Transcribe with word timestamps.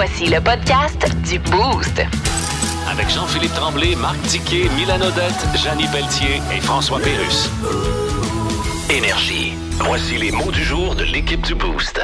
Voici 0.00 0.26
le 0.26 0.40
podcast 0.40 1.12
du 1.28 1.40
Boost. 1.40 2.00
Avec 2.88 3.10
Jean-Philippe 3.10 3.52
Tremblay, 3.54 3.96
Marc 3.96 4.22
Tiquet, 4.28 4.68
Milan 4.76 5.00
Odette, 5.00 5.44
Janine 5.56 5.90
Pelletier 5.90 6.40
et 6.56 6.60
François 6.60 7.00
Pérus. 7.00 7.50
Énergie. 8.90 9.54
Voici 9.80 10.16
les 10.16 10.30
mots 10.30 10.52
du 10.52 10.62
jour 10.62 10.94
de 10.94 11.02
l'équipe 11.02 11.44
du 11.44 11.56
Boost. 11.56 12.00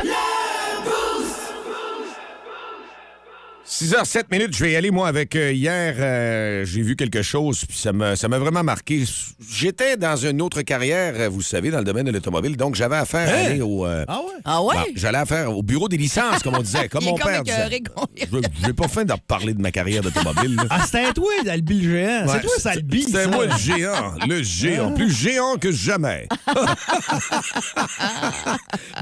6h07 3.79 4.25
minutes, 4.31 4.57
je 4.57 4.65
vais 4.65 4.71
y 4.73 4.77
aller, 4.77 4.93
moi, 4.93 5.09
avec 5.09 5.35
euh, 5.35 5.51
hier, 5.53 5.97
euh, 5.99 6.65
j'ai 6.65 6.81
vu 6.83 6.95
quelque 6.95 7.23
chose, 7.23 7.65
puis 7.67 7.77
ça 7.77 7.93
m'a 7.93 8.15
ça 8.15 8.29
m'a 8.29 8.39
vraiment 8.39 8.63
marqué. 8.63 9.03
J'étais 9.51 9.97
dans 9.97 10.15
une 10.15 10.41
autre 10.43 10.63
carrière, 10.63 11.15
euh, 11.17 11.29
vous 11.29 11.43
savez, 11.43 11.73
dans 11.73 11.79
le 11.79 11.85
domaine 11.85 12.07
de 12.07 12.13
l'automobile, 12.13 12.57
donc 12.57 12.77
j'avais 12.77 12.95
affaire 12.95 13.29
à 13.29 13.33
aller 13.49 13.61
au... 13.61 13.85
euh, 13.85 14.05
Ah 14.07 14.21
ouais? 14.21 14.27
Ah 14.45 14.63
ouais? 14.63 14.75
bon, 14.77 14.83
J'allais 14.95 15.19
affaire 15.19 15.51
au 15.57 15.65
bureau 15.65 15.89
des 15.89 15.97
licences, 15.97 16.41
comme 16.45 16.55
on 16.55 16.63
disait, 16.63 16.89
comme 16.89 17.03
mon 17.03 17.17
comme 17.17 17.33
père 17.33 17.43
disait. 17.43 17.83
Je 18.31 18.67
n'ai 18.69 18.73
pas 18.75 18.87
faim 18.87 19.05
de 19.05 19.13
parler 19.27 19.55
de 19.55 19.61
ma 19.61 19.73
carrière 19.73 20.03
d'automobile. 20.03 20.57
Ah, 20.71 20.83
c'était 20.87 21.13
toi, 21.13 21.33
Albi 21.49 21.81
le 21.81 21.91
géant. 21.91 22.27
Ouais, 22.27 22.33
c'est 22.33 22.41
toi, 22.43 22.53
ça 22.59 22.71
Albi. 22.71 23.03
C'était 23.03 23.25
ça. 23.25 23.29
moi 23.29 23.47
le 23.47 23.57
géant, 23.59 24.15
le 24.29 24.43
géant, 24.45 24.93
plus 24.93 25.11
géant 25.13 25.57
que 25.57 25.73
jamais. 25.73 26.29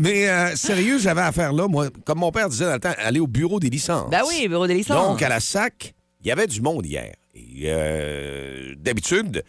Mais 0.01 0.31
euh, 0.31 0.57
sérieux, 0.57 0.99
j'avais 0.99 1.21
affaire 1.21 1.53
là, 1.53 1.69
moi, 1.69 1.89
comme 2.07 2.21
mon 2.21 2.33
père 2.33 2.49
disait 2.49 2.65
dans 2.65 2.73
le 2.73 2.81
temps, 2.81 2.95
aller 3.05 3.21
au 3.21 3.27
bureau 3.27 3.61
des 3.61 3.69
licences. 3.69 4.09
Ben 4.11 4.23
oui, 4.27 4.49
bureau 4.49 4.62
Donc, 5.09 5.23
à 5.23 5.29
la 5.29 5.41
SAC, 5.41 5.95
il 6.23 6.29
y 6.29 6.31
avait 6.31 6.47
du 6.47 6.61
monde 6.61 6.87
hier. 6.87 7.15
Et 7.35 7.63
euh, 7.65 8.75
d'habitude, 8.77 9.43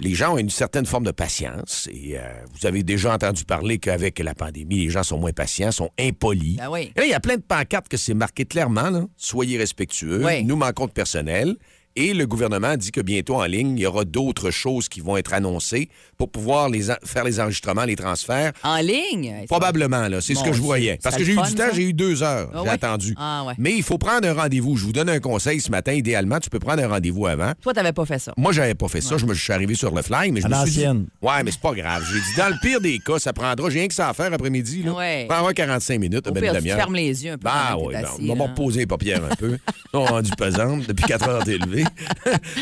les 0.00 0.14
gens 0.14 0.34
ont 0.34 0.38
une 0.38 0.50
certaine 0.50 0.86
forme 0.86 1.04
de 1.04 1.10
patience. 1.10 1.88
Et 1.92 2.18
euh, 2.18 2.22
vous 2.52 2.66
avez 2.66 2.82
déjà 2.82 3.14
entendu 3.14 3.44
parler 3.44 3.78
qu'avec 3.78 4.18
la 4.18 4.34
pandémie, 4.34 4.78
les 4.84 4.90
gens 4.90 5.02
sont 5.02 5.18
moins 5.18 5.32
patients, 5.32 5.72
sont 5.72 5.90
impolis. 5.98 6.56
Ben 6.56 6.70
oui. 6.70 6.92
Et 6.96 7.00
là, 7.00 7.06
il 7.06 7.10
y 7.10 7.14
a 7.14 7.20
plein 7.20 7.36
de 7.36 7.42
pancartes 7.42 7.88
que 7.88 7.96
c'est 7.96 8.14
marqué 8.14 8.44
clairement. 8.44 8.90
là. 8.90 9.04
Soyez 9.16 9.58
respectueux. 9.58 10.24
Oui. 10.24 10.44
Nous 10.44 10.56
manquons 10.56 10.86
de 10.86 10.92
personnel. 10.92 11.56
Et 11.96 12.14
le 12.14 12.26
gouvernement 12.26 12.76
dit 12.76 12.92
que 12.92 13.00
bientôt 13.00 13.36
en 13.36 13.44
ligne, 13.44 13.76
il 13.76 13.82
y 13.82 13.86
aura 13.86 14.04
d'autres 14.04 14.50
choses 14.50 14.88
qui 14.88 15.00
vont 15.00 15.16
être 15.16 15.32
annoncées 15.34 15.88
pour 16.16 16.30
pouvoir 16.30 16.68
les 16.68 16.82
faire 17.04 17.24
les 17.24 17.40
enregistrements, 17.40 17.84
les 17.84 17.96
transferts. 17.96 18.52
En 18.62 18.76
ligne? 18.76 19.44
Probablement, 19.48 20.06
là. 20.08 20.20
C'est 20.20 20.34
ce 20.34 20.44
que 20.44 20.52
je 20.52 20.60
voyais. 20.60 20.98
Parce 21.02 21.16
que 21.16 21.24
j'ai 21.24 21.32
eu 21.32 21.36
du 21.42 21.54
temps, 21.54 21.64
j'ai 21.72 21.82
eu 21.82 21.92
deux 21.92 22.22
heures. 22.22 22.48
Ah 22.52 22.58
j'ai 22.58 22.68
ouais? 22.68 22.74
attendu. 22.74 23.14
Ah 23.18 23.44
ouais. 23.46 23.54
Mais 23.58 23.74
il 23.74 23.82
faut 23.82 23.98
prendre 23.98 24.26
un 24.28 24.34
rendez-vous. 24.34 24.76
Je 24.76 24.84
vous 24.84 24.92
donne 24.92 25.08
un 25.08 25.18
conseil 25.18 25.60
ce 25.60 25.70
matin. 25.70 25.92
Idéalement, 25.92 26.38
tu 26.38 26.48
peux 26.48 26.60
prendre 26.60 26.82
un 26.82 26.88
rendez-vous 26.88 27.26
avant. 27.26 27.52
Toi, 27.60 27.72
t'avais 27.74 27.92
pas 27.92 28.06
fait 28.06 28.18
ça. 28.18 28.32
Moi, 28.36 28.52
j'avais 28.52 28.74
pas 28.74 28.88
fait 28.88 29.00
ça. 29.00 29.16
Je 29.18 29.26
me 29.26 29.34
je 29.34 29.42
suis 29.42 29.52
arrivé 29.52 29.74
sur 29.74 29.94
le 29.94 30.02
fly, 30.02 30.30
mais 30.30 30.40
je 30.42 30.46
À 30.46 30.48
me 30.48 30.54
suis 30.66 30.70
dit... 30.72 30.84
l'ancienne. 30.84 31.06
Ouais, 31.22 31.42
mais 31.44 31.50
c'est 31.50 31.60
pas 31.60 31.72
grave. 31.72 32.04
J'ai 32.12 32.20
dit, 32.20 32.36
dans 32.36 32.48
le 32.48 32.56
pire 32.60 32.80
des 32.80 32.98
cas, 32.98 33.18
ça 33.18 33.32
prendra... 33.32 33.68
J'ai 33.70 33.80
rien 33.80 33.88
que 33.88 33.94
ça 33.94 34.10
à 34.10 34.14
faire 34.14 34.32
après-midi. 34.32 34.82
Là. 34.84 34.92
Ouais. 34.92 35.26
Ça 35.28 35.34
prendra 35.34 35.54
45 35.54 35.98
minutes, 35.98 36.28
Au 36.28 36.32
ben, 36.32 36.40
pire, 36.40 36.54
tu 36.54 36.68
fermes 36.68 36.94
les 36.94 37.24
yeux 37.24 37.32
un 37.32 37.38
peu. 37.38 37.44
Bah 37.44 37.76
t'es 37.76 37.92
ben, 37.92 38.32
on 38.32 38.36
va 38.36 38.44
reposer 38.44 38.80
les 38.80 38.86
paupières 38.86 39.22
un 39.24 39.34
peu. 39.34 39.58
On 39.92 40.04
rendu 40.04 40.30
pesante 40.36 40.86
depuis 40.86 41.04
4 41.04 41.28
heures 41.28 41.44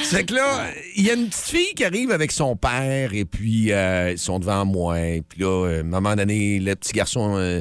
c'est 0.04 0.24
que 0.26 0.34
là, 0.34 0.66
il 0.96 1.04
y 1.04 1.10
a 1.10 1.14
une 1.14 1.28
petite 1.28 1.44
fille 1.44 1.74
qui 1.74 1.84
arrive 1.84 2.10
avec 2.10 2.32
son 2.32 2.56
père 2.56 3.14
et 3.14 3.24
puis 3.24 3.72
euh, 3.72 4.12
ils 4.12 4.18
sont 4.18 4.38
devant 4.38 4.64
moi. 4.64 5.00
Et 5.00 5.22
puis 5.22 5.40
là, 5.42 5.66
euh, 5.66 5.76
à 5.78 5.80
un 5.80 5.82
moment 5.84 6.16
donné, 6.16 6.58
le 6.58 6.74
petit 6.74 6.92
garçon, 6.92 7.36
euh, 7.36 7.60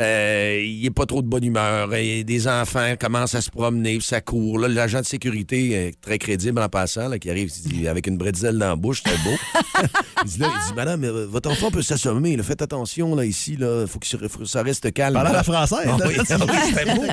euh, 0.00 0.60
il 0.64 0.84
est 0.84 0.90
pas 0.90 1.06
trop 1.06 1.22
de 1.22 1.28
bonne 1.28 1.44
humeur. 1.44 1.94
Et 1.94 2.24
des 2.24 2.48
enfants 2.48 2.94
commencent 2.98 3.34
à 3.34 3.40
se 3.40 3.50
promener, 3.50 3.98
puis 3.98 4.06
ça 4.06 4.20
court. 4.20 4.58
Là, 4.58 4.68
l'agent 4.68 5.00
de 5.00 5.06
sécurité, 5.06 5.94
très 6.00 6.18
crédible 6.18 6.60
en 6.60 6.68
passant, 6.68 7.08
là, 7.08 7.18
qui 7.18 7.30
arrive 7.30 7.50
il 7.64 7.72
dit, 7.72 7.88
avec 7.88 8.06
une 8.06 8.16
bretzel 8.18 8.58
dans 8.58 8.70
la 8.70 8.76
bouche, 8.76 9.02
c'est 9.06 9.22
beau. 9.22 9.36
il, 10.24 10.30
dit, 10.30 10.38
là, 10.38 10.50
il 10.52 10.68
dit, 10.68 10.74
Madame, 10.74 11.06
votre 11.06 11.50
enfant 11.50 11.70
peut 11.70 11.82
s'assommer. 11.82 12.36
là. 12.36 12.42
Faites 12.42 12.62
attention, 12.62 13.14
là, 13.14 13.24
ici, 13.24 13.56
là, 13.56 13.86
faut 13.86 14.00
que 14.00 14.06
ça- 14.46 14.62
reste 14.62 14.92
calme. 14.92 15.14
Parlant 15.14 15.32
la 15.32 15.44
française. 15.44 15.86
Ah 15.86 15.96
oui, 16.06 16.14
ah 16.28 16.36
oui, 16.40 16.94
beau. 16.96 17.04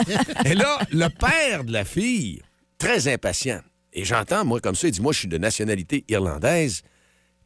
Et 0.46 0.56
là, 0.56 0.80
le 0.92 1.08
père 1.10 1.64
de 1.64 1.74
la 1.74 1.86
fille, 1.86 2.42
très 2.80 3.08
impatient. 3.08 3.60
Et 3.94 4.06
j'entends, 4.06 4.46
moi, 4.46 4.60
comme 4.60 4.76
ça, 4.76 4.88
il 4.88 4.92
dit 4.92 5.02
Moi, 5.02 5.14
je 5.14 5.20
suis 5.20 5.28
de 5.28 5.38
nationalité 5.38 6.04
irlandaise. 6.08 6.82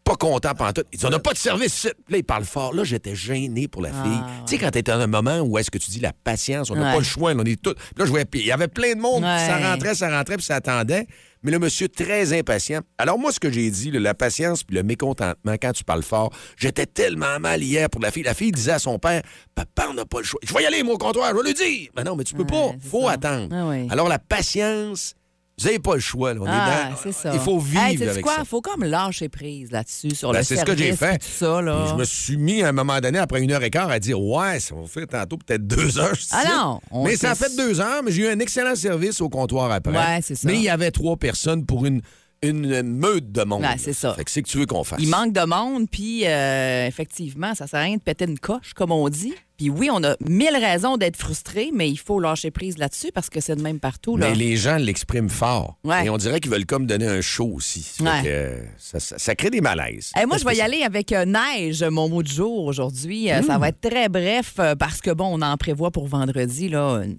Pas 0.03 0.15
content 0.15 0.53
pantoute. 0.53 0.85
Il 0.93 0.99
dit 0.99 1.05
On 1.07 1.09
n'a 1.09 1.17
pas 1.17 1.33
de 1.33 1.37
service. 1.39 1.85
Là, 2.09 2.17
il 2.17 2.23
parle 2.23 2.43
fort. 2.45 2.75
Là, 2.75 2.83
j'étais 2.83 3.15
gêné 3.15 3.67
pour 3.67 3.81
la 3.81 3.89
fille. 3.89 4.19
Tu 4.45 4.53
sais, 4.53 4.57
quand 4.59 4.69
t'es 4.69 4.83
dans 4.83 4.99
un 4.99 5.07
moment 5.07 5.39
où 5.39 5.57
est-ce 5.57 5.71
que 5.71 5.79
tu 5.79 5.89
dis 5.89 5.99
la 5.99 6.13
patience, 6.13 6.69
on 6.69 6.75
n'a 6.75 6.85
Ouais. 6.85 6.91
pas 6.93 6.97
le 6.99 7.03
choix, 7.03 7.33
là, 7.33 7.41
on 7.43 7.45
est 7.45 7.59
tous. 7.59 7.73
Là, 7.97 8.05
je 8.05 8.11
voyais, 8.11 8.27
il 8.35 8.45
y 8.45 8.51
avait 8.51 8.67
plein 8.67 8.93
de 8.93 8.99
monde. 9.01 9.23
Ouais. 9.23 9.47
Ça 9.47 9.57
rentrait, 9.57 9.95
ça 9.95 10.15
rentrait, 10.15 10.37
puis 10.37 10.45
ça 10.45 10.57
attendait. 10.57 11.07
Mais 11.41 11.49
le 11.51 11.57
monsieur, 11.57 11.87
très 11.89 12.37
impatient. 12.37 12.81
Alors, 12.99 13.17
moi, 13.17 13.31
ce 13.31 13.39
que 13.39 13.51
j'ai 13.51 13.69
dit, 13.71 13.89
là, 13.89 13.99
la 13.99 14.13
patience 14.13 14.63
puis 14.63 14.75
le 14.75 14.83
mécontentement 14.83 15.53
quand 15.59 15.71
tu 15.73 15.83
parles 15.83 16.03
fort, 16.03 16.31
j'étais 16.55 16.85
tellement 16.85 17.39
mal 17.39 17.63
hier 17.63 17.89
pour 17.89 18.01
la 18.01 18.11
fille. 18.11 18.23
La 18.23 18.33
fille 18.35 18.51
disait 18.51 18.73
à 18.73 18.79
son 18.79 18.99
père 18.99 19.23
Papa, 19.55 19.87
on 19.89 19.93
n'a 19.95 20.05
pas 20.05 20.19
le 20.19 20.23
choix. 20.23 20.39
Je 20.43 20.53
vais 20.53 20.61
y 20.61 20.65
aller, 20.67 20.83
mon 20.83 20.97
comptoir, 20.97 21.31
je 21.31 21.35
vais 21.41 21.43
lui 21.47 21.53
dire. 21.55 21.89
Mais 21.97 22.03
non, 22.03 22.15
mais 22.15 22.23
tu 22.23 22.35
peux 22.35 22.45
pas. 22.45 22.71
Faut 22.91 23.07
ça. 23.07 23.13
attendre. 23.13 23.49
Ah. 23.51 23.91
Alors, 23.91 24.07
la 24.07 24.19
patience, 24.19 25.15
vous 25.57 25.65
n'avez 25.65 25.79
pas 25.79 25.93
le 25.95 25.99
choix. 26.01 26.33
là. 26.33 26.39
On 26.41 26.45
Ah, 26.47 26.89
est 26.91 27.05
dans- 27.05 27.11
ça. 27.13 27.31
Il 27.33 27.39
faut 27.39 27.59
vivre 27.59 27.81
Hey, 27.81 28.01
avec 28.03 28.23
quoi? 28.23 28.35
ça. 28.35 28.45
faut 28.45 28.61
comme 28.61 28.83
lâcher 28.83 29.29
prise 29.29 29.71
là-dessus 29.71 30.13
sur 30.15 30.31
Ben, 30.31 30.39
le 30.39 30.43
c'est 30.43 30.57
ce 30.57 30.65
que 30.65 30.75
j'ai 30.75 30.93
fait. 30.95 31.21
ça, 31.23 31.61
là. 31.61 31.85
Je 31.89 31.95
me 31.95 32.03
suis 32.03 32.37
mis 32.37 32.61
à 32.61 32.69
un 32.69 32.71
moment 32.73 32.99
donné, 32.99 33.19
après 33.19 33.41
une 33.41 33.51
heure 33.51 33.63
et 33.63 33.69
quart, 33.69 33.89
à 33.89 33.99
dire 33.99 34.19
Ouais, 34.21 34.59
ça 34.59 34.75
va 34.75 34.85
faire 34.87 35.07
tantôt 35.07 35.37
peut-être 35.37 35.65
deux 35.65 35.97
heures. 35.97 36.11
Ah 36.31 36.41
sais. 36.43 36.49
non, 36.49 36.79
on 36.91 37.05
Mais 37.05 37.15
ça 37.15 37.31
a 37.31 37.35
fait 37.35 37.55
deux 37.55 37.79
heures, 37.79 38.03
mais 38.03 38.11
j'ai 38.11 38.23
eu 38.23 38.27
un 38.27 38.39
excellent 38.39 38.75
service 38.75 39.21
au 39.21 39.29
comptoir 39.29 39.71
après. 39.71 39.91
Ouais, 39.95 40.19
c'est 40.21 40.35
ça. 40.35 40.47
Mais 40.47 40.55
il 40.55 40.63
y 40.63 40.69
avait 40.69 40.91
trois 40.91 41.15
personnes 41.15 41.65
pour 41.65 41.85
une, 41.85 42.01
une 42.49 42.81
meute 42.83 43.31
de 43.31 43.43
monde. 43.43 43.61
Ouais, 43.61 43.75
c'est 43.77 43.93
ça. 43.93 44.13
Fait 44.13 44.23
que 44.23 44.31
c'est 44.31 44.41
que 44.41 44.47
tu 44.47 44.57
veux 44.57 44.65
qu'on 44.65 44.83
fasse. 44.83 44.99
Il 45.01 45.09
manque 45.09 45.33
de 45.33 45.45
monde, 45.45 45.89
puis 45.89 46.25
euh, 46.25 46.87
effectivement, 46.87 47.53
ça 47.55 47.67
sert 47.67 47.79
à 47.79 47.83
rien 47.83 47.97
de 47.97 48.01
péter 48.01 48.25
une 48.25 48.39
coche, 48.39 48.73
comme 48.75 48.91
on 48.91 49.07
dit. 49.09 49.33
Puis 49.57 49.69
oui, 49.69 49.89
on 49.89 50.03
a 50.03 50.17
mille 50.27 50.49
raisons 50.53 50.97
d'être 50.97 51.15
frustré, 51.15 51.69
mais 51.73 51.89
il 51.89 51.95
faut 51.95 52.19
lâcher 52.19 52.51
prise 52.51 52.77
là-dessus 52.77 53.11
parce 53.13 53.29
que 53.29 53.39
c'est 53.39 53.55
de 53.55 53.61
même 53.61 53.79
partout. 53.79 54.17
Là. 54.17 54.27
Mais 54.29 54.35
les 54.35 54.57
gens 54.57 54.75
l'expriment 54.75 55.29
fort. 55.29 55.77
Ouais. 55.85 56.05
Et 56.05 56.09
on 56.09 56.17
dirait 56.17 56.41
qu'ils 56.41 56.51
veulent 56.51 56.65
comme 56.65 56.85
donner 56.85 57.07
un 57.07 57.21
show 57.21 57.49
aussi. 57.53 57.89
Ouais. 58.01 58.21
que, 58.23 58.27
euh, 58.27 58.57
ça, 58.77 58.99
ça- 58.99 59.17
ça 59.17 59.33
crée 59.35 59.49
des 59.49 59.61
malaises. 59.61 60.11
Eh, 60.21 60.25
moi, 60.25 60.37
je 60.37 60.43
vais 60.43 60.57
y 60.57 60.61
aller 60.61 60.81
avec 60.83 61.13
euh, 61.13 61.23
neige, 61.23 61.83
mon 61.83 62.09
mot 62.09 62.21
du 62.21 62.33
jour 62.33 62.65
aujourd'hui. 62.65 63.31
Euh, 63.31 63.39
Mmh. 63.39 63.43
Ça 63.45 63.57
va 63.57 63.69
être 63.69 63.79
très 63.79 64.09
bref 64.09 64.55
parce 64.77 64.99
que, 64.99 65.11
bon, 65.11 65.39
on 65.39 65.41
en 65.41 65.55
prévoit 65.55 65.89
pour 65.91 66.07
vendredi, 66.07 66.67
là, 66.67 67.03
une- 67.05 67.17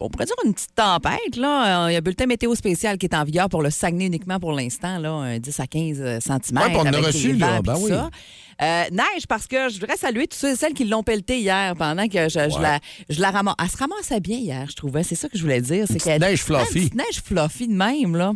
on 0.00 0.08
pourrait 0.10 0.26
dire 0.26 0.34
une 0.44 0.52
petite 0.52 0.74
tempête. 0.74 1.36
Là. 1.36 1.84
Euh, 1.86 1.90
Il 1.90 1.92
y 1.92 1.96
a 1.96 1.98
un 1.98 2.02
bulletin 2.02 2.26
météo 2.26 2.54
spécial 2.54 2.98
qui 2.98 3.06
est 3.06 3.14
en 3.14 3.24
vigueur 3.24 3.48
pour 3.48 3.62
le 3.62 3.70
Saguenay 3.70 4.06
uniquement 4.06 4.38
pour 4.40 4.52
l'instant, 4.52 4.98
là, 4.98 5.10
un 5.12 5.38
10 5.38 5.60
à 5.60 5.66
15 5.66 6.18
cm. 6.20 6.58
Ouais, 6.58 6.72
on 6.76 6.84
a 6.86 6.90
reçu, 7.00 7.32
là. 7.34 7.62
Ben 7.62 7.76
oui. 7.78 7.90
Euh, 7.92 8.84
neige, 8.92 9.26
parce 9.28 9.46
que 9.46 9.68
je 9.68 9.80
voudrais 9.80 9.96
saluer 9.96 10.26
tous 10.28 10.36
ceux 10.38 10.52
et 10.52 10.56
celles 10.56 10.74
qui 10.74 10.84
l'ont 10.84 11.02
pelleté 11.02 11.38
hier 11.40 11.74
pendant 11.76 12.06
que 12.06 12.28
je, 12.28 12.60
la, 12.60 12.78
je 13.08 13.20
la 13.20 13.30
ramasse. 13.30 13.54
Elle 13.62 13.68
se 13.70 13.76
ramassait 13.76 14.20
bien 14.20 14.38
hier, 14.38 14.66
je 14.70 14.76
trouvais. 14.76 15.02
C'est 15.02 15.16
ça 15.16 15.28
que 15.28 15.36
je 15.36 15.42
voulais 15.42 15.60
dire. 15.60 15.86
C'est 15.88 15.98
qu'elle- 15.98 16.20
neige 16.20 16.42
fluffy. 16.42 16.62
Une 16.78 16.84
petite 16.90 16.94
neige 16.94 17.22
fluffy 17.24 17.66
de 17.68 17.72
même, 17.74 18.14
là. 18.16 18.32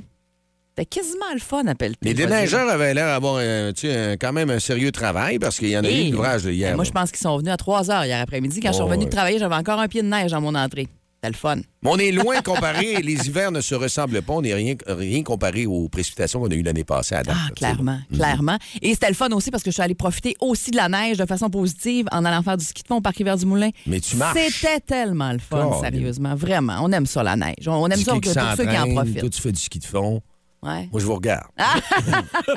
C'était 0.76 0.86
quasiment 1.00 1.32
le 1.34 1.40
fun 1.40 1.66
à 1.66 1.74
pelleter. 1.74 1.98
Les 2.02 2.14
déneigeurs 2.14 2.68
avaient 2.68 2.94
l'air 2.94 3.06
d'avoir 3.06 3.36
un- 3.36 3.72
quand 4.16 4.32
même 4.32 4.50
un 4.50 4.60
sérieux 4.60 4.92
travail 4.92 5.38
parce 5.40 5.58
qu'il 5.58 5.70
y 5.70 5.76
en 5.78 5.82
a 5.84 5.88
eu 5.88 5.92
Et- 5.92 6.06
de 6.06 6.12
l'ouvrage 6.12 6.44
hier. 6.44 6.74
Moi, 6.76 6.84
je 6.84 6.92
pense 6.92 7.10
qu'ils 7.10 7.18
sont 7.20 7.36
venus 7.38 7.52
à 7.52 7.56
3 7.56 7.90
heures 7.90 8.04
hier 8.04 8.20
après-midi. 8.20 8.60
Quand 8.60 8.68
je 8.68 8.74
suis 8.74 8.82
Oh, 8.82 8.86
revenue 8.86 9.00
ouais. 9.04 9.10
de 9.10 9.14
travailler, 9.14 9.38
j'avais 9.40 9.54
encore 9.56 9.80
un 9.80 9.88
pied 9.88 10.02
de 10.02 10.08
neige 10.08 10.30
dans 10.30 10.40
mon 10.40 10.54
entrée. 10.54 10.86
C'était 11.20 11.32
le 11.32 11.36
fun. 11.36 11.56
Mais 11.82 11.90
on 11.90 11.98
est 11.98 12.12
loin 12.12 12.40
comparé. 12.42 12.96
les 13.02 13.26
hivers 13.26 13.50
ne 13.50 13.60
se 13.60 13.74
ressemblent 13.74 14.22
pas. 14.22 14.34
On 14.34 14.42
n'est 14.42 14.54
rien, 14.54 14.76
rien 14.86 15.24
comparé 15.24 15.66
aux 15.66 15.88
précipitations 15.88 16.40
qu'on 16.40 16.48
a 16.48 16.54
eues 16.54 16.62
l'année 16.62 16.84
passée 16.84 17.16
à 17.16 17.24
date. 17.24 17.34
Ah, 17.36 17.46
sais, 17.46 17.48
là. 17.48 17.54
clairement, 17.72 17.98
clairement. 18.12 18.56
Et 18.82 18.94
c'était 18.94 19.08
le 19.08 19.14
fun 19.14 19.28
aussi 19.32 19.50
parce 19.50 19.64
que 19.64 19.70
je 19.70 19.74
suis 19.74 19.82
allée 19.82 19.96
profiter 19.96 20.36
aussi 20.40 20.70
de 20.70 20.76
la 20.76 20.88
neige 20.88 21.16
de 21.16 21.26
façon 21.26 21.50
positive 21.50 22.06
en 22.12 22.24
allant 22.24 22.42
faire 22.44 22.56
du 22.56 22.64
ski 22.64 22.84
de 22.84 22.86
fond 22.88 22.98
au 22.98 23.00
Parc 23.00 23.16
Rivière 23.16 23.36
du 23.36 23.46
Moulin. 23.46 23.70
Mais 23.86 23.98
tu 23.98 24.14
marches. 24.14 24.38
C'était 24.38 24.78
tellement 24.78 25.32
le 25.32 25.40
fun, 25.40 25.72
sérieusement. 25.80 26.36
Vraiment. 26.36 26.78
On 26.82 26.92
aime 26.92 27.06
ça, 27.06 27.24
la 27.24 27.34
neige. 27.34 27.66
On 27.66 27.88
aime 27.88 27.98
Du 27.98 28.04
ça 28.04 28.12
que 28.12 28.28
tous 28.28 28.56
ceux 28.56 28.66
qui 28.66 28.78
en 28.78 28.94
profitent. 28.94 29.18
Toi, 29.18 29.30
tu 29.30 29.40
fais 29.40 29.52
du 29.52 29.60
ski 29.60 29.80
de 29.80 29.84
fond. 29.84 30.22
Ouais. 30.62 30.88
Moi, 30.90 31.00
je 31.00 31.06
vous 31.06 31.14
regarde. 31.14 31.46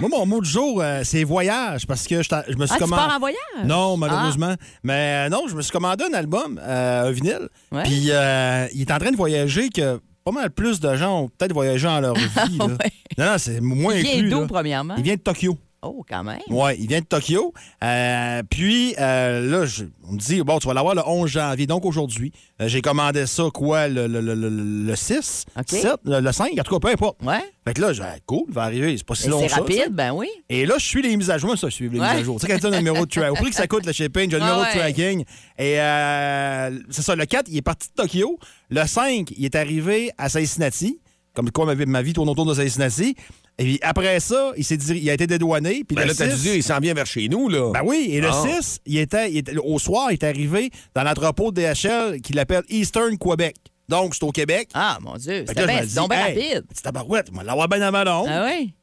Moi, 0.00 0.08
mon 0.10 0.26
mot 0.26 0.40
du 0.40 0.48
jour, 0.48 0.80
euh, 0.80 1.00
c'est 1.04 1.24
voyage 1.24 1.86
parce 1.86 2.06
que 2.06 2.22
je, 2.22 2.28
t'a- 2.28 2.44
je 2.48 2.56
me 2.56 2.66
suis 2.66 2.74
Ah, 2.74 2.78
tu 2.78 2.84
commandé. 2.84 3.02
pars 3.06 3.16
en 3.16 3.18
voyage? 3.18 3.38
Ah. 3.58 3.64
Non, 3.64 3.96
malheureusement. 3.96 4.54
Mais 4.82 5.26
euh, 5.26 5.28
non, 5.28 5.42
je 5.48 5.54
me 5.54 5.62
suis 5.62 5.72
commandé 5.72 6.04
un 6.10 6.14
album, 6.14 6.60
euh, 6.62 7.08
un 7.08 7.10
vinyle. 7.10 7.48
Ouais. 7.72 7.82
Puis 7.84 8.06
euh, 8.10 8.66
il 8.74 8.80
est 8.80 8.90
en 8.92 8.98
train 8.98 9.10
de 9.10 9.16
voyager 9.16 9.68
que 9.68 10.00
pas 10.24 10.32
mal 10.32 10.50
plus 10.50 10.80
de 10.80 10.96
gens 10.96 11.22
ont 11.24 11.28
peut-être 11.28 11.52
voyagé 11.52 11.86
en 11.86 12.00
leur 12.00 12.14
vie. 12.14 12.58
là. 12.58 12.64
Ouais. 12.66 12.92
Non, 13.18 13.24
non, 13.26 13.34
c'est 13.38 13.60
moins 13.60 13.94
Il 13.94 14.02
vient 14.02 14.12
inclus, 14.14 14.30
d'où, 14.30 14.40
là? 14.40 14.46
premièrement? 14.48 14.94
Il 14.96 15.02
vient 15.02 15.14
de 15.16 15.20
Tokyo. 15.20 15.58
Oh, 15.84 16.04
quand 16.08 16.24
même. 16.24 16.40
Ouais, 16.48 16.76
il 16.78 16.88
vient 16.88 17.00
de 17.00 17.04
Tokyo. 17.04 17.52
Euh, 17.82 18.42
puis 18.48 18.94
euh, 18.98 19.40
là, 19.50 19.66
je- 19.66 19.84
on 20.08 20.12
me 20.12 20.18
dit, 20.18 20.40
bon, 20.42 20.58
tu 20.58 20.66
vas 20.68 20.74
l'avoir 20.74 20.94
le 20.94 21.02
11 21.06 21.28
janvier, 21.30 21.66
donc 21.66 21.84
aujourd'hui. 21.84 22.32
Euh, 22.60 22.68
J'ai 22.68 22.80
commandé 22.82 23.26
ça, 23.26 23.44
quoi, 23.52 23.88
le, 23.88 24.06
le, 24.06 24.20
le, 24.20 24.34
le- 24.34 24.48
le 24.50 24.96
6, 24.96 25.44
OK. 25.58 25.64
7, 25.68 25.92
le, 26.04 26.20
le 26.20 26.32
5, 26.32 26.52
en 26.58 26.62
tout 26.62 26.78
cas, 26.78 26.88
peu 26.88 26.92
importe. 26.92 27.22
Ouais. 27.22 27.40
Fait 27.66 27.74
que 27.74 27.80
là, 27.80 27.92
j'ai 27.92 28.02
dit, 28.02 28.08
cool, 28.26 28.44
il 28.48 28.54
va 28.54 28.62
arriver, 28.62 28.96
c'est 28.96 29.06
pas 29.06 29.14
si 29.14 29.26
Et 29.26 29.30
long 29.30 29.40
C'est 29.40 29.48
ça, 29.48 29.56
rapide, 29.56 29.88
ben 29.90 30.12
oui. 30.12 30.28
Et 30.48 30.66
là, 30.66 30.74
je 30.78 30.84
suis 30.86 31.02
les 31.02 31.16
mises 31.16 31.30
à 31.30 31.38
jour. 31.38 31.56
Ça, 31.58 31.68
je 31.68 31.74
suis 31.74 31.88
les 31.88 31.98
Ouais. 31.98 32.10
mises 32.12 32.20
à 32.20 32.24
jour. 32.24 32.38
Tu 32.40 32.46
sais, 32.46 32.52
quand 32.52 32.58
tu 32.58 32.66
as 32.66 32.70
un 32.74 32.78
numéro 32.78 33.04
de 33.06 33.10
tracking, 33.10 33.30
au 33.30 33.34
prix 33.34 33.50
que 33.50 33.56
ça 33.56 33.66
coûte 33.66 33.86
le 33.86 33.92
shipping, 33.92 34.30
j'ai 34.30 34.36
un 34.36 34.40
Ah 34.42 34.44
numéro 34.44 34.60
ouais. 34.62 34.72
de 34.74 34.78
tracking. 34.78 35.24
Et 35.58 35.80
euh, 35.80 36.78
c'est 36.90 37.02
ça, 37.02 37.14
le 37.16 37.24
4, 37.26 37.46
il 37.48 37.56
est 37.56 37.62
parti 37.62 37.88
de 37.88 38.02
Tokyo. 38.02 38.38
Le 38.70 38.84
5, 38.86 39.32
il 39.36 39.44
est 39.44 39.54
arrivé 39.54 40.10
à 40.18 40.28
Cincinnati. 40.28 41.00
Comme 41.34 41.50
quoi, 41.50 41.66
ma 41.66 41.74
vie, 41.74 41.86
ma 41.86 42.02
vie 42.02 42.12
tourne 42.12 42.28
autour 42.28 42.46
de 42.46 42.54
Cincinnati. 42.54 43.16
Et 43.58 43.64
puis 43.64 43.78
après 43.82 44.18
ça, 44.18 44.52
il, 44.56 44.64
s'est 44.64 44.76
diri- 44.76 44.98
il 45.00 45.08
a 45.10 45.14
été 45.14 45.26
dédouané. 45.28 45.84
Puis 45.84 45.94
Ben 45.94 46.02
le 46.02 46.08
là, 46.08 46.14
t'as 46.14 46.26
dû 46.26 46.32
6 46.36 46.42
dire, 46.42 46.54
il 46.56 46.62
s'en 46.62 46.78
vient 46.80 46.92
vers 46.94 47.06
chez 47.06 47.28
nous, 47.28 47.48
là. 47.48 47.70
ben 47.72 47.82
oui, 47.84 48.08
et 48.10 48.20
le 48.20 48.28
Ah. 48.28 48.44
6, 48.60 48.80
il 48.86 48.98
était, 48.98 49.30
il 49.30 49.38
était- 49.38 49.56
au 49.56 49.78
soir, 49.78 50.10
il 50.10 50.14
est 50.14 50.24
arrivé 50.24 50.70
dans 50.94 51.04
l'entrepôt 51.04 51.52
de 51.52 51.60
DHL 51.62 52.20
qu'il 52.20 52.38
appelle 52.40 52.64
Eastern 52.68 53.16
Quebec. 53.16 53.54
Donc, 53.88 54.14
c'est 54.14 54.24
au 54.24 54.32
Québec. 54.32 54.70
Ah, 54.74 54.98
mon 55.02 55.14
Dieu, 55.16 55.44
c'est 55.46 55.54
bien 55.54 55.68
hey, 55.68 55.80
rapide. 56.10 56.64
C'est 56.72 56.82
tabarouette, 56.82 57.28
on 57.32 57.36
va 57.36 57.44
l'avoir 57.44 57.68
bien 57.68 57.82
avant 57.82 58.02
le 58.02 58.10
11. 58.10 58.28
Ah 58.30 58.46
oui? 58.50 58.74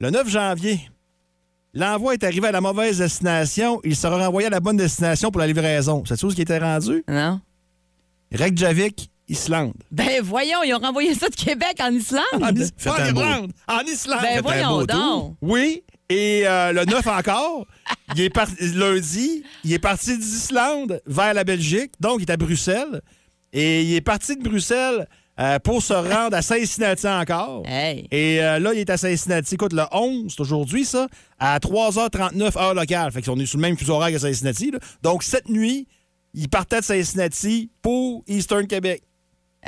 Le 0.00 0.10
9 0.10 0.28
janvier, 0.28 0.80
l'envoi 1.74 2.14
est 2.14 2.24
arrivé 2.24 2.48
à 2.48 2.52
la 2.52 2.60
mauvaise 2.60 2.98
destination. 2.98 3.80
Il 3.84 3.94
sera 3.94 4.18
renvoyé 4.26 4.46
à 4.48 4.50
la 4.50 4.60
bonne 4.60 4.76
destination 4.78 5.30
pour 5.30 5.40
la 5.40 5.46
livraison. 5.46 6.02
C'est 6.06 6.16
tout 6.16 6.30
ce 6.30 6.34
qui 6.36 6.42
était 6.42 6.58
rendu? 6.58 7.04
Non? 7.06 7.40
Reykjavik, 8.32 9.10
Islande. 9.28 9.74
Ben 9.90 10.22
voyons, 10.22 10.62
ils 10.64 10.74
ont 10.74 10.78
renvoyé 10.78 11.14
ça 11.14 11.28
de 11.28 11.34
Québec 11.34 11.76
en 11.80 11.92
Islande. 11.92 12.22
En, 12.40 12.54
Is- 12.54 12.70
pas 12.84 12.92
en 13.08 13.12
beau- 13.12 13.20
Irlande, 13.20 13.52
en 13.68 13.80
Islande. 13.80 14.20
ben 14.22 14.40
voyons 14.42 14.84
donc. 14.84 15.36
Oui, 15.42 15.82
et 16.08 16.42
euh, 16.46 16.72
le 16.72 16.84
9 16.84 17.06
encore, 17.06 17.66
il 18.16 18.22
est 18.22 18.30
parti 18.30 18.54
lundi, 18.74 19.42
il 19.64 19.72
est 19.72 19.78
parti 19.78 20.16
d'Islande 20.16 21.00
vers 21.06 21.34
la 21.34 21.44
Belgique, 21.44 21.92
donc 22.00 22.20
il 22.20 22.22
est 22.22 22.32
à 22.32 22.36
Bruxelles. 22.36 23.00
Et 23.52 23.82
il 23.82 23.94
est 23.94 24.00
parti 24.02 24.36
de 24.36 24.42
Bruxelles 24.42 25.06
euh, 25.40 25.58
pour 25.58 25.82
se 25.82 25.94
rendre 25.94 26.36
à 26.36 26.42
Cincinnati 26.42 27.06
encore. 27.06 27.62
Hey. 27.66 28.06
Et 28.10 28.42
euh, 28.42 28.58
là, 28.58 28.74
il 28.74 28.80
est 28.80 28.90
à 28.90 28.98
Cincinnati. 28.98 29.54
Écoute, 29.54 29.72
le 29.72 29.84
11, 29.90 30.30
c'est 30.34 30.40
aujourd'hui, 30.42 30.84
ça, 30.84 31.06
à 31.38 31.58
3h39 31.58 32.58
heure 32.58 32.74
locale. 32.74 33.10
Fait 33.12 33.22
qu'on 33.22 33.38
est 33.40 33.46
sur 33.46 33.56
le 33.56 33.62
même 33.62 33.78
fuseau 33.78 33.94
horaire 33.94 34.12
que 34.12 34.18
Cincinnati. 34.18 34.70
là. 34.70 34.78
Donc, 35.02 35.22
cette 35.22 35.48
nuit, 35.48 35.86
il 36.34 36.48
partait 36.50 36.80
de 36.80 36.84
Cincinnati 36.84 37.70
pour 37.80 38.22
Eastern 38.26 38.66
Québec. 38.66 39.02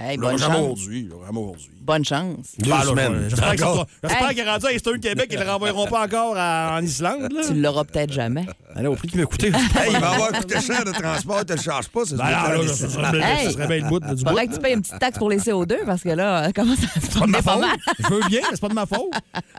Hey, 0.02 0.17
bonne 0.17 0.38
chance. 0.38 0.49
aujourd'hui. 0.56 1.11
aujourd'hui. 1.12 1.70
Bonne 1.82 2.05
chance. 2.05 2.55
Deux 2.58 2.70
semaines. 2.70 3.26
J'espère 3.29 3.55
qu'ils 3.55 3.64
Hey. 4.11 4.29
qu'il 4.35 4.38
est 4.38 4.50
rendu 4.50 4.67
à 4.67 4.73
Eastern 4.73 4.99
Québec 4.99 5.26
et 5.31 5.35
ils 5.35 5.38
ne 5.41 5.44
le 5.44 5.50
renvoieront 5.50 5.87
pas 5.88 6.05
encore 6.05 6.35
à- 6.38 6.79
en 6.79 6.82
Islande. 6.82 7.31
Là. 7.32 7.43
Tu 7.47 7.55
l'auras 7.55 7.85
peut-être 7.85 8.11
jamais. 8.12 8.47
Allez, 8.75 8.87
au 8.87 8.94
prix 8.94 9.08
qu'il 9.08 9.20
m'a 9.20 9.26
coûté. 9.26 9.49
Hey, 9.76 9.91
il 9.93 9.99
va 10.00 10.11
avoir 10.12 10.32
coûté 10.41 10.58
cher 10.61 10.85
de 10.87 10.93
transport, 10.93 11.44
tu 11.44 11.52
le 11.55 11.61
charges 11.61 11.88
pas, 11.88 12.05
ça 12.06 12.17
Ben 12.17 12.25
serait 12.25 13.11
bien- 13.12 13.20
Hey. 13.26 13.44
ça 13.47 13.52
serait 13.52 13.67
bien 13.67 13.76
le 13.79 13.88
bout 13.88 14.00
bout. 14.00 14.19
Faudrait 14.26 14.47
que 14.47 14.55
tu 14.55 14.61
payes 14.61 14.73
une 14.75 14.81
petite 14.82 14.99
taxe 14.99 15.19
pour 15.19 15.29
les 15.29 15.38
CO2 15.38 15.76
parce 15.85 16.02
que 16.02 16.08
là, 16.11 16.50
comment 16.56 16.76
ça 16.76 16.82
se 17.00 17.06
C'est 17.06 17.19
pas 17.19 17.26
de 17.26 17.31
ma 17.31 17.43
faute. 17.43 17.64
Je 17.99 18.06
veux 18.08 18.20
bien, 18.29 18.41
mais 18.43 18.49
c'est 18.52 18.61
pas 18.61 18.69
de 18.69 18.75
ma 18.75 18.87
faute. 18.87 19.11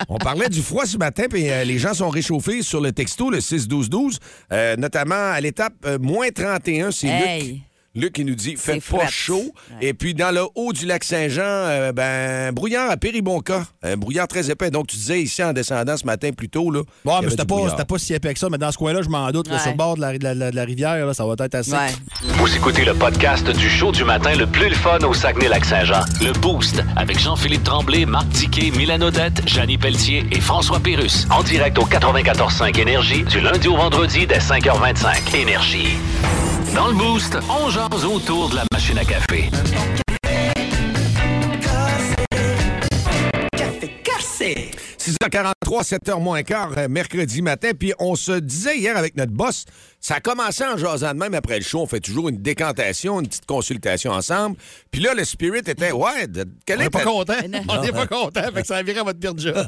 On 0.10 0.18
parlait 0.18 0.50
du 0.50 0.62
froid 0.64 0.86
ce 0.88 0.98
matin, 0.98 1.26
puis 1.30 1.52
euh, 1.52 1.64
les 1.66 1.78
gens 1.78 1.94
sont 1.94 2.10
réchauffés 2.10 2.64
sur 2.64 2.82
le 2.82 2.92
texto, 2.94 3.30
le 3.30 3.40
6-12-12, 3.42 4.18
euh, 4.52 4.76
notamment 4.78 5.32
à 5.34 5.40
l'étape 5.40 5.74
euh, 5.86 6.00
moins 6.00 6.30
31, 6.30 6.90
c'est. 6.92 7.08
Hey. 7.08 7.44
Luc 7.54 7.62
qui 8.10 8.24
nous 8.26 8.36
dit 8.36 8.56
faites 8.58 8.84
pas 8.86 9.08
chaud. 9.08 9.54
Ouais. 9.80 9.88
Et 9.88 9.94
puis 9.94 10.14
dans 10.14 10.34
le 10.34 10.44
haut 10.56 10.72
du 10.74 10.86
lac 10.86 11.04
Saint-Jean, 11.04 11.42
euh, 11.44 11.92
ben 11.92 12.54
brouillard 12.54 12.90
à 12.90 12.98
Péribonca, 12.98 13.66
un 13.84 13.98
brouillard 13.98 14.28
très 14.28 14.50
épais. 14.50 14.72
Donc 14.72 14.88
tu 14.88 14.96
disais 14.96 15.22
ici 15.22 15.44
en 15.44 15.52
descendant 15.54 15.98
ce 15.98 16.06
matin 16.06 16.32
plus 16.32 16.50
tôt 16.50 16.72
là. 16.72 16.82
Bon, 17.04 17.20
il 17.20 17.26
mais 17.26 17.32
c'était 17.32 17.46
pas, 17.46 17.84
pas 17.86 17.98
si 17.98 18.14
épais 18.14 18.34
que 18.34 18.40
ça, 18.40 18.48
mais 18.50 18.58
dans 18.58 18.72
ce 18.72 18.78
coin-là, 18.78 19.02
je 19.02 19.10
m'en 19.10 19.30
doute. 19.32 19.48
là, 19.50 19.56
Ouais. 19.56 19.60
sur 19.62 19.72
le 19.72 19.78
bord 19.78 19.96
de 19.96 20.02
la, 20.02 20.18
de 20.18 20.24
la- 20.24 20.52
de 20.52 20.56
la 20.56 20.64
rivière, 20.64 21.06
là, 21.06 21.14
ça 21.14 21.26
va 21.26 21.34
être 21.40 21.56
assez. 21.56 21.72
Ouais. 21.74 21.88
Vous 22.24 22.56
écoutez 22.56 22.86
le 22.86 22.94
podcast 22.94 23.50
du 23.50 23.70
show 23.70 23.92
du 23.92 24.04
matin 24.04 24.36
le 24.36 24.48
plus 24.48 24.70
le 24.70 24.76
fun 24.76 25.00
au 25.00 25.14
Saguenay-Lac-Saint-Jean. 25.14 26.02
Le 26.22 26.32
Boost 26.34 26.82
avec 26.96 27.20
Jean-Philippe 27.20 27.64
Tremblay, 27.64 28.06
Marc 28.06 28.28
Diquet, 28.30 28.72
Milan 28.78 29.02
Odette, 29.02 29.42
Janine 29.48 29.80
Pelletier 29.80 30.26
et 30.32 30.40
François 30.40 30.80
Pérus. 30.80 31.28
En 31.30 31.44
direct 31.44 31.78
au 31.78 31.86
94.5 31.86 32.78
Énergie 32.80 33.24
du 33.24 33.42
lundi 33.42 33.68
au 33.68 33.76
vendredi 33.76 34.26
dès 34.28 34.40
5h25. 34.40 35.36
Énergie. 35.36 35.98
Dans 36.76 36.88
le 36.88 36.94
Boost, 36.94 37.38
on 37.50 37.70
jase 37.70 38.06
autour 38.06 38.50
de 38.50 38.56
la 38.56 38.64
machine 38.72 38.98
à 38.98 39.06
café. 39.06 39.50
6h43, 45.22 45.84
7h 45.88 46.20
moins 46.20 46.42
quart, 46.42 46.72
euh, 46.78 46.88
mercredi 46.90 47.42
matin. 47.44 47.72
Puis 47.78 47.94
on 48.00 48.16
se 48.16 48.40
disait 48.40 48.78
hier 48.80 48.98
avec 48.98 49.16
notre 49.16 49.32
boss, 49.32 49.66
ça 50.00 50.16
a 50.16 50.20
commencé 50.20 50.64
en 50.64 50.78
jasant 50.78 51.14
de 51.14 51.20
même 51.20 51.36
après 51.36 51.60
le 51.60 51.64
show. 51.64 51.82
On 51.82 51.86
fait 51.86 52.00
toujours 52.00 52.30
une 52.30 52.38
décantation, 52.38 53.20
une 53.20 53.28
petite 53.28 53.46
consultation 53.46 54.12
ensemble. 54.14 54.56
Puis 54.90 55.00
là, 55.02 55.14
le 55.14 55.24
spirit 55.24 55.60
était, 55.60 55.92
ouais, 55.92 56.26
de- 56.28 56.46
quel 56.66 56.80
On 56.80 56.82
est 56.82 56.84
n'est 56.86 56.90
pas 56.90 57.04
content. 57.04 57.34
On 57.70 57.82
n'est 57.82 57.92
pas 57.92 58.08
content, 58.08 58.42
fait 58.54 58.62
que 58.62 58.68
ça 58.68 58.78
a 58.78 58.84
viré 58.84 59.00
à 59.00 59.04
votre 59.04 59.20
pire 59.20 59.34
job. 59.38 59.56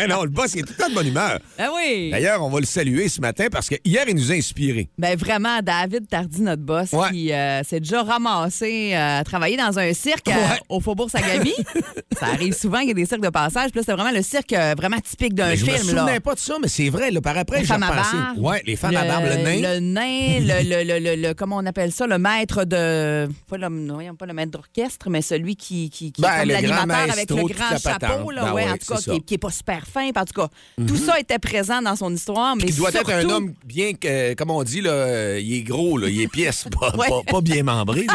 Eh 0.00 0.06
non, 0.06 0.22
le 0.22 0.28
boss, 0.30 0.54
il 0.54 0.60
est 0.60 0.62
tout 0.62 0.72
le 0.78 0.82
temps 0.84 0.88
de 0.88 0.94
bonne 0.94 1.08
humeur. 1.08 1.40
Ah 1.58 1.68
oui. 1.74 2.10
D'ailleurs, 2.12 2.42
on 2.44 2.48
va 2.48 2.60
le 2.60 2.64
saluer 2.64 3.08
ce 3.08 3.20
matin 3.20 3.46
parce 3.50 3.68
que 3.68 3.74
hier, 3.84 4.04
il 4.06 4.14
nous 4.14 4.30
a 4.30 4.34
inspirés. 4.36 4.88
Ben 4.96 5.18
vraiment, 5.18 5.58
David 5.62 6.08
Tardy, 6.08 6.42
notre 6.42 6.62
boss, 6.62 6.92
Ouais. 6.92 7.10
qui 7.10 7.32
euh, 7.32 7.62
s'est 7.64 7.80
déjà 7.80 8.02
ramassé 8.04 8.92
euh, 8.94 9.18
à 9.18 9.24
travailler 9.24 9.56
dans 9.56 9.78
un 9.80 9.92
cirque 9.92 10.28
euh, 10.28 10.32
au 10.68 10.80
Faubourg 10.80 11.10
Sagami. 11.10 11.52
ça 12.18 12.26
arrive 12.26 12.49
souvent 12.52 12.78
qu'il 12.80 12.88
y 12.88 12.92
a 12.92 12.94
des 12.94 13.06
cirques 13.06 13.22
de 13.22 13.28
passage. 13.28 13.70
Puis 13.70 13.80
là, 13.80 13.82
c'est 13.86 13.92
vraiment 13.92 14.10
le 14.10 14.22
cirque 14.22 14.52
euh, 14.52 14.74
vraiment 14.76 14.98
typique 14.98 15.34
d'un 15.34 15.48
Mais 15.48 15.56
je 15.56 15.64
me 15.66 15.70
film. 15.72 15.94
là. 15.94 16.00
souvenais 16.02 16.20
pas 16.20 16.34
de 16.34 16.38
ça, 16.40 16.54
mais 16.60 16.68
c'est 16.68 16.88
vrai. 16.88 17.10
Là, 17.10 17.20
par 17.20 17.36
après, 17.36 17.58
Les 17.58 17.62
j'ai 17.64 17.68
femmes 17.68 17.82
à 17.82 17.88
repensé. 17.90 18.16
Ouais, 18.40 18.62
les 18.66 18.76
femmes 18.76 18.96
à 18.96 19.04
barbe, 19.04 19.24
le 19.24 19.36
nain. 19.36 19.60
Le 19.74 19.80
nain, 19.80 20.40
le, 20.40 20.84
le, 20.84 20.98
le, 21.16 21.22
le- 21.28 21.34
comment 21.34 21.56
on 21.58 21.66
appelle 21.66 21.92
ça, 21.92 22.06
le 22.06 22.18
maître 22.18 22.64
de. 22.64 23.28
Pas 23.48 23.56
le, 23.56 24.12
pas 24.14 24.26
le 24.26 24.32
maître 24.32 24.50
d'orchestre, 24.52 25.08
mais 25.10 25.22
celui 25.22 25.56
qui, 25.56 25.90
qui, 25.90 26.12
qui 26.12 26.22
Ben, 26.22 26.42
est 26.42 26.46
l'animateur 26.46 27.12
avec 27.12 27.30
le 27.30 27.36
grand 27.36 27.78
chapeau, 27.78 28.30
là, 28.30 28.44
Ben 28.44 28.52
ouais, 28.52 28.68
en 28.70 28.76
tout 28.76 28.92
cas, 28.94 29.00
qui, 29.00 29.22
qui 29.22 29.34
est 29.34 29.38
pas 29.38 29.50
super 29.50 29.86
fin. 29.86 30.08
En 30.16 30.24
tout 30.24 30.34
cas, 30.40 30.48
tout 30.86 30.96
ça 30.96 31.18
était 31.18 31.38
présent 31.38 31.80
dans 31.82 31.96
son 31.96 32.12
histoire, 32.14 32.56
mais 32.56 32.64
Qui 32.64 32.72
doit 32.72 32.90
être 32.90 33.10
un 33.10 33.28
homme 33.28 33.54
bien, 33.64 33.92
que, 33.94 34.34
comme 34.34 34.50
on 34.50 34.62
dit, 34.62 34.80
là, 34.80 34.90
euh, 34.90 35.40
il 35.40 35.54
est 35.54 35.62
gros, 35.62 35.98
là, 35.98 36.08
il 36.08 36.20
est 36.22 36.28
pièce, 36.28 36.64
pas, 36.78 36.94
Ouais. 36.96 37.08
pas, 37.08 37.22
pas 37.32 37.40
bien 37.40 37.62
membré. 37.62 38.06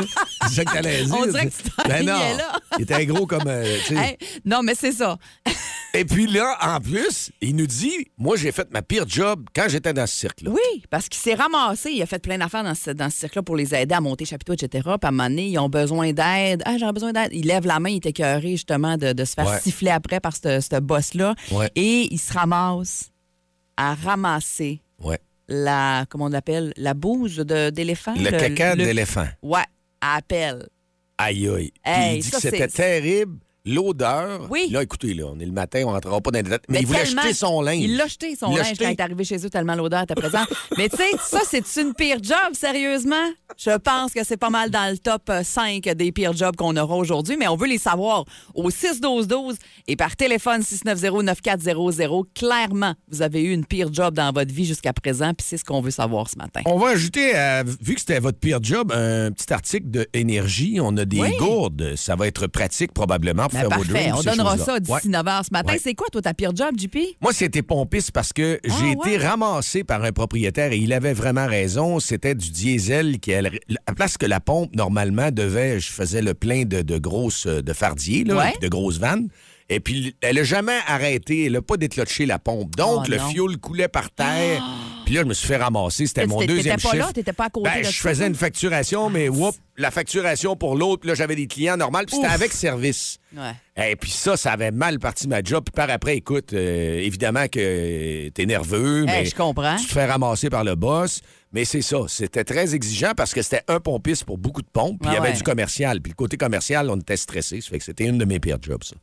C'est 0.47 0.55
ça 0.55 0.65
que 0.65 0.73
t'allais 0.73 1.03
dire. 1.05 1.15
On 1.17 1.25
dirait 1.25 1.45
que 1.47 1.51
tu 1.51 1.87
Ben 1.87 2.05
non, 2.05 2.13
là. 2.13 2.59
Il 2.77 2.83
était 2.83 3.05
gros 3.05 3.25
comme. 3.25 3.47
euh. 3.47 3.77
Hey, 3.91 4.17
non, 4.45 4.61
mais 4.63 4.75
c'est 4.75 4.91
ça. 4.91 5.17
Et 5.93 6.03
puis 6.03 6.27
là, 6.27 6.57
en 6.61 6.81
plus, 6.81 7.31
il 7.41 7.55
nous 7.55 7.67
dit 7.67 8.07
Moi, 8.17 8.35
j'ai 8.35 8.51
fait 8.51 8.69
ma 8.71 8.81
pire 8.81 9.05
job 9.07 9.45
quand 9.55 9.65
j'étais 9.69 9.93
dans 9.93 10.05
ce 10.05 10.13
cirque-là. 10.13 10.51
Oui, 10.51 10.83
parce 10.89 11.07
qu'il 11.07 11.21
s'est 11.21 11.35
ramassé. 11.35 11.91
Il 11.91 12.01
a 12.01 12.05
fait 12.05 12.19
plein 12.21 12.37
d'affaires 12.37 12.63
dans 12.65 12.75
ce, 12.75 12.91
dans 12.91 13.09
ce 13.09 13.17
cirque-là 13.19 13.43
pour 13.43 13.55
les 13.55 13.73
aider 13.73 13.95
à 13.95 14.01
monter 14.01 14.25
chapiteau, 14.25 14.53
etc. 14.53 14.69
Puis 14.83 14.91
à 15.03 15.07
un 15.07 15.11
moment 15.11 15.29
donné, 15.29 15.47
ils 15.47 15.57
ont 15.59 15.69
besoin 15.69 16.11
d'aide. 16.11 16.61
Ah, 16.65 16.77
j'aurais 16.77 16.91
besoin 16.93 17.13
d'aide. 17.13 17.29
Il 17.31 17.47
lève 17.47 17.65
la 17.65 17.79
main, 17.79 17.89
il 17.89 17.95
est 17.95 18.05
écœuré, 18.07 18.51
justement, 18.51 18.97
de, 18.97 19.13
de 19.13 19.23
se 19.25 19.33
faire 19.35 19.47
Ouais. 19.47 19.59
siffler 19.61 19.91
après 19.91 20.19
par 20.19 20.35
ce, 20.35 20.59
ce 20.59 20.79
boss-là. 20.81 21.33
Ouais. 21.51 21.69
Et 21.75 22.13
il 22.13 22.19
se 22.19 22.33
ramasse 22.33 23.11
à 23.77 23.93
ramasser 23.95 24.81
Ouais. 25.01 25.19
la, 25.47 26.05
comment 26.09 26.25
on 26.25 26.29
l'appelle, 26.29 26.73
la 26.75 26.93
bouse 26.93 27.37
d'éléphant. 27.37 28.15
Le, 28.17 28.31
caca 28.31 28.75
d'éléphant. 28.75 29.27
Ouais, 29.41 29.63
à 30.01 30.15
appel. 30.17 30.67
Aïe, 31.17 31.47
aïe. 31.47 31.71
Puis 31.71 31.93
Hey, 31.93 32.17
il 32.17 32.21
dit 32.21 32.27
ça, 32.29 32.37
que 32.37 32.41
c'était 32.41 32.67
terrible. 32.67 33.37
L'odeur. 33.65 34.47
Oui. 34.49 34.67
Là, 34.71 34.83
écoutez, 34.83 35.13
là, 35.13 35.25
on 35.33 35.39
est 35.39 35.45
le 35.45 35.51
matin, 35.51 35.83
on 35.85 35.91
rentrera 35.91 36.21
pas 36.21 36.31
dans 36.31 36.37
les 36.39 36.43
détails. 36.43 36.59
Mais, 36.69 36.79
il 36.81 36.87
voulait 36.87 37.05
jeter 37.05 37.33
son 37.33 37.61
linge. 37.61 37.81
Il 37.83 37.97
l'a 37.97 38.07
jeté, 38.07 38.35
son 38.35 38.51
Il 38.51 38.57
linge, 38.57 38.67
jeté. 38.69 38.83
quand 38.85 38.89
il 38.91 38.93
est 38.93 39.01
arrivé 39.01 39.23
chez 39.23 39.45
eux, 39.45 39.49
tellement 39.49 39.75
l'odeur 39.75 40.03
était 40.03 40.15
présente. 40.15 40.47
Mais 40.77 40.87
tu 40.89 40.97
sais, 40.97 41.09
ça, 41.21 41.39
c'est 41.49 41.63
une 41.81 41.93
pire 41.93 42.17
job, 42.21 42.53
sérieusement? 42.53 43.15
Je 43.57 43.75
pense 43.77 44.11
que 44.13 44.23
c'est 44.23 44.37
pas 44.37 44.49
mal 44.49 44.69
dans 44.69 44.91
le 44.91 44.97
top 44.97 45.29
euh, 45.29 45.43
5 45.43 45.81
des 45.83 46.11
pires 46.11 46.33
jobs 46.35 46.55
qu'on 46.55 46.75
aura 46.75 46.95
aujourd'hui, 46.95 47.37
mais 47.37 47.47
on 47.47 47.55
veut 47.55 47.67
les 47.67 47.77
savoir 47.77 48.25
au 48.53 48.69
6-12-12 48.69 49.55
et 49.87 49.95
par 49.95 50.15
téléphone 50.15 50.61
690-9400. 50.61 52.23
Clairement, 52.35 52.93
vous 53.09 53.21
avez 53.21 53.43
eu 53.43 53.53
une 53.53 53.65
pire 53.65 53.93
job 53.93 54.13
dans 54.15 54.31
votre 54.33 54.53
vie 54.53 54.65
jusqu'à 54.65 54.93
présent, 54.93 55.33
puis 55.33 55.45
c'est 55.47 55.57
ce 55.57 55.63
qu'on 55.63 55.81
veut 55.81 55.91
savoir 55.91 56.29
ce 56.29 56.37
matin. 56.37 56.61
On 56.65 56.77
va 56.77 56.89
ajouter, 56.89 57.31
euh, 57.35 57.63
vu 57.81 57.93
que 57.95 57.99
c'était 58.01 58.19
votre 58.19 58.39
pire 58.39 58.59
job, 58.61 58.91
un 58.91 59.31
petit 59.31 59.51
article 59.53 59.89
de 59.89 60.07
énergie. 60.13 60.79
On 60.81 60.95
a 60.97 61.05
des 61.05 61.19
Oui. 61.21 61.37
gourdes. 61.37 61.95
Ça 61.95 62.15
va 62.15 62.27
être 62.27 62.47
pratique 62.47 62.93
probablement 62.93 63.47
Ben, 63.91 64.13
on 64.15 64.21
donnera 64.21 64.57
ça 64.57 64.79
d'ici 64.79 64.91
Ouais. 64.91 64.99
9 65.05 65.25
h 65.25 65.43
ce 65.45 65.49
matin. 65.51 65.73
Ouais. 65.73 65.79
C'est 65.81 65.93
quoi, 65.95 66.07
toi, 66.11 66.21
ta 66.21 66.33
pire 66.33 66.51
job, 66.55 66.75
JP? 66.77 66.97
Moi, 67.21 67.33
c'était 67.33 67.61
pompiste 67.61 68.11
parce 68.11 68.33
que 68.33 68.59
j'ai 68.63 68.71
Ah, 68.89 68.91
été 69.09 69.17
ouais. 69.17 69.27
ramassé 69.27 69.83
par 69.83 70.03
un 70.03 70.11
propriétaire 70.11 70.71
et 70.71 70.77
il 70.77 70.93
avait 70.93 71.13
vraiment 71.13 71.47
raison. 71.47 71.99
C'était 71.99 72.35
du 72.35 72.49
diesel 72.51 73.19
qui, 73.19 73.33
à 73.33 73.41
place 73.95 74.17
que 74.17 74.25
la 74.25 74.39
pompe, 74.39 74.75
normalement, 74.75 75.31
devait, 75.31 75.79
je 75.79 75.91
faisais 75.91 76.21
le 76.21 76.33
plein 76.33 76.63
de, 76.63 76.81
de 76.81 76.97
grosses, 76.97 77.47
de 77.47 77.73
fardiers, 77.73 78.23
là, 78.23 78.51
de 78.61 78.67
grosses 78.67 78.97
vannes. 78.99 79.27
Et 79.67 79.79
puis, 79.79 80.15
elle 80.21 80.37
a 80.37 80.43
jamais 80.43 80.77
arrêté. 80.85 81.45
Elle 81.45 81.55
a 81.55 81.61
pas 81.61 81.75
déclenché 81.77 82.25
la 82.27 82.37
pompe. 82.37 82.75
Donc, 82.75 83.05
Oh, 83.07 83.09
le 83.09 83.17
non. 83.17 83.29
fioul 83.29 83.57
coulait 83.57 83.87
par 83.87 84.11
terre. 84.11 84.61
Puis 85.05 85.15
là, 85.15 85.21
je 85.21 85.27
me 85.27 85.33
suis 85.33 85.47
fait 85.47 85.57
ramasser. 85.57 86.05
C'était 86.05 86.21
T'étais- 86.21 86.33
mon 86.33 86.39
t'étais 86.39 86.53
deuxième 86.53 86.75
pas 86.79 86.89
chiffre. 86.91 86.95
là? 87.07 87.13
T'étais 87.13 87.33
pas 87.33 87.45
à 87.45 87.49
côté 87.49 87.69
Ben, 87.73 87.83
je 87.83 87.89
faisais 87.99 88.27
une 88.27 88.35
facturation, 88.35 89.09
mais 89.09 89.27
whoop, 89.27 89.55
la 89.77 89.89
facturation 89.89 90.55
pour 90.55 90.75
l'autre. 90.75 91.07
Là, 91.07 91.15
j'avais 91.15 91.35
des 91.35 91.47
clients 91.47 91.77
normaux. 91.77 91.97
Puis 92.05 92.15
c'était 92.15 92.27
avec 92.27 92.53
service. 92.53 93.17
Ouais. 93.35 93.53
Et 93.91 93.95
puis 93.95 94.11
ça, 94.11 94.37
ça 94.37 94.51
avait 94.51 94.69
mal 94.71 94.99
parti 94.99 95.27
ma 95.27 95.41
job. 95.43 95.63
Puis 95.65 95.71
par 95.75 95.89
après, 95.89 96.15
écoute, 96.17 96.53
euh, 96.53 96.99
évidemment 96.99 97.47
que 97.47 98.29
t'es 98.29 98.45
nerveux, 98.45 98.99
Hey, 99.07 99.23
mais 99.23 99.25
je 99.25 99.33
comprends. 99.35 99.77
tu 99.77 99.87
te 99.87 99.91
fais 99.93 100.05
ramasser 100.05 100.49
par 100.51 100.63
le 100.63 100.75
boss. 100.75 101.21
Mais 101.53 101.65
c'est 101.65 101.81
ça, 101.81 101.99
c'était 102.07 102.43
très 102.43 102.75
exigeant 102.75 103.13
parce 103.17 103.33
que 103.33 103.41
c'était 103.41 103.61
un 103.67 103.79
pompiste 103.79 104.25
pour 104.25 104.37
beaucoup 104.37 104.61
de 104.61 104.67
pompes. 104.71 104.99
Puis 105.01 105.09
il 105.09 105.13
y 105.13 105.15
Ah 105.15 105.21
avait 105.21 105.29
ouais. 105.31 105.37
du 105.37 105.43
commercial. 105.43 106.01
Puis 106.01 106.11
le 106.11 106.15
côté 106.15 106.37
commercial, 106.37 106.89
on 106.89 106.97
était 106.97 107.17
stressé. 107.17 107.61
Ça 107.61 107.69
fait 107.69 107.79
que 107.79 107.83
c'était 107.85 108.05
une 108.05 108.17
de 108.19 108.25
mes 108.25 108.39
pires 108.39 108.57
jobs, 108.61 108.83
ça. 108.83 108.95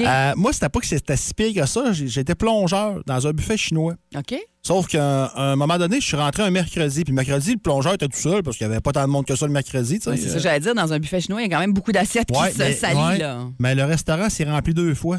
Euh, 0.00 0.32
moi, 0.36 0.52
c'était 0.52 0.68
pas 0.68 0.80
que 0.80 0.86
c'était 0.86 1.16
si 1.16 1.32
pire 1.34 1.54
que 1.62 1.66
ça. 1.68 1.92
J'étais 1.92 2.34
plongeur 2.34 3.00
dans 3.06 3.26
un 3.26 3.30
buffet 3.32 3.56
chinois. 3.56 3.94
OK? 4.16 4.34
Sauf 4.62 4.86
qu'à 4.88 5.32
un 5.36 5.56
moment 5.56 5.78
donné, 5.78 6.00
je 6.00 6.06
suis 6.06 6.16
rentré 6.16 6.42
un 6.42 6.50
mercredi. 6.50 7.04
Puis 7.04 7.12
le 7.12 7.16
mercredi, 7.16 7.52
le 7.52 7.58
plongeur 7.58 7.94
était 7.94 8.08
tout 8.08 8.18
seul 8.18 8.42
parce 8.42 8.56
qu'il 8.56 8.66
n'y 8.66 8.72
avait 8.72 8.80
pas 8.82 8.92
tant 8.92 9.02
de 9.06 9.10
monde 9.12 9.24
que 9.24 9.34
ça 9.36 9.46
le 9.46 9.52
mercredi. 9.52 9.98
c'est 10.02 10.16
ça 10.16 10.34
que 10.34 10.38
j'allais 10.40 10.60
dire. 10.60 10.74
Dans 10.74 10.92
un 10.92 10.98
buffet 10.98 11.20
chinois, 11.20 11.40
il 11.42 11.50
y 11.50 11.52
a 11.52 11.54
quand 11.56 11.60
même 11.60 11.72
beaucoup 11.72 11.92
d'assiettes 11.92 12.30
Ouais, 12.30 12.50
qui 12.50 12.56
se 12.58 12.72
salient, 12.72 12.98
ouais. 13.10 13.18
là. 13.18 13.46
Mais 13.58 13.74
le 13.74 13.84
restaurant 13.84 14.28
s'est 14.28 14.44
rempli 14.44 14.74
deux 14.74 14.94
fois. 14.94 15.18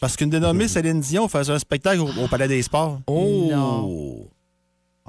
Parce 0.00 0.16
qu'une 0.16 0.30
dénommée 0.30 0.68
Céline 0.68 1.00
Dion 1.00 1.28
faisait 1.28 1.52
un 1.52 1.58
spectacle 1.58 2.00
au, 2.00 2.08
au 2.08 2.28
Palais 2.28 2.46
des 2.48 2.62
Sports. 2.62 3.00
Oh! 3.08 3.48
Non. 3.50 4.28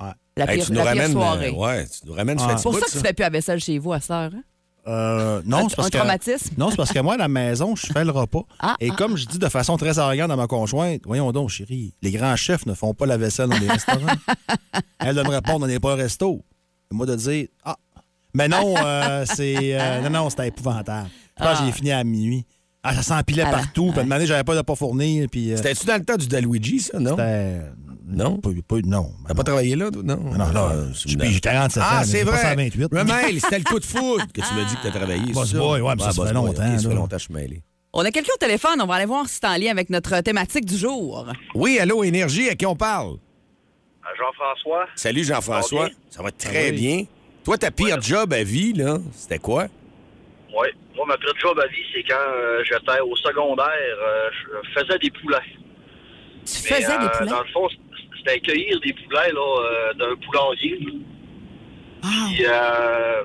Ouais. 0.01 0.11
La 0.35 0.51
Hey, 0.51 0.57
pire, 0.57 0.65
tu 0.67 0.71
nous 0.71 0.77
la 0.77 0.83
pire 0.83 0.91
ramènes, 1.01 1.11
soirée. 1.11 1.49
euh, 1.49 1.51
ouais, 1.53 1.85
tu 1.87 2.07
nous 2.07 2.13
ramènes 2.13 2.37
Ah. 2.41 2.49
ce 2.51 2.57
C'est 2.57 2.63
pour 2.63 2.73
ça 2.79 2.85
que 2.85 2.91
tu 2.91 2.97
fais 2.99 3.13
plus 3.13 3.21
la 3.23 3.29
vaisselle 3.29 3.59
chez 3.59 3.77
vous 3.77 3.93
à 3.93 3.99
cette 3.99 4.11
heure. 4.11 4.31
hein? 4.33 4.41
Euh, 4.87 5.41
non, 5.45 5.69
c'est 5.69 5.75
parce 5.75 5.87
un 5.87 5.91
que. 5.91 5.97
traumatisme? 5.97 6.55
Non, 6.57 6.69
c'est 6.71 6.77
parce 6.77 6.91
que 6.91 6.99
moi, 6.99 7.13
à 7.15 7.17
la 7.17 7.27
maison, 7.27 7.75
je 7.75 7.85
fais 7.87 8.03
le 8.03 8.11
repas. 8.11 8.43
Ah, 8.59 8.75
Et 8.79 8.89
ah, 8.91 8.95
comme 8.95 9.17
je 9.17 9.25
dis 9.27 9.37
de 9.37 9.49
façon 9.49 9.77
très 9.77 9.99
arrogante 9.99 10.31
à 10.31 10.35
ma 10.35 10.47
conjointe, 10.47 11.01
voyons 11.05 11.31
donc, 11.31 11.49
chérie, 11.49 11.93
les 12.01 12.11
grands 12.11 12.35
chefs 12.35 12.65
ne 12.65 12.73
font 12.73 12.93
pas 12.93 13.05
la 13.05 13.17
vaisselle 13.17 13.49
dans 13.49 13.57
les 13.59 13.69
restaurants. 13.69 14.07
Elle 14.99 15.15
de 15.15 15.21
me 15.23 15.29
répondre, 15.29 15.65
on 15.65 15.67
n'est 15.67 15.79
pas 15.79 15.93
un 15.93 15.97
resto. 15.97 16.43
Et 16.91 16.95
moi 16.95 17.05
de 17.05 17.15
dire, 17.15 17.47
ah. 17.63 17.75
Mais 18.33 18.47
non, 18.47 18.75
euh, 18.77 19.25
c'est. 19.25 19.79
euh, 19.79 20.01
non, 20.01 20.09
non, 20.09 20.29
c'était 20.29 20.47
épouvantable. 20.47 21.09
Je 21.37 21.43
pense 21.43 21.59
que 21.59 21.65
j'ai 21.65 21.71
fini 21.71 21.91
à 21.91 22.03
minuit. 22.03 22.45
Ah, 22.81 22.95
ça 22.95 23.01
s'empilait 23.03 23.43
Ah 23.45 23.51
partout. 23.51 23.91
Puis, 23.91 24.11
à 24.11 24.25
j'avais 24.25 24.43
pas 24.43 24.55
de 24.55 24.61
pas 24.61 24.75
fournir. 24.75 25.27
Puis. 25.29 25.51
euh, 25.51 25.57
C'était-tu 25.57 25.85
dans 25.85 25.97
le 25.97 26.05
temps 26.05 26.15
du 26.15 26.27
Daluigi, 26.27 26.79
ça, 26.79 26.99
non? 26.99 27.11
c'était- 27.11 27.61
Non? 28.09 28.37
Pas, 28.37 28.49
pas- 28.67 28.75
non. 28.83 29.11
T'as 29.27 29.33
pas 29.35 29.43
travaillé 29.43 29.75
là, 29.75 29.91
toi? 29.91 30.01
Non? 30.03 30.17
Non, 30.17 30.37
là, 30.37 30.51
Ah, 30.55 30.73
j'ai 30.93 31.09
c'est 31.09 31.13
une- 31.13 31.31
j'ai 31.31 31.39
47 31.39 31.83
ans. 31.83 31.85
Ah, 31.89 32.03
c'est 32.03 32.19
j'ai 32.19 32.25
pas 32.25 32.31
vrai. 32.31 32.41
128. 32.41 32.83
Remel, 32.91 33.39
c'était 33.41 33.59
le 33.59 33.63
coup 33.63 33.79
de 33.79 33.85
foudre 33.85 34.25
que 34.33 34.41
tu 34.41 34.53
m'as 34.53 34.63
dit 34.65 34.75
que 34.75 34.83
t'as 34.83 34.91
travaillé. 34.91 35.31
Boss 35.33 35.53
boy, 35.53 35.81
ouais, 35.81 35.93
mais 35.95 36.01
ça, 36.03 36.09
Ah, 36.09 36.11
fait 36.13 36.21
boy, 36.21 36.33
longtemps, 36.33 36.77
ça 36.77 36.89
fait 36.89 36.95
longtemps 36.95 37.07
que 37.15 37.19
je 37.19 37.25
suis 37.25 37.33
mêlé. 37.33 37.61
On 37.93 38.01
a 38.05 38.11
quelqu'un 38.11 38.33
au 38.35 38.37
téléphone. 38.37 38.79
On 38.81 38.85
va 38.85 38.95
aller 38.95 39.05
voir 39.05 39.27
si 39.27 39.35
c'est 39.41 39.47
en 39.47 39.55
lien 39.57 39.71
avec 39.71 39.89
notre 39.89 40.19
thématique 40.21 40.65
du 40.65 40.77
jour. 40.77 41.25
Oui, 41.55 41.79
allô, 41.79 42.03
Énergie, 42.03 42.49
à 42.49 42.55
qui 42.55 42.65
on 42.65 42.75
parle? 42.75 43.17
Jean-François, 44.17 44.85
Salut, 44.95 45.23
Jean-François. 45.23 45.81
Ça 45.81 45.83
va 45.83 45.89
bien? 45.89 45.95
Ça 46.09 46.23
va 46.23 46.31
très 46.31 46.71
oui. 46.71 46.75
bien. 46.77 47.03
Toi, 47.43 47.57
ta 47.57 47.71
pire 47.71 48.01
job 48.01 48.33
à 48.33 48.43
vie, 48.43 48.73
là, 48.73 48.97
c'était 49.13 49.39
quoi? 49.39 49.67
oui. 50.49 50.67
Moi, 50.95 51.05
ma 51.07 51.17
pire 51.17 51.33
job 51.39 51.57
à 51.59 51.67
vie, 51.67 51.77
c'est 51.93 52.03
quand 52.03 52.15
euh, 52.15 52.61
j'étais 52.63 52.99
au 52.99 53.15
secondaire, 53.15 53.65
euh, 53.69 54.29
je 54.33 54.79
faisais 54.81 54.99
des 54.99 55.09
poulets. 55.11 55.37
Tu 56.45 56.53
Mais, 56.63 56.69
faisais 56.75 56.97
des 56.97 57.05
euh, 57.05 57.09
poulets? 57.17 57.29
Dans 57.29 57.39
le 57.41 57.47
fond, 57.53 57.67
c'était 58.19 58.31
accueillir 58.37 58.79
des 58.81 58.93
poulets 58.93 59.31
là, 59.31 59.61
euh, 59.61 59.93
d'un 59.93 60.15
poulailler. 60.15 60.79
Ah. 62.03 62.07
Puis, 62.27 62.45
euh, 62.45 63.23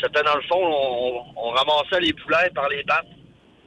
c'était 0.00 0.22
dans 0.22 0.36
le 0.36 0.42
fond, 0.42 0.60
on, 0.62 1.22
on 1.36 1.50
ramassait 1.50 2.00
les 2.00 2.12
poulets 2.12 2.50
par 2.54 2.68
les 2.68 2.82
pattes. 2.84 3.06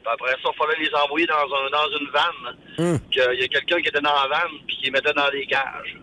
Puis 0.02 0.12
après 0.14 0.32
ça, 0.32 0.50
il 0.54 0.58
fallait 0.58 0.84
les 0.86 0.96
envoyer 0.96 1.28
dans, 1.28 1.36
un, 1.36 1.70
dans 1.72 2.00
une 2.00 2.10
vanne. 2.12 2.58
Hum. 2.94 3.00
Que- 3.12 3.34
Il 3.36 3.42
y 3.42 3.44
a 3.44 3.48
quelqu'un 3.48 3.82
qui 3.82 3.90
était 3.90 4.02
dans 4.02 4.14
la 4.14 4.28
vanne 4.30 4.52
puis 4.68 4.78
qui 4.78 4.86
les 4.86 4.92
mettait 4.92 5.14
dans 5.14 5.30
des 5.30 5.46
cages. 5.46 5.98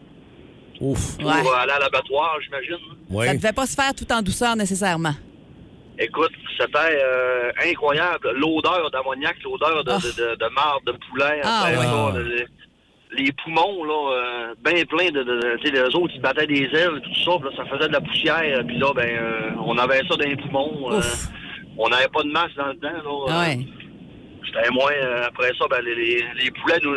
Ouf. 0.81 1.17
Pour 1.17 1.27
Ouais. 1.27 1.33
euh, 1.33 1.55
aller 1.57 1.73
à 1.73 1.79
l'abattoir, 1.79 2.37
j'imagine. 2.43 2.77
Ouais. 3.09 3.27
Ça 3.27 3.33
ne 3.33 3.39
devait 3.39 3.53
pas 3.53 3.67
se 3.67 3.75
faire 3.75 3.95
tout 3.95 4.11
en 4.13 4.21
douceur 4.21 4.55
nécessairement. 4.57 5.15
Écoute, 5.99 6.33
c'était 6.59 6.77
euh, 7.03 7.51
incroyable. 7.65 8.31
L'odeur 8.33 8.91
d'ammoniac, 8.91 9.37
l'odeur 9.43 9.83
de, 9.83 9.91
Ah. 9.91 9.99
de, 9.99 10.11
de, 10.31 10.35
de 10.37 10.49
marde, 10.55 10.85
de 10.85 10.93
poulet. 10.93 11.41
Ah, 11.43 11.69
ouais. 11.71 12.47
Les 13.13 13.33
poumons, 13.33 13.85
là, 13.85 14.13
euh, 14.13 14.55
bien 14.65 14.85
pleins 14.85 15.11
de... 15.11 15.23
de, 15.23 15.35
de 15.41 15.57
tu 15.59 15.67
sais, 15.69 15.73
les 15.73 15.95
autres, 15.97 16.13
ils 16.15 16.21
battaient 16.21 16.47
des 16.47 16.65
ailes, 16.73 17.01
tout 17.03 17.15
ça. 17.25 17.33
puis 17.39 17.49
là, 17.51 17.57
ça 17.57 17.65
faisait 17.67 17.89
de 17.89 17.93
la 17.93 18.01
poussière. 18.01 18.65
Puis 18.67 18.79
là, 18.79 18.93
ben, 18.95 19.09
euh, 19.09 19.51
on 19.65 19.77
avait 19.79 19.99
ça 20.09 20.17
dans 20.17 20.29
les 20.29 20.37
poumons. 20.37 20.93
euh, 20.93 21.01
on 21.79 21.89
n'avait 21.89 22.09
pas 22.09 22.23
de 22.23 22.31
masse 22.31 22.55
dans 22.57 22.67
le 22.69 22.77
temps. 22.77 22.89
Là, 22.91 23.27
Euh, 23.29 23.41
ouais. 23.41 23.59
C'était 24.47 24.71
moins... 24.71 24.93
euh, 24.93 25.25
après 25.27 25.53
ça, 25.59 25.67
ben, 25.71 25.81
les, 25.85 25.95
les, 25.95 26.25
les 26.45 26.51
poulets 26.53 26.79
nous, 26.83 26.95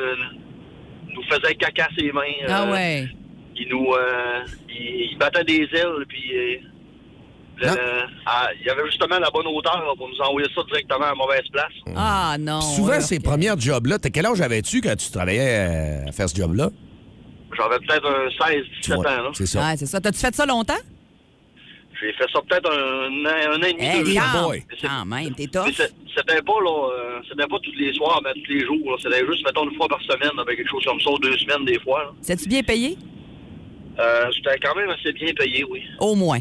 nous 1.13 1.23
faisaient 1.23 1.55
caca 1.55 1.87
ses 1.97 2.11
mains. 2.11 2.21
Ah 2.47 2.63
euh, 2.67 2.71
ouais. 2.71 3.07
ils 3.55 3.67
nous 3.69 3.87
euh, 3.93 4.41
ils, 4.69 5.11
ils 5.11 5.17
battaient 5.17 5.43
des 5.43 5.67
ailes 5.73 6.05
puis 6.07 6.31
euh, 6.33 6.39
le- 6.41 6.59
Non. 6.59 6.63
ah, 6.63 7.48
il 7.61 8.65
y 8.65 8.69
avait 8.69 8.85
justement 8.85 9.19
la 9.19 9.29
bonne 9.29 9.47
hauteur 9.47 9.93
pour 9.97 10.07
nous 10.09 10.19
envoyer 10.21 10.47
ça 10.55 10.61
directement 10.63 11.05
à 11.05 11.09
la 11.09 11.15
mauvaise 11.15 11.47
place. 11.51 11.73
Ah 11.95 12.35
non. 12.39 12.61
Souvent, 12.61 12.99
ces 13.01 13.19
premières 13.19 13.59
jobs-là, 13.59 13.99
t'as 13.99 14.09
quel 14.09 14.25
âge 14.25 14.41
avais-tu 14.41 14.81
quand 14.81 14.95
tu 14.95 15.11
travaillais 15.11 15.67
euh, 16.05 16.09
à 16.09 16.11
faire 16.11 16.29
ce 16.29 16.35
job-là? 16.35 16.69
J'avais 17.57 17.77
peut-être 17.79 18.05
un 18.07 18.29
16, 18.47 18.63
Tu 18.63 18.79
17 18.81 18.95
vois, 18.95 19.05
ans. 19.11 19.33
C'est 19.33 19.45
ça. 19.47 19.59
Ouais, 19.67 19.77
c'est 19.77 19.85
ça. 19.87 19.99
T'as-tu 19.99 20.19
fait 20.19 20.35
ça 20.35 20.45
longtemps? 20.45 20.73
J'ai 22.01 22.13
fait 22.13 22.25
ça 22.31 22.39
peut-être 22.47 22.71
un, 22.71 23.09
an- 23.25 23.53
un 23.53 23.57
an 23.59 23.61
et 23.67 23.73
demi, 23.73 23.83
Hey, 23.85 24.03
deux 24.03 24.41
boy. 24.41 24.63
quand 24.81 25.05
même, 25.05 25.35
t'es 25.35 25.43
C'était 25.51 26.41
pas 26.41 26.53
là, 26.63 26.89
euh, 26.93 27.19
c'était 27.27 27.45
pas 27.47 27.57
tous 27.61 27.73
les 27.77 27.93
soirs, 27.93 28.21
mais 28.23 28.31
tous 28.41 28.51
les 28.51 28.65
jours. 28.65 28.97
C'était 29.03 29.25
juste 29.25 29.43
mettons 29.45 29.69
une 29.69 29.75
fois 29.75 29.87
par 29.89 30.01
semaine, 30.03 30.31
avec 30.39 30.57
quelque 30.57 30.69
chose 30.69 30.85
comme 30.85 31.01
ça, 31.01 31.09
deux 31.21 31.37
semaines 31.37 31.65
des 31.65 31.77
fois. 31.79 32.13
C'est-tu 32.21 32.47
bien 32.47 32.63
payé? 32.63 32.97
Euh, 33.99 34.31
J'étais 34.31 34.57
quand 34.59 34.75
même 34.75 34.89
assez 34.91 35.11
bien 35.11 35.33
payé, 35.33 35.65
oui. 35.69 35.81
Au 35.99 36.15
moins. 36.15 36.39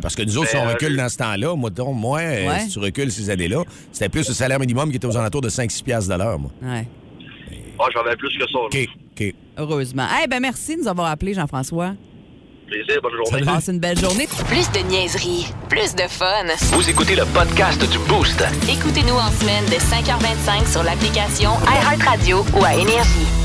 Parce 0.00 0.14
que 0.14 0.22
nous 0.22 0.38
autres, 0.38 0.48
si 0.50 0.56
Ben, 0.56 0.62
on 0.64 0.68
euh, 0.68 0.72
recule 0.72 0.96
dans 0.96 1.08
ce 1.08 1.16
temps-là, 1.16 1.54
moi, 1.56 1.70
donc, 1.70 1.96
moi 1.96 2.20
euh, 2.20 2.48
Ouais. 2.48 2.60
si 2.60 2.68
tu 2.70 2.78
recules 2.78 3.10
ces 3.12 3.30
années-là, 3.30 3.62
c'était 3.92 4.08
plus 4.08 4.26
le 4.28 4.34
salaire 4.34 4.58
minimum 4.60 4.90
qui 4.90 4.96
était 4.96 5.06
aux 5.06 5.16
alentours 5.16 5.40
de 5.42 5.48
5-6 5.48 5.82
piastres 5.82 6.10
de 6.12 6.18
l'heure, 6.18 6.38
moi. 6.38 6.50
Ouais. 6.62 6.86
Ah, 7.78 7.84
j'avais 7.92 8.16
plus 8.16 8.28
que 8.38 8.44
ça. 8.46 8.58
là. 8.58 8.64
OK, 8.66 8.88
OK. 9.20 9.34
Heureusement. 9.58 10.06
Eh 10.22 10.26
ben 10.28 10.40
merci 10.40 10.76
de 10.76 10.82
nous 10.82 10.88
avoir 10.88 11.08
appelés, 11.10 11.34
Jean-François. 11.34 11.94
Plaisir, 12.66 13.00
bonne 13.02 13.12
journée. 13.26 13.44
Passe 13.44 13.68
une 13.68 13.78
belle 13.78 13.98
journée. 13.98 14.26
Plus 14.48 14.70
de 14.72 14.88
niaiserie, 14.88 15.46
plus 15.68 15.94
de 15.94 16.02
fun. 16.08 16.46
Vous 16.72 16.88
écoutez 16.88 17.14
le 17.14 17.24
podcast 17.26 17.78
du 17.90 17.98
Boost. 18.08 18.42
Écoutez-nous 18.68 19.14
en 19.14 19.30
semaine 19.30 19.64
de 19.66 19.74
5h25 19.76 20.72
sur 20.72 20.82
l'application 20.82 21.50
iHeartRadio 21.68 22.38
ou 22.58 22.64
à 22.64 22.74
Énergie. 22.74 23.43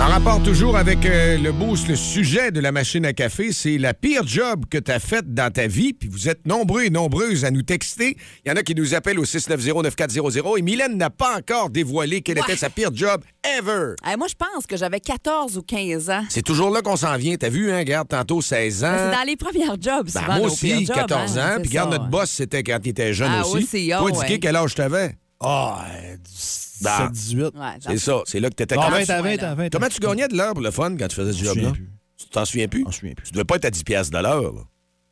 En 0.00 0.06
rapport 0.06 0.40
toujours 0.42 0.76
avec 0.76 1.04
euh, 1.06 1.36
le 1.38 1.50
boost, 1.50 1.88
le 1.88 1.96
sujet 1.96 2.52
de 2.52 2.60
la 2.60 2.70
machine 2.70 3.04
à 3.04 3.12
café, 3.12 3.52
c'est 3.52 3.78
la 3.78 3.94
pire 3.94 4.24
job 4.26 4.64
que 4.70 4.78
tu 4.78 4.92
as 4.92 5.00
faite 5.00 5.34
dans 5.34 5.52
ta 5.52 5.66
vie. 5.66 5.92
Puis 5.92 6.08
vous 6.08 6.28
êtes 6.28 6.46
nombreux 6.46 6.84
et 6.84 6.90
nombreuses 6.90 7.44
à 7.44 7.50
nous 7.50 7.62
texter. 7.62 8.16
Il 8.44 8.48
y 8.48 8.52
en 8.52 8.56
a 8.56 8.62
qui 8.62 8.76
nous 8.76 8.94
appellent 8.94 9.18
au 9.18 9.24
690-9400 9.24 10.56
et 10.58 10.62
Mylène 10.62 10.96
n'a 10.96 11.10
pas 11.10 11.36
encore 11.36 11.68
dévoilé 11.70 12.20
quelle 12.22 12.36
Ouais. 12.38 12.44
était 12.44 12.56
sa 12.56 12.70
pire 12.70 12.90
job 12.94 13.22
ever. 13.58 13.94
Eh, 14.10 14.16
moi, 14.16 14.28
je 14.28 14.34
pense 14.36 14.66
que 14.68 14.76
j'avais 14.76 15.00
14 15.00 15.58
ou 15.58 15.62
15 15.62 16.10
ans. 16.10 16.24
C'est 16.28 16.42
toujours 16.42 16.70
là 16.70 16.80
qu'on 16.80 16.96
s'en 16.96 17.16
vient. 17.16 17.36
T'as 17.36 17.48
vu, 17.48 17.72
hein? 17.72 17.82
Garde, 17.82 18.06
tantôt 18.08 18.40
16 18.40 18.84
ans. 18.84 18.92
Ben, 18.92 19.10
C'est 19.10 19.18
dans 19.18 19.26
les 19.26 19.36
premières 19.36 19.76
jobs, 19.80 20.08
Ben, 20.14 20.22
moi 20.38 20.46
aussi, 20.46 20.86
jobs, 20.86 20.94
14 20.94 21.36
hein, 21.38 21.56
ans. 21.56 21.60
Puis 21.60 21.70
garde, 21.70 21.90
notre 21.90 22.06
boss, 22.08 22.30
c'était 22.30 22.62
quand 22.62 22.78
il 22.84 22.90
était 22.90 23.12
jeune 23.12 23.32
Ah, 23.32 23.44
aussi. 23.46 23.92
oh, 24.00 24.10
Dicky, 24.10 24.32
ouais. 24.34 24.38
quel 24.38 24.54
âge 24.56 24.76
t'avais? 24.76 25.16
Ah, 25.40 25.84
euh, 25.92 26.16
17, 26.78 26.98
Ben, 26.98 27.10
18. 27.10 27.40
Ouais, 27.42 27.50
C'est 27.80 27.98
ça. 27.98 28.22
C'est 28.26 28.40
là 28.40 28.50
que 28.50 28.54
t'étais. 28.54 28.74
Comment, 28.74 28.90
20 28.90 29.04
tu... 29.04 29.10
à 29.10 29.22
20 29.22 29.42
à 29.42 29.54
20. 29.54 29.70
comment 29.70 29.88
tu 29.88 30.00
gagnais 30.00 30.28
de 30.28 30.36
l'heure 30.36 30.52
pour 30.54 30.62
le 30.62 30.70
fun 30.70 30.96
quand 30.96 31.08
tu 31.08 31.16
faisais 31.16 31.32
ce 31.32 31.44
job-là? 31.44 31.72
Tu 32.16 32.28
t'en 32.30 32.44
souviens 32.44 32.68
plus? 32.68 32.80
Je 32.80 32.84
m'en 32.84 32.90
souviens 32.92 33.14
plus. 33.14 33.26
Tu 33.26 33.32
devais 33.32 33.44
pas 33.44 33.56
être 33.56 33.64
à 33.66 33.70
10 33.70 33.84
piastres 33.84 34.16
de 34.16 34.22
l'heure, 34.22 34.52
là. 34.52 34.62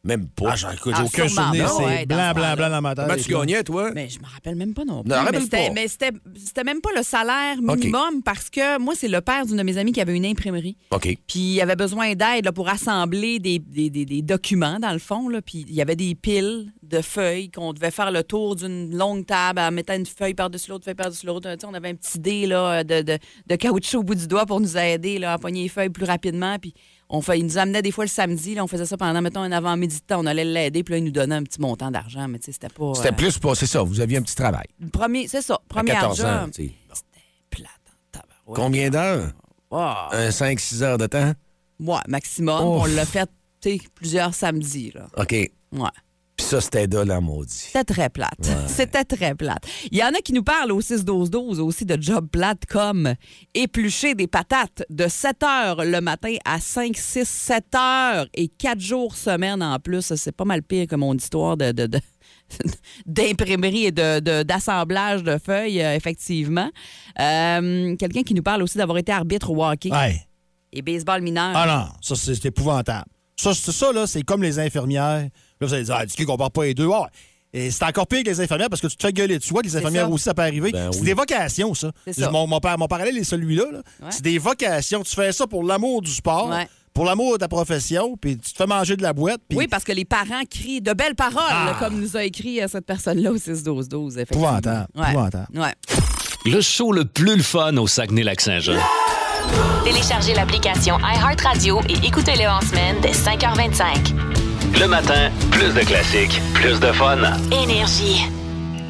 Même 0.06 0.28
pas. 0.28 0.50
Ah, 0.52 0.56
j'en 0.56 0.70
écoute, 0.70 0.92
Ah, 0.94 1.00
j'ai 1.00 1.06
aucun 1.22 1.28
sûrement 1.28 1.46
souvenir. 1.48 1.64
pas, 1.64 1.70
C'est 1.76 1.84
ouais, 1.84 2.06
dans 2.06 2.16
blanc, 2.16 2.50
ce 2.52 2.56
blanc, 2.56 2.70
dans 2.70 2.80
ma 2.80 2.94
tête. 2.94 3.04
Comment 3.08 3.22
tu 3.22 3.30
gagnais, 3.32 3.62
toi? 3.64 3.90
Mais 3.94 4.08
je 4.08 4.18
me 4.20 4.24
rappelle 4.26 4.54
même 4.54 4.72
pas 4.72 4.84
non 4.84 5.02
plus. 5.02 5.10
Non, 5.10 5.16
mais 5.18 5.24
rappelle 5.24 5.42
c'était, 5.42 5.66
pas. 5.66 5.72
mais 5.74 5.88
c'était, 5.88 6.10
c'était 6.36 6.64
même 6.64 6.80
pas 6.80 6.90
le 6.96 7.02
salaire 7.02 7.56
minimum 7.60 8.22
parce 8.24 8.48
que 8.48 8.78
moi, 8.78 8.94
c'est 8.96 9.08
le 9.08 9.20
père 9.20 9.44
d'une 9.46 9.56
de 9.56 9.62
mes 9.64 9.76
amies 9.78 9.92
qui 9.92 10.00
avait 10.00 10.14
une 10.16 10.24
imprimerie. 10.26 10.76
OK. 10.92 11.02
Puis 11.26 11.40
il 11.54 11.60
avait 11.60 11.76
besoin 11.76 12.14
d'aide 12.14 12.44
là, 12.44 12.52
pour 12.52 12.68
assembler 12.68 13.38
des, 13.40 13.58
des- 13.58 13.90
des- 13.90 14.04
des 14.06 14.22
documents, 14.22 14.78
dans 14.78 14.92
le 14.92 14.98
fond. 15.00 15.28
Là. 15.28 15.42
Puis 15.42 15.64
il 15.68 15.74
y 15.74 15.82
avait 15.82 15.96
des 15.96 16.14
piles 16.14 16.72
de 16.84 17.00
feuilles 17.00 17.50
qu'on 17.50 17.72
devait 17.72 17.90
faire 17.90 18.12
le 18.12 18.22
tour 18.22 18.54
d'une 18.54 18.96
longue 18.96 19.26
table 19.26 19.58
en 19.58 19.72
mettant 19.72 19.94
une 19.96 20.06
feuille 20.06 20.34
par-dessus 20.34 20.70
l'autre, 20.70 20.84
feuille 20.84 20.94
par-dessus 20.94 21.26
l'autre. 21.26 21.50
Tu 21.52 21.60
sais, 21.60 21.66
on 21.66 21.74
avait 21.74 21.88
un 21.88 21.94
petit 21.96 22.20
dé 22.20 22.46
là, 22.46 22.84
de, 22.84 23.02
de, 23.02 23.18
de 23.48 23.56
caoutchouc 23.56 23.98
au 23.98 24.02
bout 24.04 24.14
du 24.14 24.28
doigt 24.28 24.46
pour 24.46 24.60
nous 24.60 24.76
aider 24.78 25.18
là, 25.18 25.32
à 25.32 25.38
pogner 25.38 25.64
les 25.64 25.68
feuilles 25.68 25.88
plus 25.90 26.04
rapidement. 26.04 26.56
Puis 26.60 26.74
on 27.08 27.20
fait, 27.20 27.38
il 27.38 27.44
nous 27.44 27.56
amenait 27.58 27.82
des 27.82 27.92
fois 27.92 28.04
le 28.04 28.08
samedi. 28.10 28.54
Là, 28.54 28.64
on 28.64 28.66
faisait 28.66 28.84
ça 28.86 28.96
pendant, 28.96 29.20
mettons, 29.22 29.40
un 29.42 29.52
avant-midi 29.52 29.96
de 30.00 30.02
temps. 30.04 30.20
On 30.20 30.26
allait 30.26 30.44
l'aider. 30.44 30.82
Puis 30.82 30.92
là, 30.92 30.98
il 30.98 31.04
nous 31.04 31.10
donnait 31.12 31.34
un 31.36 31.42
petit 31.44 31.60
montant 31.60 31.90
d'argent. 31.90 32.26
Mais 32.28 32.38
tu 32.38 32.46
sais, 32.46 32.52
c'était 32.52 32.68
pas... 32.68 32.94
C'était 32.94 33.08
euh, 33.08 33.12
plus 33.12 33.38
pas, 33.38 33.54
c'est 33.54 33.66
ça, 33.66 33.82
vous 33.82 34.00
aviez 34.00 34.18
un 34.18 34.22
petit 34.22 34.34
travail. 34.34 34.66
premier, 34.92 35.28
c'est 35.28 35.42
ça, 35.42 35.54
À 35.54 35.60
premier 35.68 35.92
14 35.92 36.24
ans, 36.24 36.40
job. 36.42 36.50
tu 36.52 36.66
sais. 36.66 36.72
Plate 37.50 37.68
en 37.88 38.18
tabarouette. 38.20 38.56
Combien 38.56 38.90
d'heures? 38.90 39.32
Ah, 39.70 40.08
Un 40.12 40.28
5-6 40.30 40.82
heures 40.82 40.98
de 40.98 41.06
temps? 41.06 41.32
ouais, 41.80 41.98
maximum. 42.08 42.60
Oh. 42.64 42.78
On 42.82 42.84
l'a 42.86 43.04
fait 43.04 43.28
tu 43.60 43.70
sais, 43.78 43.80
plusieurs 43.94 44.34
samedis. 44.34 44.92
Là. 44.94 45.06
OK. 45.16 45.32
Ouais. 45.32 45.50
Ça, 46.46 46.60
c'était 46.60 46.86
dole 46.86 47.10
en 47.10 47.20
maudit. 47.20 47.52
C'était 47.52 47.82
très 47.82 48.08
plate. 48.08 48.38
C'était 48.68 49.02
très 49.04 49.34
plate. 49.34 49.64
Il 49.90 49.98
y 49.98 50.02
en 50.04 50.10
a 50.10 50.18
qui 50.22 50.32
nous 50.32 50.44
parlent 50.44 50.70
au 50.70 50.80
6-12-12 50.80 51.58
aussi 51.58 51.84
de 51.84 52.00
job 52.00 52.28
plate 52.30 52.66
comme 52.66 53.14
éplucher 53.52 54.14
des 54.14 54.28
patates 54.28 54.84
de 54.88 55.08
7 55.08 55.42
heures 55.42 55.84
le 55.84 56.00
matin 56.00 56.34
à 56.44 56.60
5, 56.60 56.96
6, 56.96 57.28
7 57.28 57.64
heures 57.74 58.26
et 58.32 58.46
4 58.46 58.78
jours 58.78 59.16
semaine 59.16 59.60
en 59.60 59.80
plus. 59.80 60.14
C'est 60.14 60.30
pas 60.30 60.44
mal 60.44 60.62
pire 60.62 60.86
que 60.86 60.94
mon 60.94 61.14
histoire 61.14 61.56
de. 61.56 61.72
de- 61.72 61.86
de- 61.86 62.00
d'imprimerie 63.06 63.86
et 63.86 63.90
de- 63.92 64.20
de- 64.20 64.44
d'assemblage 64.44 65.24
de, 65.24 65.38
feuilles, 65.44 65.82
euh, 65.82 65.96
effectivement. 65.96 66.70
Euh, 67.20 67.96
Quelqu'un 67.96 68.22
qui 68.22 68.34
nous 68.34 68.42
parle 68.44 68.62
aussi 68.62 68.78
d'avoir 68.78 68.98
été 68.98 69.10
arbitre 69.10 69.50
au 69.50 69.64
hockey 69.64 69.90
Ouais. 69.90 70.20
et 70.72 70.80
baseball 70.80 71.22
mineur. 71.22 71.50
Ah 71.56 71.66
non, 71.66 71.92
ça, 72.00 72.14
c'est 72.14 72.44
épouvantable. 72.46 73.06
Ça, 73.36 73.52
ça, 73.52 73.92
là, 73.92 74.06
c'est 74.06 74.22
comme 74.22 74.44
les 74.44 74.60
infirmières. 74.60 75.28
Là, 75.60 75.66
vous 75.66 75.74
allez 75.74 75.84
dire, 75.84 75.96
ah, 75.98 76.06
tu 76.06 76.26
compare 76.26 76.50
pas 76.50 76.64
les 76.64 76.74
deux. 76.74 76.88
Ah, 76.92 77.08
et 77.52 77.70
c'est 77.70 77.84
encore 77.84 78.06
pire 78.06 78.22
que 78.22 78.28
les 78.28 78.40
infirmières 78.40 78.68
parce 78.68 78.82
que 78.82 78.86
tu 78.88 78.96
te 78.96 79.06
fais 79.06 79.12
gueuler 79.12 79.38
dessus. 79.38 79.52
Ouais, 79.54 79.62
les 79.64 79.76
infirmières 79.76 80.06
ça. 80.06 80.10
aussi, 80.12 80.24
ça 80.24 80.34
peut 80.34 80.42
arriver. 80.42 80.72
Ben 80.72 80.90
c'est 80.92 80.98
oui. 81.00 81.06
des 81.06 81.14
vocations, 81.14 81.72
ça. 81.74 81.90
Mon, 82.30 82.46
mon, 82.46 82.60
mon 82.78 82.86
parallèle 82.88 83.16
est 83.16 83.24
celui-là. 83.24 83.64
Ouais. 83.72 84.08
C'est 84.10 84.22
des 84.22 84.38
vocations. 84.38 85.02
Tu 85.02 85.14
fais 85.14 85.32
ça 85.32 85.46
pour 85.46 85.62
l'amour 85.64 86.02
du 86.02 86.10
sport, 86.12 86.48
Ouais. 86.50 86.68
pour 86.92 87.06
l'amour 87.06 87.32
de 87.34 87.38
ta 87.38 87.48
profession, 87.48 88.16
puis 88.20 88.36
tu 88.36 88.52
te 88.52 88.56
fais 88.58 88.66
manger 88.66 88.96
de 88.96 89.02
la 89.02 89.14
boîte. 89.14 89.40
puis 89.48 89.56
Oui, 89.56 89.68
parce 89.68 89.84
que 89.84 89.92
les 89.92 90.04
parents 90.04 90.42
crient 90.50 90.82
de 90.82 90.92
belles 90.92 91.14
paroles, 91.14 91.40
Ah. 91.48 91.66
là, 91.66 91.76
comme 91.78 91.98
nous 91.98 92.14
a 92.16 92.24
écrit 92.24 92.60
euh, 92.62 92.66
cette 92.68 92.84
personne-là 92.84 93.30
au 93.32 93.38
6-12-12. 93.38 94.18
effectivement. 94.18 94.58
Épouvantable, 94.58 94.86
Ouais. 95.54 95.60
Ouais. 95.60 95.72
Le 96.44 96.60
show 96.60 96.92
le 96.92 97.06
plus 97.06 97.36
le 97.36 97.42
fun 97.42 97.74
au 97.78 97.86
Saguenay-Lac-Saint-Jean. 97.86 98.78
Téléchargez 99.84 100.34
l'application 100.34 100.98
iHeartRadio 100.98 101.80
et 101.88 102.06
écoutez-le 102.06 102.46
en 102.48 102.60
semaine 102.60 102.96
dès 103.00 103.12
5h25. 103.12 104.25
Le 104.78 104.86
matin, 104.88 105.30
plus 105.50 105.72
de 105.74 105.80
classiques, 105.80 106.40
plus 106.54 106.78
de 106.80 106.92
fun. 106.92 107.18
Énergie. 107.50 108.22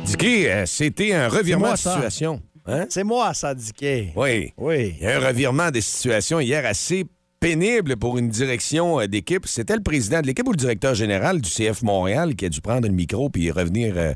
Dicky, 0.05 0.47
euh, 0.47 0.67
c'était 0.67 1.15
un 1.15 1.29
revirement 1.29 1.73
de 1.73 1.77
situation. 1.77 2.43
Hein? 2.67 2.87
C'est 2.89 3.05
moi, 3.05 3.33
ça, 3.35 3.55
Dicky. 3.55 4.09
Oui. 4.17 4.53
Oui. 4.57 4.95
Il 5.01 5.05
y 5.05 5.07
a 5.07 5.17
un 5.17 5.27
revirement 5.27 5.71
des 5.71 5.81
situations 5.81 6.41
hier 6.41 6.65
assez 6.67 7.05
pénible 7.41 7.97
pour 7.97 8.19
une 8.19 8.29
direction 8.29 9.01
euh, 9.01 9.07
d'équipe. 9.07 9.47
C'était 9.47 9.77
le 9.77 9.83
président 9.83 10.21
de 10.21 10.27
l'équipe 10.27 10.47
ou 10.47 10.53
le 10.53 10.57
directeur 10.57 10.95
général 10.95 11.41
du 11.41 11.49
CF 11.51 11.83
Montréal 11.83 12.35
qui 12.35 12.47
a 12.47 12.49
dû 12.49 12.61
prendre 12.61 12.87
le 12.87 12.95
micro 12.95 13.31
puis 13.31 13.51
revenir 13.51 13.95
euh, 13.97 14.13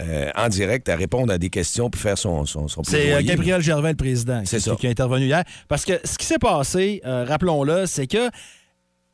euh, 0.00 0.28
en 0.34 0.48
direct 0.48 0.88
à 0.88 0.96
répondre 0.96 1.32
à 1.32 1.38
des 1.38 1.50
questions 1.50 1.88
puis 1.88 2.00
faire 2.00 2.18
son, 2.18 2.46
son, 2.46 2.66
son 2.66 2.82
C'est 2.82 3.12
euh. 3.12 3.22
Gabriel 3.22 3.60
Gervais, 3.60 3.90
le 3.90 3.96
président, 3.96 4.42
C'est 4.44 4.56
qui, 4.56 4.62
ça. 4.64 4.74
qui 4.74 4.86
est 4.86 4.90
intervenu 4.90 5.26
hier. 5.26 5.44
Parce 5.68 5.84
que 5.84 6.00
ce 6.02 6.18
qui 6.18 6.26
s'est 6.26 6.38
passé, 6.40 7.00
euh, 7.04 7.24
rappelons-le, 7.24 7.86
c'est 7.86 8.08
que. 8.08 8.28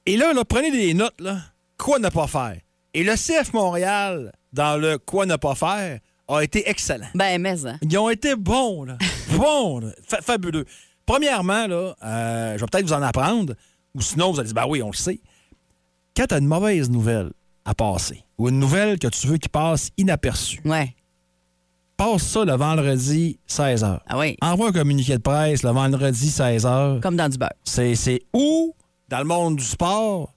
Et 0.06 0.16
là, 0.16 0.32
là, 0.32 0.42
prenez 0.44 0.70
des 0.70 0.94
notes, 0.94 1.20
là. 1.20 1.36
Quoi 1.82 1.98
ne 1.98 2.08
pas 2.08 2.26
faire? 2.26 2.56
Et 2.94 3.02
le 3.04 3.14
CF 3.14 3.52
Montréal, 3.52 4.32
dans 4.52 4.76
le 4.80 4.98
quoi 4.98 5.26
ne 5.26 5.36
pas 5.36 5.54
faire, 5.54 6.00
a 6.28 6.40
été 6.42 6.68
excellent. 6.68 7.06
Ben, 7.14 7.40
mais, 7.40 7.66
hein. 7.66 7.78
Ils 7.82 7.98
ont 7.98 8.10
été 8.10 8.36
bons, 8.36 8.84
là. 8.84 8.98
bons, 9.36 9.80
là. 9.80 9.88
Fa- 10.06 10.20
fabuleux. 10.20 10.64
Premièrement, 11.06 11.66
là, 11.66 11.94
euh, 12.04 12.54
je 12.56 12.60
vais 12.60 12.66
peut-être 12.70 12.86
vous 12.86 12.92
en 12.92 13.02
apprendre, 13.02 13.54
ou 13.94 14.00
sinon 14.00 14.30
vous 14.32 14.38
allez 14.40 14.48
dire, 14.48 14.54
ben 14.54 14.66
oui, 14.68 14.82
on 14.82 14.90
le 14.90 14.96
sait. 14.96 15.20
Quand 16.16 16.26
tu 16.26 16.34
as 16.34 16.38
une 16.38 16.46
mauvaise 16.46 16.90
nouvelle 16.90 17.30
à 17.64 17.74
passer, 17.74 18.24
ou 18.38 18.48
une 18.48 18.58
nouvelle 18.58 18.98
que 18.98 19.08
tu 19.08 19.26
veux 19.26 19.38
qui 19.38 19.48
passe 19.48 19.90
inaperçue, 19.96 20.60
Ouais. 20.64 20.94
passe 21.96 22.22
ça 22.22 22.44
le 22.44 22.52
vendredi 22.54 23.38
16h. 23.48 24.00
Ah 24.06 24.18
oui. 24.18 24.36
Envoie 24.42 24.68
un 24.68 24.72
communiqué 24.72 25.14
de 25.14 25.22
presse 25.22 25.62
le 25.62 25.70
vendredi 25.70 26.28
16h. 26.28 27.00
Comme 27.00 27.16
dans 27.16 27.28
du 27.28 27.38
beurre. 27.38 27.50
C'est, 27.64 27.94
c'est 27.94 28.20
où, 28.34 28.74
dans 29.08 29.18
le 29.18 29.24
monde 29.24 29.56
du 29.56 29.64
sport, 29.64 30.32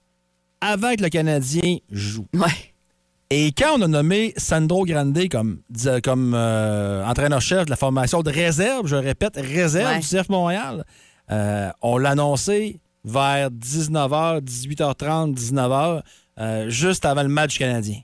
avant 0.64 0.96
que 0.96 1.02
le 1.04 1.10
Canadien 1.10 1.78
joue. 1.92 2.26
Ouais. 2.34 2.48
Et 3.30 3.52
quand 3.52 3.78
on 3.80 3.82
a 3.82 3.88
nommé 3.88 4.34
Sandro 4.38 4.86
Grande 4.86 5.28
comme, 5.30 5.60
comme 6.04 6.34
euh, 6.36 7.04
entraîneur-chef 7.06 7.66
de 7.66 7.70
la 7.72 7.76
formation 7.76 8.22
de 8.22 8.30
réserve, 8.30 8.86
je 8.88 8.96
répète, 8.96 9.38
réserve 9.38 9.90
Ouais. 9.94 10.00
du 10.00 10.08
CF 10.08 10.30
Montréal, 10.30 10.86
euh, 11.32 11.70
on 11.82 11.98
l'a 11.98 12.12
annoncé 12.12 12.80
vers 13.06 13.50
19h, 13.50 14.42
18h30, 14.42 15.34
19h, 15.34 16.02
euh, 16.40 16.70
juste 16.70 17.06
avant 17.06 17.24
le 17.24 17.30
match 17.30 17.58
canadien. 17.58 18.00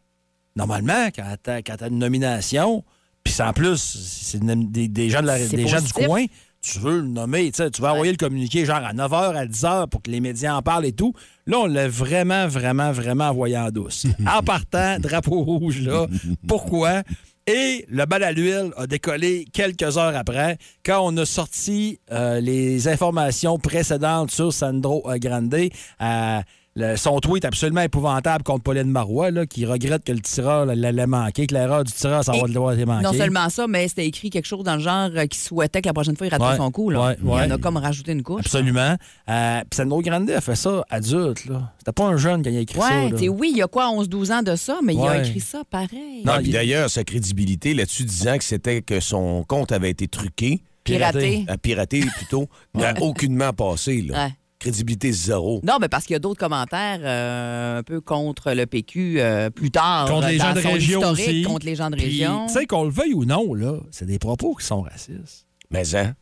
Normalement, 0.56 1.10
quand 1.16 1.36
quand 1.46 1.75
t'as 1.78 1.88
une 1.89 2.00
nomination, 2.00 2.84
puis 3.24 3.32
c'est 3.34 3.44
en 3.44 3.54
plus, 3.54 3.78
c'est 3.78 4.39
des, 4.44 4.88
des 4.88 5.10
gens, 5.10 5.22
de 5.22 5.28
la- 5.28 5.48
des 5.48 5.68
gens 5.68 5.82
du 5.82 5.94
coin, 5.94 6.25
tu 6.62 6.80
veux 6.80 7.00
le 7.00 7.08
nommer, 7.08 7.51
tu 7.51 7.62
veux 7.62 7.88
envoyer 7.88 8.12
le 8.12 8.18
communiqué 8.18 8.66
genre 8.66 8.78
à 8.78 8.94
9h, 8.94 9.36
à 9.36 9.46
10h 9.46 9.88
pour 9.88 10.01
que 10.01 10.12
les 10.12 10.20
médias 10.20 10.56
en 10.56 10.62
parlent 10.62 10.86
et 10.86 10.92
tout. 10.92 11.13
Là, 11.48 11.60
on 11.60 11.66
l'a 11.66 11.88
vraiment, 11.88 12.48
vraiment, 12.48 12.92
vraiment 12.92 13.30
envoyé 13.30 13.58
en 13.58 13.72
douce. 13.72 14.06
en 14.28 14.44
partant, 14.44 15.00
drapeau 15.00 15.42
rouge, 15.42 15.82
là. 15.82 16.08
Pourquoi? 16.48 17.04
Et 17.48 17.86
le 17.89 18.06
bal 18.06 18.24
à 18.24 18.32
l'huile 18.32 18.72
a 18.78 18.86
décollé 18.86 19.45
quelques 19.52 19.98
heures 19.98 20.15
après, 20.15 20.58
quand 20.86 21.00
on 21.04 21.17
a 21.17 21.26
sorti 21.26 22.00
euh, 22.12 22.39
les 22.39 22.88
informations 22.88 23.58
précédentes 23.58 24.30
sur 24.30 24.54
Sandro 24.54 25.10
Grande. 25.15 25.56
Euh, 25.56 26.41
le- 26.80 26.96
son 26.98 27.20
tweet 27.20 27.46
absolument 27.46 27.82
épouvantable 27.82 28.44
contre 28.44 28.63
Pauline 28.63 28.89
Marois, 28.89 29.32
là, 29.32 29.46
qui 29.46 29.65
regrette 29.65 30.04
que 30.04 30.12
le 30.12 30.22
tireur 30.22 30.65
l'allait 30.65 31.06
manquer, 31.08 31.46
que 31.48 31.54
l'erreur 31.54 31.84
du 31.84 31.92
tireur, 31.92 32.24
ça 32.24 32.32
va 32.32 32.48
devoir 32.48 32.72
être 32.74 32.86
manqué. 32.88 33.04
Non 33.04 33.13
seulement 33.13 33.50
ça, 33.50 33.68
mais 33.68 33.88
c'était 33.88 34.06
écrit 34.08 34.30
quelque 34.30 34.46
chose 34.46 34.63
dans 34.63 34.76
le 34.76 34.82
genre 34.82 35.10
euh, 35.15 35.26
qui 35.26 35.38
souhaitait 35.39 35.82
que 35.82 35.88
la 35.88 35.94
prochaine 35.94 36.15
fois, 36.15 36.28
il 36.28 36.30
rate 36.30 36.42
Ouais, 36.42 36.58
son 36.58 36.72
coup. 36.72 36.89
Là. 36.89 37.00
ouais, 37.02 37.18
Il 37.22 37.30
en 37.30 37.52
a 37.52 37.58
comme 37.58 37.78
rajouté 37.78 38.13
une 38.13 38.24
couche. 38.24 38.42
Absolument. 38.46 38.96
Euh, 39.30 39.60
Puis 39.70 39.78
Sandro 39.78 40.02
Grande 40.02 40.30
a 40.32 40.42
fait 40.42 40.56
ça 40.56 40.84
adulte. 40.89 41.46
là. 41.46 41.74
C'était 41.80 41.92
pas 41.92 42.06
un 42.06 42.18
jeune 42.18 42.44
quand 42.44 42.50
il 42.50 42.58
a 42.58 42.62
écrit 42.62 42.80
ça. 42.80 42.89
Là. 43.10 43.32
oui, 43.32 43.50
il 43.52 43.58
y 43.58 43.62
a 43.62 43.68
quoi, 43.68 43.89
11-12 43.92 44.32
ans 44.32 44.42
de 44.42 44.56
ça, 44.56 44.80
mais 44.84 44.94
il 44.96 45.02
a 45.02 45.20
écrit 45.26 45.39
ça 45.42 45.63
pareil. 45.70 46.24
Non, 46.26 46.34
puis 46.38 46.48
il- 46.48 46.54
d'ailleurs, 46.54 46.89
sa 46.89 47.04
crédibilité 47.04 47.74
là-dessus 47.74 48.04
disant 48.06 48.38
que 48.38 48.44
c'était 48.44 48.82
que 48.82 49.00
son 49.00 49.44
compte 49.48 49.72
avait 49.72 49.89
été 49.89 50.08
truqué, 50.08 50.62
Piraté. 50.84 51.46
à 51.48 51.58
piraté 51.58 52.00
plutôt, 52.18 52.48
n'a 52.74 52.94
aucunement 53.02 53.54
passé. 53.54 54.02
Là. 54.02 54.30
Crédibilité 54.60 55.12
zéro. 55.13 55.62
Non, 55.63 55.78
mais 55.80 55.88
parce 55.88 56.06
qu'il 56.06 56.13
y 56.13 56.17
a 56.17 56.19
d'autres 56.19 56.39
commentaires 56.39 57.00
euh, 57.02 57.80
un 57.80 57.84
peu 57.84 58.02
contre 58.02 58.52
le 58.52 58.65
PQ 58.65 59.22
euh, 59.22 59.50
plus 59.50 59.72
tard. 59.72 60.06
Contre 60.10 60.28
les 60.28 60.38
dans 60.38 60.45
gens 60.48 60.54
de 60.54 60.60
région 60.67 61.00
historique, 61.00 61.28
aussi. 61.30 61.41
Contre 61.43 61.65
les 61.65 61.76
gens 61.76 61.89
de 61.89 61.95
Puis, 61.95 62.06
région. 62.06 62.45
Tu 62.48 62.54
sais, 62.54 62.65
qu'on 62.65 62.84
le 62.84 62.89
veuille 62.91 63.13
ou 63.13 63.24
non, 63.26 63.54
là, 63.54 63.78
c'est 63.91 64.06
des 64.06 64.19
propos 64.19 64.56
qui 64.56 64.65
sont 64.65 64.82
racistes. 64.82 65.45
Mais 65.72 65.95
hein? 65.95 66.13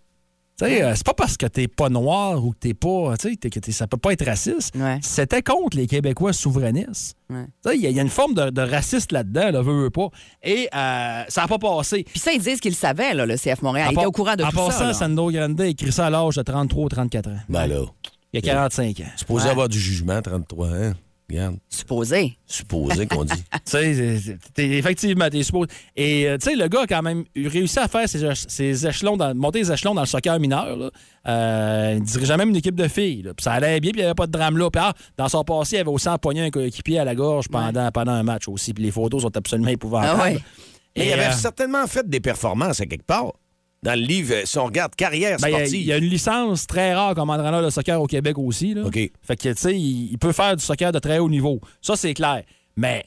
Tu 0.59 0.65
sais, 0.65 0.81
euh, 0.83 0.93
c'est 0.95 1.05
pas 1.05 1.13
parce 1.13 1.37
que 1.37 1.45
t'es 1.45 1.67
pas 1.67 1.89
noir 1.89 2.43
ou 2.43 2.49
que 2.51 2.57
t'es 2.59 2.73
pas. 2.73 3.15
Tu 3.17 3.29
sais, 3.29 3.35
que 3.49 3.59
t'es- 3.59 3.71
ça 3.71 3.85
peut 3.85 3.97
pas 3.97 4.13
être 4.13 4.25
raciste. 4.25 4.75
Ouais. 4.75 4.97
C'était 5.03 5.43
contre 5.43 5.77
les 5.77 5.85
Québécois 5.85 6.33
souverainistes. 6.33 7.15
Ouais. 7.29 7.45
Tu 7.63 7.69
sais, 7.71 7.75
il 7.75 7.81
y, 7.83 7.85
a- 7.85 7.89
il 7.91 7.95
y 7.95 7.99
a 7.99 8.01
une 8.01 8.09
forme 8.09 8.33
de, 8.33 8.49
de 8.49 8.61
raciste 8.61 9.11
là-dedans, 9.11 9.51
là, 9.51 9.61
veut, 9.61 9.83
veut 9.83 9.89
pas. 9.91 10.09
Et 10.43 10.67
euh, 10.75 11.23
ça 11.27 11.41
n'a 11.41 11.47
pas 11.47 11.59
passé. 11.59 12.03
Puis 12.09 12.19
ça, 12.19 12.31
ils 12.33 12.41
disent 12.41 12.59
qu'ils 12.59 12.71
le 12.71 12.75
savaient, 12.77 13.13
là, 13.13 13.27
le 13.27 13.35
CF 13.37 13.61
Montréal. 13.61 13.87
En 13.87 13.91
Il 13.91 13.93
était 13.93 14.01
par- 14.01 14.07
au 14.09 14.11
courant 14.11 14.35
de 14.35 14.43
en 14.43 14.49
tout 14.49 14.55
passant, 14.57 14.79
ça. 14.79 14.85
là. 14.87 14.93
Sandro 14.95 15.31
Grande 15.31 15.61
a 15.61 15.67
écrit 15.67 15.91
ça 15.91 16.07
à 16.07 16.09
l'âge 16.09 16.35
de 16.35 16.41
33 16.41 16.85
ou 16.85 16.89
34 16.89 17.29
ans. 17.29 17.37
Ben 17.49 17.67
là, 17.67 17.81
Il 18.43 18.47
y 18.47 18.49
a 18.49 18.53
45 18.53 18.99
ans. 19.01 19.03
supposé 19.15 19.45
Ouais. 19.45 19.51
avoir 19.51 19.69
du 19.69 19.79
jugement, 19.79 20.21
33 20.21 20.67
ans. 20.67 20.93
Regarde, 21.29 21.57
Supposé. 21.67 22.37
supposé 22.45 23.05
qu'on 23.05 23.25
dit. 23.25 23.33
Tu 23.65 23.71
sais, 23.71 24.39
effectivement, 24.57 25.27
t'es 25.29 25.43
supposé. 25.43 25.69
Et, 25.97 26.25
euh, 26.25 26.37
tu 26.37 26.49
sais, 26.51 26.55
le 26.55 26.69
gars 26.69 26.83
a 26.83 26.87
quand 26.87 27.01
même 27.01 27.25
réussi 27.35 27.77
à 27.79 27.89
faire 27.89 28.07
ses, 28.07 28.23
éche- 28.23 28.45
ses 28.47 28.87
échelons, 28.87 29.17
dans, 29.17 29.35
monter 29.35 29.59
les 29.59 29.69
échelons 29.69 29.93
dans 29.93 30.03
le 30.03 30.07
soccer 30.07 30.39
mineur. 30.39 30.77
Là. 30.77 30.89
Euh, 31.27 31.95
il 31.97 32.03
dirigeait 32.03 32.37
même 32.37 32.47
une 32.49 32.55
équipe 32.55 32.75
de 32.75 32.87
filles. 32.87 33.23
là. 33.23 33.33
Puis 33.33 33.43
ça 33.43 33.51
allait 33.51 33.81
bien, 33.81 33.91
puis 33.91 33.99
il 33.99 34.03
n'y 34.03 34.05
avait 34.05 34.15
pas 34.15 34.25
de 34.27 34.31
drame 34.31 34.57
là. 34.57 34.69
Puis 34.71 34.81
ah, 34.81 34.93
dans 35.17 35.27
son 35.27 35.43
passé, 35.43 35.75
il 35.75 35.79
avait 35.79 35.89
aussi 35.89 36.07
empoigné 36.07 36.43
un 36.43 36.49
coéquipier 36.49 36.99
à 36.99 37.03
la 37.03 37.13
gorge 37.13 37.49
pendant, 37.49 37.91
pendant 37.91 38.13
un 38.13 38.23
match 38.23 38.47
aussi. 38.47 38.73
Puis 38.73 38.85
les 38.85 38.91
photos 38.91 39.23
sont 39.23 39.35
absolument 39.35 39.67
épouvantables. 39.69 40.21
Ah 40.21 40.23
ouais. 40.31 40.39
Mais 40.95 41.05
il 41.07 41.09
Et, 41.09 41.13
avait 41.13 41.25
euh, 41.25 41.31
certainement 41.33 41.85
fait 41.87 42.07
des 42.09 42.21
performances 42.21 42.79
à 42.79 42.85
quelque 42.85 43.05
part. 43.05 43.33
Dans 43.87 43.99
le 43.99 44.05
livre, 44.05 44.33
euh, 44.33 44.41
si 44.45 44.57
on 44.59 44.65
regarde 44.65 44.93
carrière 44.95 45.37
Ben, 45.41 45.47
sportive. 45.47 45.75
il 45.79 45.85
y, 45.85 45.93
a 45.93 45.97
une 45.97 46.03
licence 46.09 46.67
très 46.67 46.93
rare 46.93 47.15
comme 47.15 47.29
entraîneur 47.29 47.63
de 47.63 47.69
soccer 47.69 48.01
au 48.01 48.05
Québec 48.05 48.37
aussi. 48.37 48.73
Là. 48.73 48.83
OK. 48.85 48.99
Fait 49.21 49.35
que, 49.37 49.49
tu 49.49 49.55
sais, 49.55 49.73
il, 49.79 50.11
il 50.11 50.17
peut 50.17 50.33
faire 50.33 50.57
du 50.57 50.63
soccer 50.63 50.91
de 50.91 50.99
très 50.99 51.19
haut 51.19 51.29
niveau. 51.29 51.61
Ça, 51.81 51.95
c'est 51.95 52.13
clair. 52.13 52.43
Mais 52.75 53.05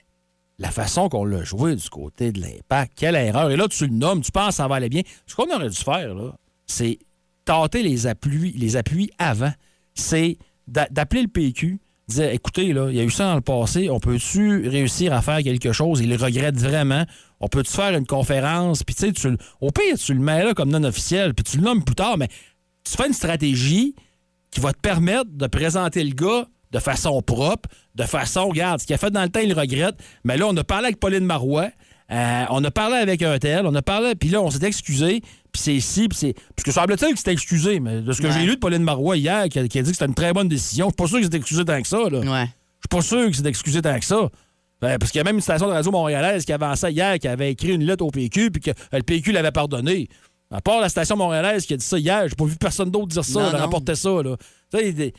la 0.59 0.71
façon 0.71 1.11
qu'on 1.11 1.25
l'a 1.27 1.45
joué 1.45 1.77
du 1.77 1.89
côté 1.91 2.33
de 2.33 2.41
l'impact, 2.41 2.93
quelle 2.97 3.15
erreur. 3.15 3.51
Et 3.51 3.57
là, 3.57 3.69
tu 3.69 3.87
le 3.87 3.93
nommes, 3.95 4.23
tu 4.23 4.33
penses 4.33 4.49
que 4.49 4.55
ça 4.55 4.69
va 4.69 4.77
aller 4.77 4.89
bien. 4.89 5.03
Ce 5.27 5.35
qu'on 5.35 5.55
aurait 5.55 5.69
dû 5.69 5.77
faire, 5.77 6.15
là, 6.15 6.33
c'est 6.67 6.99
tâter 7.45 7.83
les 7.83 8.07
appuis, 8.07 8.53
les 8.57 8.77
appuis 8.77 9.11
avant. 9.19 9.53
C'est 9.95 10.39
d'a- 10.67 10.89
d'appeler 10.91 11.23
le 11.23 11.29
PQ, 11.29 11.79
dire 12.11 12.31
écoutez, 12.31 12.67
il 12.67 12.77
y 12.77 13.01
a 13.01 13.03
eu 13.03 13.11
ça 13.11 13.25
dans 13.25 13.35
le 13.35 13.41
passé, 13.41 13.91
on 13.91 14.01
peut-tu 14.01 14.69
réussir 14.69 15.13
à 15.13 15.23
faire 15.23 15.43
quelque 15.43 15.73
chose? 15.73 16.01
Il 16.01 16.15
regrette 16.15 16.57
vraiment. 16.57 17.05
On 17.41 17.49
peut-tu 17.49 17.73
faire 17.73 17.97
une 17.97 18.07
conférence? 18.07 18.83
Puis, 18.83 18.95
tu 18.95 19.13
sais, 19.15 19.31
au 19.61 19.71
pire, 19.71 19.97
tu 19.97 20.15
le 20.15 20.21
mets 20.21 20.45
là 20.45 20.55
comme 20.55 20.71
non 20.71 20.85
officiel, 20.85 21.35
puis 21.35 21.45
tu 21.45 21.57
le 21.57 21.63
nommes 21.63 21.85
plus 21.85 21.95
tard, 21.95 22.19
mais 22.19 22.29
tu 22.85 22.97
fais 22.97 23.07
une 23.07 23.15
stratégie 23.15 23.95
qui 24.51 24.61
va 24.61 24.73
te 24.73 24.81
permettre 24.81 25.31
de 25.31 25.47
présenter 25.47 26.05
le 26.05 26.15
gars 26.15 26.47
de 26.73 26.79
façon 26.79 27.21
propre, 27.23 27.69
de 27.95 28.05
façon, 28.05 28.49
regarde, 28.49 28.81
ce 28.81 28.87
qu'il 28.87 28.95
a 28.95 28.99
fait 28.99 29.11
dans 29.11 29.23
le 29.23 29.29
temps, 29.29 29.41
il 29.41 29.53
regrette. 29.53 29.97
Mais 30.25 30.37
là, 30.37 30.47
on 30.47 30.57
a 30.57 30.65
parlé 30.65 30.87
avec 30.87 31.01
Pauline 31.01 31.25
Marois, 31.25 31.71
euh, 32.11 32.45
on 32.51 32.63
a 32.65 32.71
parlé 32.71 32.97
avec 32.97 33.23
un 33.23 33.39
tel, 33.39 33.67
on 33.67 33.75
a 33.75 33.83
parlé, 33.83 34.15
puis 34.15 34.29
là, 34.29 34.41
on 34.41 34.51
s'est 34.51 34.65
excusé, 34.67 35.23
puis 35.53 35.63
c'est 35.63 35.75
ici, 35.75 36.09
puis 36.09 36.17
c'est. 36.19 36.33
Parce 36.35 36.65
que 36.65 36.73
semble-t-il 36.73 37.13
que 37.13 37.19
c'était 37.19 37.33
excusé, 37.33 37.81
mais 37.81 38.01
de 38.01 38.13
ce 38.13 38.21
que 38.23 38.27
Ouais. 38.27 38.33
j'ai 38.33 38.45
lu 38.47 38.55
de 38.55 38.61
Pauline 38.61 38.83
Marois 38.83 39.17
hier, 39.17 39.49
qui 39.49 39.59
a, 39.59 39.69
qui 39.69 39.79
a 39.79 39.83
dit 39.83 39.91
que 39.91 39.97
c'était 39.97 40.07
une 40.09 40.15
très 40.15 40.33
bonne 40.33 40.49
décision, 40.49 40.87
je 40.87 40.91
suis 40.91 40.97
pas 40.97 41.07
sûr 41.07 41.19
que 41.19 41.25
c'était 41.25 41.39
excusé 41.39 41.65
tant 41.65 41.81
que 41.81 41.89
ça, 41.89 41.99
là. 42.11 42.19
Ouais. 42.21 42.47
Je 42.47 42.87
suis 42.87 42.89
pas 42.91 43.03
sûr 43.03 43.27
que 43.31 43.37
c'est 43.37 43.47
excusé 43.47 43.83
tant 43.83 43.99
que 43.99 44.05
ça. 44.05 44.29
Ben, 44.81 44.97
parce 44.99 45.11
qu'il 45.13 45.19
y 45.19 45.21
a 45.21 45.25
même 45.25 45.35
une 45.37 45.43
station 45.43 45.67
de 45.67 45.73
radio 45.73 45.91
montréalaise 45.91 46.45
qui 46.47 46.53
avançait 46.55 46.91
hier, 46.93 47.19
qui 47.19 47.29
avait 47.29 47.53
écrit 47.53 47.75
une 47.75 47.85
lettre 47.85 48.03
au 48.05 48.11
PQ, 48.11 48.51
puis 48.51 48.63
que 48.63 48.71
le 48.93 49.03
PQ 49.03 49.33
l'avait 49.33 49.51
pardonné. 49.53 50.09
À 50.51 50.61
part 50.63 50.81
la 50.81 50.89
station 50.89 51.17
montréalaise 51.17 51.67
qui 51.67 51.75
a 51.75 51.77
dit 51.77 51.85
ça 51.85 51.99
hier, 51.99 52.27
j'ai 52.29 52.35
pas 52.35 52.45
vu 52.47 52.57
personne 52.57 52.91
d'autre 52.91 53.09
dire 53.09 53.25
ça, 53.25 53.51
rapporter 53.51 53.95
ça. 53.95 54.09
Là. 54.23 54.37
Tu 54.73 54.79
sais, 54.79 54.93
des- 54.93 55.13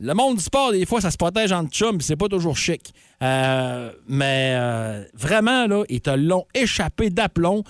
le 0.00 0.14
monde 0.14 0.38
du 0.38 0.42
sport, 0.42 0.72
des 0.72 0.86
fois, 0.86 1.02
ça 1.02 1.10
se 1.10 1.18
protège 1.18 1.52
entre 1.52 1.70
chums, 1.70 2.00
c'est 2.00 2.16
pas 2.16 2.26
toujours 2.28 2.56
chic. 2.56 2.94
Euh, 3.22 3.92
mais 4.08 4.54
euh, 4.56 5.04
vraiment, 5.14 5.66
là, 5.66 5.84
ils 5.90 6.00
te 6.00 6.08
l'ont 6.10 6.46
échappé 6.54 7.10
d'aplomb. 7.10 7.62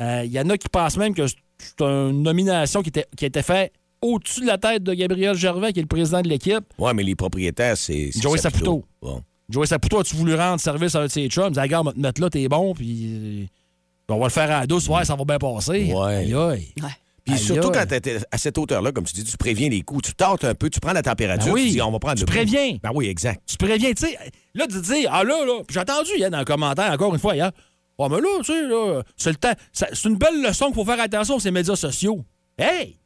Euh, 0.00 0.22
Il 0.26 0.32
y 0.32 0.40
en 0.40 0.50
a 0.50 0.58
qui 0.58 0.68
pensent 0.68 0.96
même 0.96 1.14
que 1.14 1.22
c'est 1.60 1.84
une 1.84 2.22
nomination 2.22 2.82
qui, 2.82 2.88
était, 2.88 3.06
qui 3.16 3.24
a 3.24 3.28
été 3.28 3.42
faite 3.42 3.72
au-dessus 4.02 4.40
de 4.40 4.46
la 4.46 4.58
tête 4.58 4.82
de 4.82 4.94
Gabriel 4.94 5.36
Gervais, 5.36 5.72
qui 5.72 5.78
est 5.80 5.82
le 5.82 5.88
président 5.88 6.22
de 6.22 6.28
l'équipe. 6.28 6.64
Ouais, 6.78 6.94
mais 6.94 7.02
les 7.02 7.14
propriétaires, 7.14 7.76
c'est. 7.76 8.10
Joey 8.20 8.38
Saputo. 8.38 8.84
Bon. 9.02 9.22
Joey 9.48 9.66
Saputo, 9.66 10.00
as-tu 10.00 10.16
voulu 10.16 10.34
rendre 10.34 10.60
service 10.60 10.94
à 10.94 11.00
un 11.00 11.06
de 11.06 11.10
ses 11.10 11.28
chums? 11.28 11.48
Il 11.48 11.52
dit, 11.52 11.60
regarde, 11.60 11.86
on 11.86 11.90
va 11.90 11.94
te 11.94 12.00
mettre 12.00 12.20
là, 12.20 12.30
t'es 12.30 12.48
bon, 12.48 12.72
puis 12.74 13.48
on 14.08 14.18
va 14.18 14.26
le 14.26 14.30
faire 14.30 14.50
à 14.50 14.60
la 14.60 14.66
douce, 14.66 14.88
ouais, 14.88 15.04
ça 15.04 15.14
va 15.16 15.24
bien 15.24 15.38
passer. 15.38 15.92
Ouais. 15.92 16.14
Aïe, 16.14 16.34
aïe. 16.34 16.72
Puis 17.22 17.34
Aïe, 17.34 17.38
surtout 17.38 17.70
quand 17.70 17.84
t'es 17.86 18.18
à 18.30 18.38
cette 18.38 18.56
hauteur-là, 18.56 18.92
comme 18.92 19.04
tu 19.04 19.12
dis, 19.14 19.24
tu 19.24 19.36
préviens 19.36 19.68
les 19.68 19.82
coups, 19.82 20.08
tu 20.08 20.14
tentes 20.14 20.44
un 20.44 20.54
peu, 20.54 20.70
tu 20.70 20.80
prends 20.80 20.92
la 20.94 21.02
température, 21.02 21.46
Ben 21.48 21.52
oui. 21.52 21.66
tu 21.66 21.70
dis 21.72 21.82
on 21.82 21.92
va 21.92 21.98
prendre 21.98 22.14
Tu 22.16 22.22
le 22.22 22.26
préviens. 22.26 22.78
Ben 22.82 22.90
oui, 22.94 23.06
exact. 23.08 23.42
Tu 23.46 23.56
préviens, 23.58 23.92
tu 23.92 24.06
sais. 24.06 24.16
Là, 24.54 24.66
tu 24.66 24.80
te 24.80 24.92
dis, 24.92 25.06
ah 25.08 25.22
là, 25.22 25.44
là, 25.44 25.62
puis 25.66 25.74
j'ai 25.74 25.80
entendu 25.80 26.10
hier 26.16 26.30
dans 26.30 26.38
un 26.38 26.44
commentaire, 26.44 26.90
encore 26.90 27.12
une 27.12 27.20
fois, 27.20 27.34
hier, 27.34 27.52
oh, 28.04 28.08
mais 28.08 28.20
là, 28.20 28.28
tu 28.38 28.44
sais, 28.52 28.62
là, 28.66 29.02
c'est 29.16 29.30
le 29.30 29.36
temps. 29.36 29.52
C'est 29.72 30.04
une 30.04 30.16
belle 30.16 30.42
leçon 30.42 30.66
qu'il 30.66 30.74
faut 30.74 30.84
faire 30.84 31.00
attention 31.00 31.36
aux 31.36 31.40
ces 31.40 31.50
médias 31.50 31.76
sociaux. 31.76 32.24
Hey! 32.58 32.96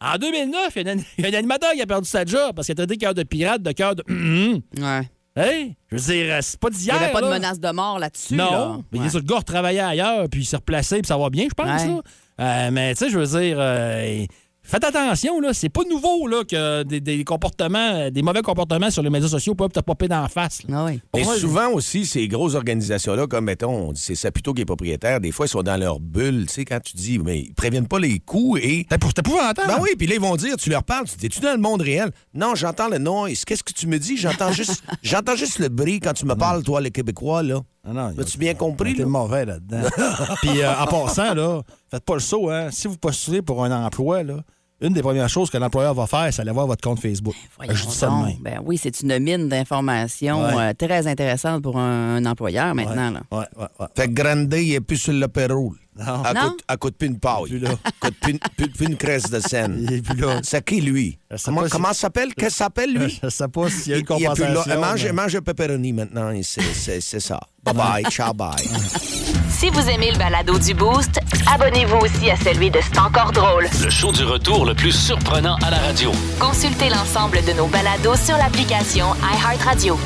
En 0.00 0.16
2009, 0.16 0.72
il 0.76 0.86
y 0.86 0.88
a 0.88 0.92
un- 0.92 0.96
il 1.18 1.24
y 1.24 1.26
a 1.26 1.30
un 1.30 1.38
animateur 1.38 1.72
qui 1.72 1.82
a 1.82 1.86
perdu 1.86 2.08
sa 2.08 2.24
job 2.24 2.52
parce 2.54 2.66
qu'il 2.66 2.72
a 2.72 2.76
traité 2.76 2.96
cœur 2.96 3.14
de 3.14 3.22
pirate 3.22 3.62
de 3.62 3.72
cœur 3.72 3.94
de. 3.94 4.02
Ouais. 4.80 5.08
Hey! 5.36 5.76
Je 5.90 5.96
veux 5.96 6.12
dire, 6.12 6.38
c'est 6.42 6.58
pas 6.58 6.68
Il 6.72 6.76
d'hier. 6.78 6.98
n'y 6.98 7.04
avait 7.04 7.12
pas 7.12 7.20
de 7.22 7.28
menace 7.28 7.60
de 7.60 7.70
mort 7.70 7.98
là-dessus. 7.98 8.34
Non, 8.34 8.50
là. 8.50 8.76
mais 8.92 8.98
Ouais. 8.98 9.06
autres 9.16 9.26
gars 9.26 9.36
retravaillait 9.38 9.80
ailleurs, 9.80 10.28
puis 10.28 10.40
il 10.40 10.44
s'est 10.44 10.56
replacé, 10.56 10.96
puis 10.98 11.06
ça 11.06 11.16
va 11.16 11.30
bien, 11.30 11.46
je 11.48 11.54
pense. 11.54 11.82
Ouais. 11.82 11.86
là. 11.88 12.00
Euh, 12.40 12.70
mais 12.72 12.94
tu 12.94 13.04
sais, 13.04 13.10
je 13.10 13.18
veux 13.18 13.40
dire, 13.40 13.56
euh, 13.60 14.24
faites 14.70 14.84
attention, 14.84 15.40
là, 15.40 15.52
c'est 15.52 15.68
pas 15.68 15.82
nouveau 15.88 16.26
là, 16.26 16.44
que 16.44 16.82
des, 16.84 17.00
des 17.00 17.24
comportements, 17.24 18.10
des 18.10 18.22
mauvais 18.22 18.42
comportements 18.42 18.90
sur 18.90 19.02
les 19.02 19.10
médias 19.10 19.28
sociaux 19.28 19.54
peuvent 19.54 19.70
te 19.70 19.80
popper 19.80 20.08
dans 20.08 20.22
la 20.22 20.28
face. 20.28 20.62
là. 20.68 20.76
Ah 20.78 20.84
oui. 20.86 21.00
Ouais, 21.14 21.24
souvent 21.38 21.68
aussi, 21.70 22.06
ces 22.06 22.28
grosses 22.28 22.54
organisations-là, 22.54 23.26
comme 23.26 23.44
mettons, 23.46 23.88
on 23.88 23.92
dit, 23.92 24.00
c'est 24.00 24.14
Saputo 24.14 24.54
qui 24.54 24.62
est 24.62 24.66
propriétaire, 24.66 25.20
des 25.20 25.32
fois, 25.32 25.46
ils 25.46 25.50
sont 25.50 25.62
dans 25.62 25.76
leur 25.78 26.00
bulle, 26.00 26.46
tu 26.46 26.54
sais, 26.54 26.64
quand 26.64 26.80
tu 26.82 26.96
dis, 26.96 27.18
mais 27.18 27.40
ils 27.40 27.54
préviennent 27.54 27.88
pas 27.88 27.98
les 27.98 28.18
coups 28.20 28.60
et. 28.62 28.86
C'est 28.90 28.98
pour- 28.98 29.10
c'est 29.14 29.18
épouvantable. 29.26 29.68
Ben 29.68 29.78
oui, 29.80 29.90
puis 29.98 30.06
là, 30.06 30.14
ils 30.14 30.20
vont 30.20 30.36
dire, 30.36 30.56
tu 30.56 30.70
leur 30.70 30.84
parles, 30.84 31.06
tu 31.08 31.16
dis, 31.16 31.26
es-tu 31.26 31.40
dans 31.40 31.52
le 31.52 31.58
monde 31.60 31.82
réel? 31.82 32.10
Non, 32.34 32.54
j'entends 32.54 32.88
le 32.88 32.98
noise. 32.98 33.44
Qu'est-ce 33.44 33.64
que 33.64 33.72
tu 33.72 33.86
me 33.86 33.98
dis? 33.98 34.16
J'entends 34.16 34.52
juste, 34.52 34.82
j'entends 35.02 35.36
juste 35.36 35.58
le 35.58 35.68
bruit 35.68 36.00
quand 36.00 36.12
tu 36.12 36.24
me 36.26 36.34
parles, 36.34 36.62
toi, 36.62 36.80
les 36.80 36.90
Québécois, 36.90 37.42
là. 37.42 37.60
Ah 37.82 37.92
non, 37.94 38.12
As-tu 38.18 38.36
bien 38.36 38.52
compris, 38.54 38.92
T'es 38.94 39.02
là? 39.02 39.08
mauvais 39.08 39.46
là-dedans. 39.46 39.88
Puis 40.42 40.60
euh, 40.62 40.70
en 40.78 40.86
passant, 40.86 41.32
là, 41.34 41.62
faites 41.90 42.04
pas 42.04 42.14
le 42.14 42.20
saut, 42.20 42.50
hein. 42.50 42.68
Si 42.70 42.86
vous 42.88 42.98
postulez 42.98 43.40
pour 43.40 43.64
un 43.64 43.84
emploi, 43.86 44.22
là, 44.22 44.36
une 44.80 44.92
des 44.92 45.02
premières 45.02 45.28
choses 45.28 45.50
que 45.50 45.58
l'employeur 45.58 45.94
va 45.94 46.06
faire, 46.06 46.32
c'est 46.32 46.42
aller 46.42 46.50
voir 46.52 46.66
votre 46.66 46.82
compte 46.82 47.00
Facebook. 47.00 47.34
Voyons 47.56 47.74
je 47.74 47.86
dis 47.86 47.94
ça 47.94 48.08
de 48.08 48.12
même. 48.26 48.36
Ben 48.40 48.60
oui, 48.64 48.78
c'est 48.78 49.00
une 49.02 49.18
mine 49.18 49.48
d'informations 49.48 50.42
Ouais. 50.44 50.70
euh, 50.70 50.72
très 50.74 51.06
intéressante 51.06 51.62
pour 51.62 51.78
un, 51.78 52.16
un 52.16 52.26
employeur 52.26 52.74
maintenant. 52.74 53.10
Là. 53.10 53.20
Ouais, 53.30 53.44
ouais, 53.58 53.66
ouais. 53.78 53.86
Fait 53.96 54.08
que 54.08 54.12
Grandet, 54.12 54.64
il 54.64 54.74
est 54.74 54.80
plus 54.80 54.96
sur 54.96 55.12
le 55.12 55.28
payroll. 55.28 55.74
Non. 55.98 56.22
À 56.24 56.32
Non? 56.32 56.40
coûte, 56.50 56.60
à 56.68 56.76
coûte 56.78 56.96
plus 56.96 57.08
une 57.08 57.18
paille. 57.18 57.42
Plus 57.48 57.58
là. 57.58 57.70
Coûte 58.00 58.14
plus, 58.22 58.32
une- 58.32 58.38
plus- 58.56 58.70
plus 58.70 58.86
une 58.86 58.96
crèche 58.96 59.24
de 59.24 59.38
scène. 59.40 59.76
Il 59.82 59.92
est 59.94 60.02
plus 60.02 60.16
là. 60.18 60.40
C'est 60.42 60.64
qui, 60.64 60.80
lui? 60.80 61.18
Comment, 61.44 61.64
si- 61.64 61.70
comment 61.70 61.88
ça 61.88 61.94
s'appelle? 61.94 62.28
Qu'est-ce 62.34 62.46
que 62.46 62.52
ça 62.52 62.64
s'appelle, 62.64 62.94
lui? 62.94 63.20
Je 63.22 63.28
sais 63.28 63.48
pas 63.48 63.68
s'il 63.68 63.92
y 63.92 63.94
a 63.94 63.98
une 63.98 64.06
Il- 64.08 64.16
il 64.18 64.24
est 64.24 64.32
plus 64.32 64.42
là. 64.44 64.48
compensation. 64.54 64.80
Mange, 64.80 65.04
mais- 65.04 65.12
mange 65.12 65.36
un 65.36 65.40
pepperoni 65.42 65.92
maintenant. 65.92 66.30
et 66.30 66.42
C'est 66.42 66.62
c'est- 66.62 67.00
c'est 67.02 67.20
ça. 67.20 67.38
Bye-bye. 67.66 68.08
Ciao, 68.10 68.32
bye. 68.32 68.50
Si 69.60 69.68
vous 69.68 69.90
aimez 69.90 70.10
le 70.10 70.16
balado 70.16 70.58
du 70.58 70.72
Boost, 70.72 71.20
abonnez-vous 71.46 71.98
aussi 71.98 72.30
à 72.30 72.36
celui 72.36 72.70
de 72.70 72.78
C'est 72.80 72.98
encore 72.98 73.30
drôle. 73.30 73.64
Le 73.84 73.90
show 73.90 74.10
du 74.10 74.24
retour 74.24 74.64
le 74.64 74.72
plus 74.72 74.90
surprenant 74.90 75.56
à 75.56 75.68
la 75.70 75.76
radio. 75.76 76.12
Consultez 76.40 76.88
l'ensemble 76.88 77.44
de 77.44 77.52
nos 77.52 77.66
balados 77.66 78.16
sur 78.16 78.38
l'application 78.38 79.08
iHeartRadio. 79.20 79.98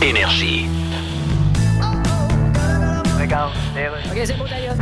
Énergie. 0.00 0.68
Regarde, 3.20 3.52
OK, 4.10 4.20
c'est 4.24 4.38
bon 4.38 4.44
d'ailleurs. 4.44 4.76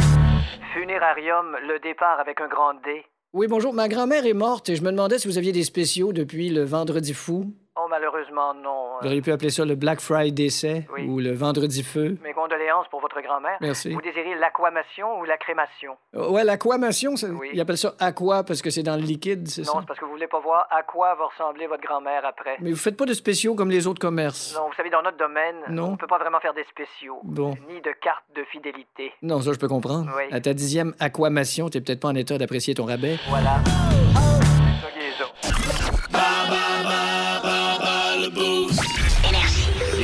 Funérarium, 0.72 1.56
le 1.66 1.80
départ 1.80 2.20
avec 2.20 2.40
un 2.40 2.46
grand 2.46 2.74
D. 2.74 3.04
Oui, 3.32 3.48
bonjour. 3.48 3.74
Ma 3.74 3.88
grand-mère 3.88 4.24
est 4.24 4.34
morte 4.34 4.68
et 4.68 4.76
je 4.76 4.84
me 4.84 4.92
demandais 4.92 5.18
si 5.18 5.26
vous 5.26 5.36
aviez 5.36 5.50
des 5.50 5.64
spéciaux 5.64 6.12
depuis 6.12 6.50
le 6.50 6.62
Vendredi 6.62 7.12
fou. 7.12 7.52
Oh, 7.80 7.86
malheureusement, 7.88 8.54
non. 8.54 8.98
Vous 9.00 9.06
auriez 9.06 9.22
pu 9.22 9.30
appeler 9.30 9.50
ça 9.50 9.64
le 9.64 9.74
Black 9.76 10.00
Friday 10.00 10.30
décès 10.32 10.86
Oui. 10.94 11.06
ou 11.06 11.20
le 11.20 11.32
Vendredi 11.32 11.82
feu. 11.82 12.16
Mes 12.24 12.32
condoléances 12.32 12.86
pour 12.90 13.00
votre 13.00 13.20
grand-mère. 13.20 13.56
Merci. 13.60 13.92
Vous 13.92 14.00
désirez 14.00 14.34
l'aquamation 14.34 15.20
ou 15.20 15.24
la 15.24 15.36
crémation? 15.36 15.96
Euh, 16.16 16.28
Ouais, 16.28 16.42
l'aquamation, 16.44 17.14
ça- 17.16 17.28
Oui. 17.28 17.50
ils 17.52 17.60
appellent 17.60 17.78
ça 17.78 17.94
aqua 18.00 18.42
parce 18.44 18.62
que 18.62 18.70
c'est 18.70 18.82
dans 18.82 18.96
le 18.96 19.02
liquide, 19.02 19.46
c'est 19.48 19.62
Non, 19.62 19.74
ça? 19.74 19.78
c'est 19.80 19.86
parce 19.86 20.00
que 20.00 20.04
vous 20.04 20.10
voulez 20.10 20.26
pas 20.26 20.40
voir 20.40 20.66
à 20.70 20.82
quoi 20.82 21.14
va 21.14 21.26
ressembler 21.26 21.66
votre 21.66 21.82
grand-mère 21.82 22.24
après. 22.26 22.56
Mais 22.60 22.70
vous 22.70 22.76
faites 22.76 22.96
pas 22.96 23.04
de 23.06 23.14
spéciaux 23.14 23.54
comme 23.54 23.70
les 23.70 23.86
autres 23.86 24.00
commerces. 24.00 24.54
Non, 24.56 24.66
vous 24.68 24.74
savez, 24.74 24.90
dans 24.90 25.02
notre 25.02 25.16
domaine, 25.18 25.56
Non. 25.68 25.90
on 25.92 25.96
peut 25.96 26.06
pas 26.08 26.18
vraiment 26.18 26.40
faire 26.40 26.54
des 26.54 26.64
spéciaux. 26.64 27.20
Bon. 27.22 27.50
Ni 27.68 27.80
de 27.80 27.92
carte 28.02 28.24
de 28.34 28.42
fidélité. 28.44 29.12
Non, 29.22 29.40
ça, 29.40 29.52
je 29.52 29.58
peux 29.58 29.68
comprendre. 29.68 30.10
Oui. 30.16 30.24
À 30.32 30.40
ta 30.40 30.52
dixième 30.52 30.94
aquamation, 31.00 31.68
t'es 31.68 31.80
peut-être 31.80 32.00
pas 32.00 32.08
en 32.08 32.14
état 32.16 32.36
d'apprécier 32.38 32.74
ton 32.74 32.84
rabais. 32.86 33.16
Voilà. 33.28 33.56
C'est 33.64 34.27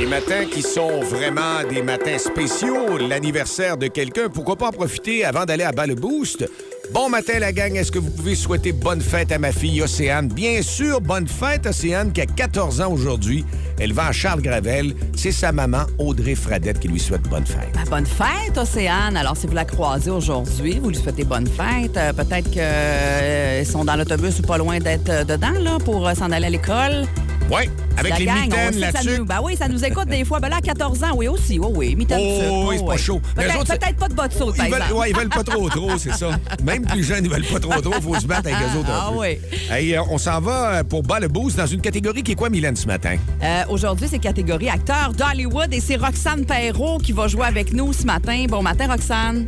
Matins 0.07 0.45
qui 0.51 0.61
sont 0.61 0.99
vraiment 1.01 1.63
des 1.69 1.81
matins 1.81 2.17
spéciaux, 2.17 2.97
l'anniversaire 2.97 3.77
de 3.77 3.87
quelqu'un, 3.87 4.29
pourquoi 4.29 4.55
pas 4.55 4.67
en 4.67 4.71
profiter 4.71 5.25
avant 5.25 5.45
d'aller 5.45 5.63
à 5.63 5.71
bas 5.71 5.87
le 5.87 5.95
boost? 5.95 6.47
Bon 6.93 7.09
matin 7.09 7.39
la 7.39 7.51
gang, 7.51 7.75
est-ce 7.75 7.91
que 7.91 7.97
vous 7.97 8.11
pouvez 8.11 8.35
souhaiter 8.35 8.71
bonne 8.71 9.01
fête 9.01 9.31
à 9.31 9.39
ma 9.39 9.51
fille 9.51 9.81
Océane? 9.81 10.27
Bien 10.27 10.61
sûr, 10.61 11.01
bonne 11.01 11.27
fête 11.27 11.65
Océane 11.65 12.13
qui 12.13 12.21
a 12.21 12.25
14 12.27 12.81
ans 12.81 12.91
aujourd'hui. 12.91 13.43
Elle 13.79 13.93
va 13.93 14.07
à 14.07 14.11
Charles 14.11 14.41
Gravel. 14.41 14.93
C'est 15.15 15.31
sa 15.31 15.51
maman 15.51 15.85
Audrey 15.97 16.35
Fradette 16.35 16.79
qui 16.79 16.87
lui 16.87 16.99
souhaite 16.99 17.23
bonne 17.23 17.45
fête. 17.45 17.73
Ben, 17.73 17.89
bonne 17.89 18.05
fête, 18.05 18.57
Océane. 18.57 19.17
Alors, 19.17 19.35
si 19.35 19.47
vous 19.47 19.55
la 19.55 19.65
croisez 19.65 20.11
aujourd'hui, 20.11 20.79
vous 20.79 20.89
lui 20.89 20.97
souhaitez 20.97 21.23
bonne 21.23 21.47
fête. 21.47 21.97
Euh, 21.97 22.13
Peut-être 22.13 22.49
qu'ils 22.51 23.65
sont 23.65 23.83
dans 23.83 23.95
l'autobus 23.95 24.39
ou 24.39 24.43
pas 24.43 24.57
loin 24.57 24.79
d'être 24.79 25.09
euh, 25.09 25.23
dedans 25.23 25.59
là, 25.59 25.77
pour 25.83 26.07
euh, 26.07 26.13
s'en 26.13 26.31
aller 26.31 26.45
à 26.45 26.49
l'école. 26.49 27.05
Ouais, 27.51 27.69
avec 27.95 28.13
La 28.13 28.17
les 28.19 28.25
gang, 28.25 28.41
mitaines 28.41 28.79
là-dessus. 28.79 29.19
nous, 29.19 29.25
ben 29.25 29.39
oui, 29.43 29.55
ça 29.55 29.67
nous 29.67 29.85
écoute 29.85 30.07
des 30.07 30.25
fois. 30.25 30.39
Ben 30.39 30.49
là, 30.49 30.55
à 30.57 30.61
14 30.61 31.03
ans, 31.03 31.11
oui, 31.15 31.27
aussi. 31.27 31.59
Oui, 31.59 31.67
oui. 31.75 31.95
Mitaine 31.95 32.17
Oh, 32.19 32.65
oui, 32.69 32.77
c'est 32.79 32.85
pas 32.85 32.91
oui. 32.93 32.97
chaud. 32.97 33.21
Peut-être 33.35 33.59
autres, 33.59 33.77
peut-être 33.77 33.97
pas 33.97 34.07
de 34.07 34.13
bottes 34.15 34.33
sautes, 34.33 34.57
par 34.57 34.65
Ils 34.65 34.71
veulent, 34.71 34.81
exemple. 34.81 34.99
ouais, 34.99 35.09
ils 35.11 35.15
veulent 35.15 35.29
pas 35.29 35.43
trop 35.43 35.69
trop, 35.69 35.97
c'est 35.99 36.13
ça. 36.13 36.39
Même 36.63 36.85
plus 36.85 37.03
jeunes, 37.03 37.23
ils 37.23 37.29
veulent 37.29 37.45
pas 37.45 37.59
trop 37.59 37.79
trop. 37.81 38.01
Faut 38.01 38.19
se 38.19 38.25
battre 38.25 38.49
avec 38.51 38.57
eux 38.73 38.79
autres 38.79 38.89
Ah 38.91 39.11
oui. 39.15 39.37
Hey, 39.69 39.95
euh, 39.95 40.01
on 40.09 40.17
s'en 40.17 40.41
va 40.41 40.77
euh, 40.79 40.83
pour 40.83 41.03
bas 41.03 41.19
le 41.19 41.27
boost 41.27 41.57
dans 41.57 41.67
une 41.67 41.81
catégorie 41.81 42.23
qui 42.23 42.31
est 42.31 42.35
quoi, 42.35 42.49
Mylène, 42.49 42.75
ce 42.75 42.87
matin? 42.87 43.15
Euh, 43.43 43.63
Aujourd'hui, 43.69 44.07
c'est 44.09 44.17
catégorie 44.19 44.69
acteur 44.69 45.13
d'Hollywood 45.13 45.71
et 45.71 45.79
c'est 45.81 45.97
Roxane 45.97 46.45
Perrault 46.45 46.97
qui 46.97 47.11
va 47.11 47.27
jouer 47.27 47.45
avec 47.45 47.73
nous 47.73 47.93
ce 47.93 48.05
matin. 48.05 48.45
Bon 48.49 48.63
matin, 48.63 48.87
Roxane. 48.89 49.45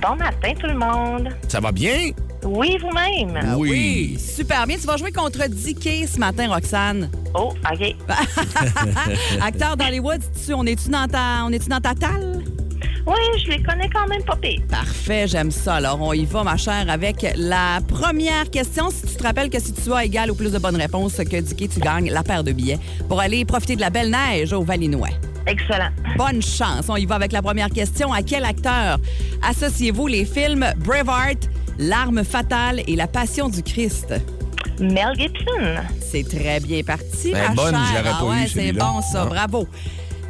Bon 0.00 0.14
matin, 0.16 0.52
tout 0.60 0.68
le 0.68 0.74
monde. 0.78 1.28
Ça 1.48 1.58
va 1.58 1.72
bien? 1.72 2.10
Oui, 2.44 2.76
vous-même. 2.80 3.38
Ah 3.42 3.56
oui. 3.56 4.18
Super 4.18 4.66
bien. 4.66 4.76
Tu 4.76 4.86
vas 4.86 4.96
jouer 4.96 5.12
contre 5.12 5.46
Dicky 5.48 6.06
ce 6.06 6.18
matin, 6.18 6.48
Roxane. 6.52 7.10
Oh, 7.34 7.52
OK. 7.72 7.94
acteur 9.42 9.76
d'Hollywood, 9.76 10.20
tu- 10.44 10.52
on 10.54 10.64
est-tu 10.64 10.88
dans 10.90 11.06
ta, 11.06 11.44
on 11.46 11.50
est-tu 11.52 11.68
dans 11.68 11.80
ta 11.80 11.94
talle? 11.94 12.42
Oui, 13.06 13.14
je 13.44 13.50
les 13.50 13.62
connais 13.62 13.88
quand 13.88 14.06
même 14.06 14.22
pas 14.22 14.36
pire. 14.36 14.60
Parfait, 14.68 15.26
j'aime 15.26 15.50
ça. 15.50 15.74
Alors, 15.76 16.00
on 16.00 16.12
y 16.12 16.24
va, 16.24 16.44
ma 16.44 16.56
chère, 16.56 16.84
avec 16.88 17.26
la 17.36 17.80
première 17.88 18.48
question. 18.50 18.90
Si 18.90 19.02
tu 19.06 19.16
te 19.16 19.22
rappelles 19.24 19.50
que 19.50 19.60
si 19.60 19.72
tu 19.72 19.92
as 19.92 20.04
égal 20.04 20.30
ou 20.30 20.34
plus 20.36 20.52
de 20.52 20.58
bonnes 20.58 20.76
réponses 20.76 21.16
que 21.16 21.40
Dicky, 21.40 21.68
tu 21.68 21.80
gagnes 21.80 22.10
la 22.12 22.22
paire 22.22 22.44
de 22.44 22.52
billets 22.52 22.78
pour 23.08 23.20
aller 23.20 23.44
profiter 23.44 23.74
de 23.76 23.80
la 23.80 23.90
belle 23.90 24.10
neige 24.10 24.52
au 24.52 24.62
Valinois. 24.62 25.08
Excellent. 25.48 25.88
Bonne 26.16 26.40
chance. 26.42 26.84
On 26.88 26.94
y 26.96 27.04
va 27.04 27.16
avec 27.16 27.32
la 27.32 27.42
première 27.42 27.70
question. 27.70 28.12
À 28.12 28.22
quel 28.22 28.44
acteur 28.44 28.98
associez-vous 29.42 30.06
les 30.06 30.24
films 30.24 30.64
Braveheart, 30.78 31.48
L'arme 31.78 32.24
fatale 32.24 32.82
et 32.86 32.96
La 32.96 33.06
passion 33.06 33.48
du 33.48 33.62
Christ? 33.62 34.14
Mel 34.80 35.14
Gibson. 35.18 35.82
C'est 36.00 36.26
très 36.28 36.60
bien 36.60 36.82
parti, 36.82 37.32
Ben, 37.32 37.48
ma 37.48 37.54
bonne, 37.54 37.74
chère. 37.74 37.84
je 37.88 37.94
l'aurais 37.98 38.10
Ah 38.20 38.24
ouais, 38.24 38.44
eu, 38.44 38.48
c'est 38.48 38.72
bon, 38.72 39.00
ça. 39.02 39.22
Ah. 39.22 39.26
Bravo. 39.26 39.68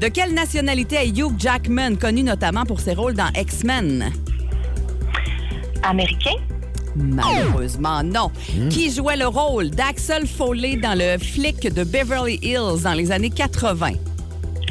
De 0.01 0.09
quelle 0.09 0.35
nationalité 0.35 0.97
est 0.97 1.09
Hugh 1.17 1.33
Jackman, 1.39 1.97
connu 1.97 2.23
notamment 2.23 2.65
pour 2.65 2.81
ses 2.81 2.95
rôles 2.95 3.15
dans 3.15 3.31
X-Men? 3.37 4.13
Américain? 5.83 6.35
Malheureusement, 6.97 8.03
non. 8.03 8.31
Hmm. 8.55 8.69
Qui 8.69 8.93
jouait 8.93 9.17
le 9.17 9.27
rôle 9.27 9.71
d'Axel 9.71 10.27
Foley 10.27 10.77
dans 10.77 10.97
le 10.99 11.19
flic 11.19 11.73
de 11.73 11.85
Beverly 11.85 12.39
Hills 12.43 12.83
dans 12.85 12.93
les 12.95 13.11
années 13.13 13.31
80? 13.31 13.93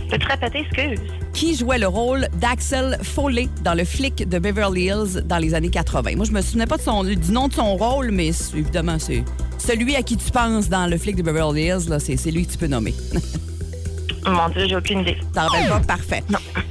Peux-tu 0.09 0.27
répéter, 0.27 0.59
excuse? 0.59 0.99
Qui 1.33 1.55
jouait 1.55 1.79
le 1.79 1.87
rôle 1.87 2.27
d'Axel 2.39 2.97
Foley 3.01 3.47
dans 3.63 3.73
le 3.73 3.85
flic 3.85 4.27
de 4.27 4.39
Beverly 4.39 4.85
Hills 4.85 5.23
dans 5.25 5.37
les 5.37 5.53
années 5.53 5.69
80? 5.69 6.15
Moi, 6.15 6.25
je 6.25 6.31
me 6.31 6.41
souvenais 6.41 6.65
pas 6.65 6.77
de 6.77 6.81
son, 6.81 7.03
du 7.03 7.31
nom 7.31 7.47
de 7.47 7.53
son 7.53 7.75
rôle, 7.75 8.11
mais 8.11 8.31
évidemment, 8.55 8.97
c'est 8.99 9.23
celui 9.57 9.95
à 9.95 10.03
qui 10.03 10.17
tu 10.17 10.29
penses 10.31 10.69
dans 10.69 10.87
le 10.87 10.97
flic 10.97 11.15
de 11.15 11.23
Beverly 11.23 11.63
Hills, 11.63 11.89
là, 11.89 11.99
c'est 11.99 12.17
c'est 12.17 12.31
lui 12.31 12.45
que 12.45 12.51
tu 12.51 12.57
peux 12.57 12.67
nommer. 12.67 12.93
Mon 14.25 14.49
Dieu, 14.49 14.67
j'ai 14.67 14.75
aucune 14.75 14.99
idée. 14.99 15.17
T'en 15.33 15.47
rappelles 15.47 15.67
pas? 15.67 15.79
Parfait. 15.79 16.23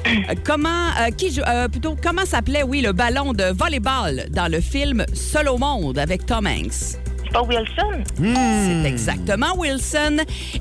Euh, 0.06 0.34
comment, 0.44 0.88
euh, 1.00 1.10
qui 1.10 1.40
euh, 1.46 1.68
plutôt, 1.68 1.96
comment 2.00 2.24
s'appelait, 2.24 2.62
oui, 2.62 2.80
le 2.80 2.92
ballon 2.92 3.32
de 3.32 3.44
volleyball 3.52 4.26
dans 4.30 4.50
le 4.50 4.60
film 4.60 5.04
Seul 5.14 5.48
au 5.48 5.58
monde 5.58 5.98
avec 5.98 6.26
Tom 6.26 6.46
Hanks? 6.46 6.98
C'est 7.32 7.38
pas 7.38 7.42
Wilson? 7.42 8.02
C'est 8.82 8.88
exactement 8.88 9.56
Wilson. 9.56 10.16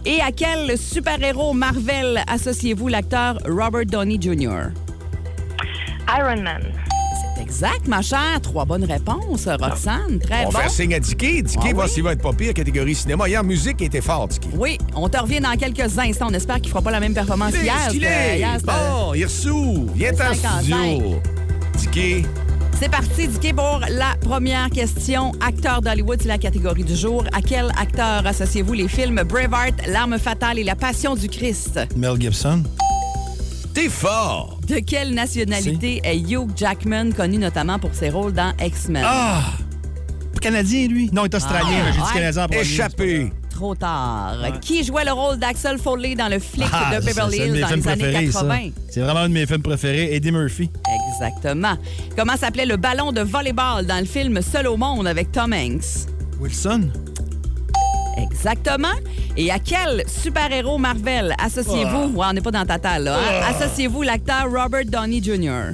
Et 0.06 0.22
à 0.22 0.32
quel 0.32 0.78
super-héros 0.78 1.54
Marvel 1.54 2.24
associez-vous 2.28 2.88
l'acteur 2.88 3.40
Robert 3.48 3.86
Downey 3.88 4.18
Jr.? 4.22 4.70
Iron 6.18 6.42
Man. 6.44 6.62
C'est 7.36 7.42
exact, 7.42 7.88
ma 7.88 8.02
chère. 8.04 8.40
Trois 8.44 8.66
bonnes 8.66 8.84
réponses, 8.84 9.48
Roxane. 9.48 10.20
Très 10.20 10.42
On 10.42 10.46
bon. 10.46 10.50
va 10.52 10.60
faire 10.62 10.72
signe 10.72 10.94
à 10.94 11.00
Dicky. 11.00 11.42
Dicky, 11.42 11.68
Ah 11.72 11.74
voir 11.74 11.88
oui? 11.88 11.92
s'il 11.92 12.04
va 12.04 12.14
être 12.14 12.22
pas 12.22 12.34
pire, 12.34 12.54
catégorie 12.54 12.94
cinéma. 12.96 13.28
Hier, 13.28 13.44
musique 13.44 13.82
était 13.82 14.02
fort, 14.02 14.28
Dicky. 14.28 14.50
Oui, 14.54 14.78
on 14.96 15.10
te 15.10 15.18
revient 15.20 15.40
dans 15.40 15.56
quelques 15.58 15.98
instants. 15.98 16.28
On 16.30 16.34
espère 16.34 16.58
qu'il 16.62 16.70
fera 16.70 16.82
pas 16.84 16.92
la 16.92 17.00
même 17.00 17.14
performance 17.16 17.54
est? 17.56 17.64
hier, 17.64 17.76
c'était- 17.92 18.64
Bon, 18.66 19.14
il. 19.16 19.90
Viens 19.96 20.14
en 20.14 20.18
55. 20.18 20.64
studio. 20.64 21.22
Dicky. 21.78 22.26
C'est 22.80 22.90
parti, 22.90 23.28
Dicky, 23.28 23.52
pour 23.52 23.82
la 23.90 24.16
première 24.22 24.70
question. 24.70 25.34
Acteur 25.42 25.82
d'Hollywood, 25.82 26.20
c'est 26.22 26.30
la 26.30 26.38
catégorie 26.38 26.86
du 26.86 26.96
jour. 26.96 27.26
À 27.34 27.42
quel 27.42 27.66
acteur 27.78 28.26
associez-vous 28.26 28.72
les 28.74 28.88
films 28.88 29.22
Braveheart, 29.28 29.86
L'arme 29.88 30.18
fatale 30.18 30.60
et 30.60 30.64
La 30.64 30.76
passion 30.76 31.16
du 31.16 31.28
Christ? 31.28 31.80
Mel 31.98 32.20
Gibson. 32.20 32.64
T'es 33.74 33.90
fort. 33.90 34.60
De 34.68 34.76
quelle 34.80 35.14
nationalité 35.14 36.00
est 36.06 36.18
Hugh 36.20 36.48
Jackman, 36.56 37.12
connu 37.12 37.38
notamment 37.38 37.80
pour 37.80 37.94
ses 37.94 38.10
rôles 38.10 38.34
dans 38.34 38.54
X-Men? 38.62 39.04
Ah! 39.06 39.42
Canadien, 40.42 40.88
lui? 40.88 41.10
Non, 41.12 41.24
il 41.26 41.32
est 41.32 41.36
australien. 41.36 41.84
Ah, 41.86 41.92
J'ai 41.92 41.98
dit 42.00 42.08
ouais. 42.08 42.14
Canadien. 42.14 42.48
Échappé. 42.62 43.34
Trop 43.50 43.76
tard. 43.76 44.38
Qui 44.62 44.86
jouait 44.86 45.04
le 45.04 45.12
rôle 45.12 45.38
d'Axel 45.38 45.78
Foley 45.80 46.16
dans 46.16 46.30
le 46.30 46.40
flic 46.40 46.64
Ah, 46.72 46.96
de 46.98 47.04
Beverly 47.06 47.38
c'est 47.38 47.44
un 47.44 47.48
de 47.48 47.50
Hills 47.50 47.54
mes 47.56 47.60
dans 47.62 47.68
films 47.68 47.82
les 47.84 47.90
années 47.92 48.02
préférés, 48.04 48.32
ça. 48.32 48.40
80? 48.44 48.70
C'est 48.90 49.02
vraiment 49.02 49.20
un 49.20 49.28
de 49.28 49.34
mes 49.34 49.46
films 49.46 49.62
préférés. 49.62 50.16
Eddie 50.16 50.32
Murphy. 50.32 50.70
Exactement. 51.14 51.76
Comment 52.18 52.38
s'appelait 52.38 52.66
le 52.66 52.78
ballon 52.78 53.12
de 53.12 53.22
volleyball 53.22 53.86
dans 53.86 54.00
le 54.00 54.06
film 54.06 54.42
Seul 54.42 54.68
au 54.68 54.78
monde 54.78 55.08
avec 55.08 55.32
Tom 55.32 55.54
Hanks? 55.54 56.08
Wilson. 56.40 56.90
Exactement. 58.18 58.88
Et 59.38 59.52
à 59.52 59.60
quel 59.60 60.04
super-héros 60.08 60.78
Marvel 60.78 61.34
associez-vous? 61.42 62.18
Ouais, 62.18 62.26
on 62.30 62.34
n'est 62.34 62.42
pas 62.42 62.52
dans 62.52 62.66
là. 63.04 63.18
hein? 63.18 63.54
Associez-vous 63.56 64.02
l'acteur 64.02 64.46
Robert 64.52 64.86
Downey 64.86 65.22
Jr.? 65.24 65.74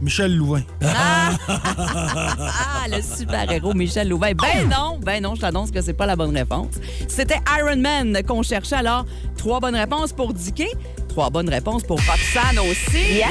Michel 0.00 0.36
Louvain. 0.36 0.62
Ah, 0.82 2.86
le 2.88 3.00
super-héros 3.02 3.74
Michel 3.74 4.08
Louvain. 4.08 4.32
Ben 4.34 4.68
non, 4.68 4.98
ben 5.00 5.22
non, 5.22 5.34
je 5.34 5.40
t'annonce 5.42 5.70
que 5.70 5.80
c'est 5.80 5.92
pas 5.92 6.06
la 6.06 6.16
bonne 6.16 6.36
réponse. 6.36 6.74
C'était 7.08 7.40
Iron 7.58 7.76
Man 7.76 8.18
qu'on 8.26 8.42
cherchait. 8.42 8.76
Alors, 8.76 9.04
trois 9.36 9.60
bonnes 9.60 9.76
réponses 9.76 10.12
pour 10.12 10.32
Dicky, 10.32 10.66
trois 11.10 11.28
bonnes 11.30 11.48
réponses 11.48 11.82
pour 11.82 11.98
Roxane 11.98 12.58
aussi. 12.60 13.14
Yeah! 13.14 13.26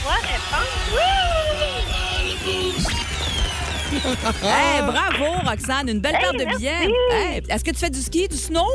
Trois 0.00 0.14
réponses. 0.14 1.00
Hey, 4.42 4.82
bravo, 4.82 5.38
Roxane. 5.48 5.88
Une 5.88 6.00
belle 6.00 6.14
Hey, 6.16 6.20
paire 6.20 6.32
de 6.32 6.56
billets. 6.56 6.88
Hey, 7.12 7.42
Est-ce 7.48 7.62
que 7.64 7.70
tu 7.70 7.78
fais 7.78 7.90
du 7.90 8.00
ski, 8.00 8.26
du 8.28 8.36
snow? 8.36 8.66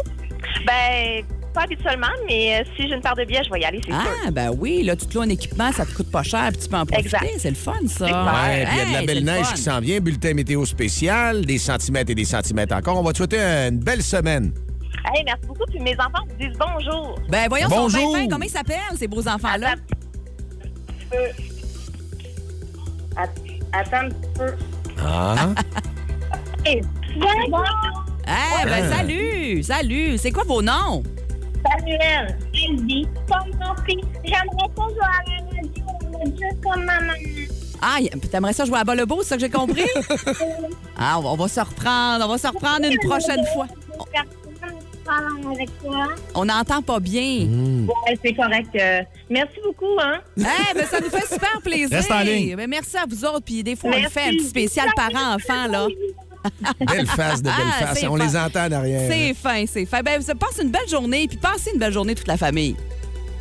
Ben, 0.65 1.23
pas 1.53 1.63
habituellement, 1.63 2.07
mais 2.27 2.61
euh, 2.61 2.63
si 2.75 2.87
j'ai 2.87 2.95
une 2.95 3.01
paire 3.01 3.15
de 3.15 3.25
billets, 3.25 3.43
je 3.45 3.49
vais 3.53 3.59
y 3.59 3.65
aller, 3.65 3.81
c'est 3.83 3.91
sûr. 3.91 4.01
Ah, 4.25 4.31
ben 4.31 4.51
oui, 4.57 4.81
là, 4.83 4.95
tu 4.95 5.05
te 5.07 5.13
loues 5.15 5.23
un 5.23 5.29
équipement, 5.29 5.71
ça 5.73 5.85
te 5.85 5.91
coûte 5.93 6.09
pas 6.09 6.23
cher, 6.23 6.49
puis 6.53 6.61
tu 6.61 6.69
peux 6.69 6.77
en 6.77 6.85
profiter. 6.85 7.07
Exact. 7.17 7.33
C'est 7.37 7.49
le 7.49 7.55
fun, 7.55 7.73
ça. 7.87 8.05
Ouais, 8.05 8.65
puis 8.65 8.75
il 8.75 8.77
y 8.77 8.81
a 8.81 8.85
de 8.85 8.93
la 8.93 8.99
Hey, 9.01 9.05
belle 9.07 9.23
neige 9.25 9.53
qui 9.53 9.61
s'en 9.61 9.79
vient. 9.81 9.99
Bulletin 9.99 10.33
météo 10.33 10.65
spécial, 10.65 11.45
des 11.45 11.57
centimètres 11.57 12.11
et 12.11 12.15
des 12.15 12.25
centimètres 12.25 12.75
encore. 12.75 12.97
On 12.97 13.03
va 13.03 13.11
te 13.11 13.17
souhaiter 13.17 13.39
une 13.39 13.79
belle 13.79 14.03
semaine. 14.03 14.53
Hey, 15.13 15.23
merci 15.25 15.45
beaucoup. 15.47 15.65
Puis 15.69 15.79
mes 15.79 15.95
enfants 15.95 16.23
vous 16.27 16.35
disent 16.35 16.57
bonjour. 16.57 17.19
Ben 17.29 17.47
voyons, 17.49 17.69
sont 17.69 17.75
Bonjour. 17.75 18.13
bien 18.13 18.21
fins. 18.23 18.27
Comment 18.29 18.45
ils 18.45 18.49
s'appellent, 18.51 18.97
ces 18.97 19.07
beaux 19.07 19.27
enfants-là? 19.27 19.75
Attends 23.71 23.97
un 23.97 24.09
petit 24.09 24.29
peu. 24.35 24.51
Ah. 25.05 25.35
Hey, 26.65 26.81
bonjour. 27.15 27.65
Eh 28.27 28.65
ben 28.65 28.83
Ah. 28.91 28.95
salut, 28.97 29.63
salut. 29.63 30.17
C'est 30.17 30.31
quoi 30.31 30.43
vos 30.43 30.61
noms? 30.61 31.01
Samuel. 31.65 32.37
Andy. 32.69 33.07
Comme 33.27 33.49
mon 33.59 33.73
fils. 33.85 34.05
J'aimerais 34.25 34.69
pas 34.75 34.83
jouer 34.89 34.99
à 35.01 35.23
la 35.25 35.55
radio, 35.55 36.35
juste 36.37 36.61
comme 36.61 36.83
ma 36.83 36.99
maman. 36.99 37.13
Ah, 37.81 37.97
t'aimerais 38.29 38.51
ça 38.53 38.65
jouer 38.65 38.77
à 38.79 38.83
bas 38.83 38.93
le 38.93 39.05
beau, 39.05 39.23
c'est 39.23 39.29
ça 39.29 39.35
que 39.37 39.41
j'ai 39.41 39.49
compris? 39.49 39.85
ah, 40.97 41.17
on 41.17 41.21
va, 41.21 41.29
on 41.29 41.35
va 41.37 41.47
se 41.47 41.59
reprendre, 41.61 42.25
on 42.25 42.27
va 42.27 42.37
se 42.37 42.47
reprendre 42.47 42.85
une 42.85 42.99
prochaine 43.09 43.45
fois. 43.53 43.67
Parlant 45.09 45.51
avec 45.55 45.69
toi. 45.81 46.07
On 46.35 46.45
n'entend 46.45 46.81
pas 46.83 46.99
bien. 46.99 47.47
Ouais, 47.87 48.19
c'est 48.23 48.33
correct. 48.33 48.69
euh, 48.75 49.01
merci 49.29 49.55
beaucoup, 49.65 49.99
hein. 49.99 50.19
Eh 50.37 50.43
ben 50.75 50.85
ça 50.85 50.99
nous 50.99 51.09
fait 51.09 51.33
super 51.33 51.59
plaisir. 51.63 51.89
Reste 51.97 52.11
en 52.11 52.19
ligne. 52.19 52.55
Ben, 52.55 52.69
merci 52.69 52.95
à 52.97 53.05
vous 53.09 53.25
autres, 53.25 53.41
puis 53.45 53.63
des 53.63 53.75
fois 53.75 53.91
on 53.93 54.01
le 54.01 54.09
fait 54.09 54.21
un 54.23 54.31
petit 54.31 54.45
spécial 54.47 54.87
parents-enfants, 54.95 55.67
là. 55.67 55.87
Belle 56.87 57.05
face 57.07 57.39
de 57.41 57.49
belle 57.49 57.53
Ah, 57.81 57.87
face. 57.87 58.03
On 58.07 58.15
fin. 58.17 58.25
les 58.25 58.37
entend 58.37 58.69
derrière. 58.69 59.11
C'est 59.11 59.33
fin, 59.33 59.65
c'est 59.67 59.85
fin. 59.85 60.01
Ben, 60.01 60.21
passe 60.39 60.59
une 60.61 60.69
belle 60.69 60.87
journée, 60.87 61.27
puis 61.27 61.37
passez 61.37 61.71
une 61.73 61.79
belle 61.79 61.91
journée 61.91 62.15
toute 62.15 62.27
la 62.27 62.37
famille. 62.37 62.75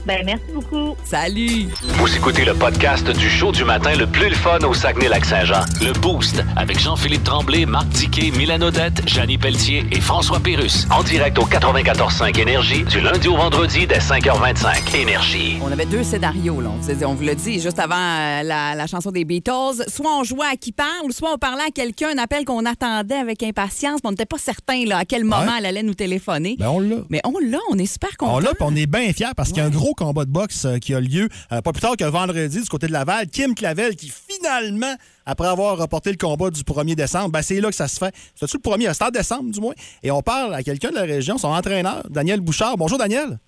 Ben, 0.08 0.22
merci 0.24 0.44
beaucoup. 0.54 0.96
Salut! 1.04 1.68
Vous 1.82 2.16
écoutez 2.16 2.46
le 2.46 2.54
podcast 2.54 3.06
du 3.10 3.28
show 3.28 3.52
du 3.52 3.62
matin 3.62 3.94
le 3.94 4.06
plus 4.06 4.30
le 4.30 4.34
fun 4.34 4.58
au 4.60 4.72
Saguenay-Lac-Saint-Jean. 4.72 5.60
Le 5.82 5.92
Boost 6.00 6.42
avec 6.56 6.78
Jean-Philippe 6.80 7.24
Tremblay, 7.24 7.66
Marc 7.66 7.88
Diquet, 7.88 8.30
Milan 8.34 8.62
Odette, 8.62 9.06
Janine 9.06 9.38
Pelletier 9.38 9.84
et 9.92 10.00
François 10.00 10.40
Pérus. 10.40 10.86
En 10.90 11.02
direct 11.02 11.38
au 11.38 11.42
94.5 11.44 12.40
Énergie 12.40 12.84
du 12.84 13.02
lundi 13.02 13.28
au 13.28 13.36
vendredi 13.36 13.86
dès 13.86 13.98
5h25. 13.98 14.96
Énergie. 14.96 15.58
On 15.62 15.70
avait 15.70 15.84
deux 15.84 16.02
scénarios, 16.02 16.62
là. 16.62 16.70
On 17.04 17.14
vous, 17.14 17.24
l'a 17.24 17.34
dit 17.34 17.60
juste 17.60 17.78
avant 17.78 17.94
euh, 17.96 18.42
la, 18.44 18.74
la 18.74 18.86
chanson 18.86 19.10
des 19.10 19.26
Beatles. 19.26 19.84
Soit 19.88 20.10
on 20.18 20.24
jouait 20.24 20.46
à 20.50 20.56
qui 20.56 20.72
parle, 20.72 21.12
soit 21.12 21.34
on 21.34 21.38
parlait 21.38 21.64
à 21.68 21.70
quelqu'un, 21.70 22.08
un 22.16 22.18
appel 22.18 22.46
qu'on 22.46 22.64
attendait 22.64 23.14
avec 23.14 23.42
impatience, 23.42 24.00
mais 24.02 24.08
on 24.08 24.12
n'était 24.12 24.24
pas 24.24 24.38
certain 24.38 24.86
là, 24.86 24.96
à 24.96 25.04
quel 25.04 25.24
moment 25.24 25.42
Ouais. 25.42 25.52
elle 25.58 25.66
allait 25.66 25.82
nous 25.82 25.92
téléphoner. 25.92 26.56
Ben, 26.58 26.68
on 26.70 26.80
l'a. 26.80 26.96
Mais 27.10 27.20
on 27.26 27.38
l'a, 27.38 27.58
on 27.70 27.76
est 27.76 27.84
super 27.84 28.16
contents. 28.16 28.36
On 28.36 28.38
l'a, 28.38 28.54
puis 28.54 28.62
on 28.64 28.74
est 28.74 28.86
bien 28.86 29.12
fiers 29.12 29.26
parce 29.36 29.50
qu'il 29.50 29.58
y 29.58 29.60
a 29.60 29.66
un 29.66 29.70
gros 29.70 29.94
combat 29.98 30.24
de 30.24 30.30
boxe 30.30 30.64
euh, 30.64 30.78
qui 30.78 30.94
a 30.94 31.00
lieu 31.00 31.28
euh, 31.52 31.60
pas 31.60 31.72
plus 31.72 31.80
tard 31.80 31.96
que 31.96 32.04
vendredi 32.04 32.62
du 32.62 32.68
côté 32.68 32.86
de 32.86 32.92
Laval. 32.92 33.26
Kim 33.26 33.54
Clavel 33.54 33.96
qui 33.96 34.10
finalement, 34.10 34.94
après 35.26 35.48
avoir 35.48 35.76
reporté 35.76 36.10
le 36.10 36.16
combat 36.16 36.50
du 36.50 36.62
1er 36.62 36.94
décembre, 36.94 37.30
ben, 37.30 37.42
c'est 37.42 37.60
là 37.60 37.68
que 37.68 37.74
ça 37.74 37.88
se 37.88 37.98
fait. 37.98 38.14
C'est-tu 38.34 38.56
le 38.56 38.62
premier? 38.62 38.92
C'était 38.92 39.04
en 39.06 39.10
décembre, 39.10 39.50
du 39.50 39.60
moins. 39.60 39.74
Et 40.02 40.10
on 40.10 40.22
parle 40.22 40.54
à 40.54 40.62
quelqu'un 40.62 40.90
de 40.90 40.94
la 40.96 41.02
région, 41.02 41.36
son 41.38 41.48
entraîneur, 41.48 42.02
Daniel 42.08 42.40
Bouchard. 42.40 42.76
Bonjour, 42.76 42.98
Daniel. 42.98 43.38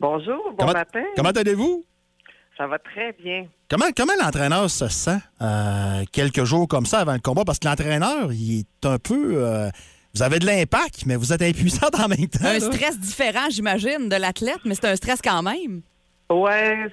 Bonjour, 0.00 0.36
bon 0.50 0.56
comment, 0.58 0.72
matin. 0.72 1.02
Comment 1.16 1.30
allez-vous? 1.30 1.84
Ça 2.56 2.66
va 2.66 2.78
très 2.78 3.12
bien. 3.22 3.46
Comment, 3.68 3.86
comment 3.94 4.12
l'entraîneur 4.22 4.70
se 4.70 4.88
sent 4.88 5.18
euh, 5.42 6.04
quelques 6.12 6.44
jours 6.44 6.68
comme 6.68 6.86
ça 6.86 7.00
avant 7.00 7.12
le 7.14 7.18
combat? 7.18 7.44
Parce 7.44 7.58
que 7.58 7.66
l'entraîneur, 7.68 8.32
il 8.32 8.60
est 8.60 8.86
un 8.86 8.98
peu. 8.98 9.34
euh, 9.36 9.68
vous 10.14 10.22
avez 10.22 10.38
de 10.38 10.46
l'impact, 10.46 11.04
mais 11.04 11.16
vous 11.16 11.34
êtes 11.34 11.42
impuissant 11.42 11.88
en 12.02 12.08
même 12.08 12.26
temps. 12.28 12.44
Un 12.46 12.54
là. 12.54 12.60
stress 12.60 12.98
différent, 12.98 13.50
j'imagine, 13.50 14.08
de 14.08 14.16
l'athlète, 14.16 14.60
mais 14.64 14.74
c'est 14.74 14.86
un 14.86 14.96
stress 14.96 15.20
quand 15.22 15.42
même. 15.42 15.82
Ouais, 16.28 16.88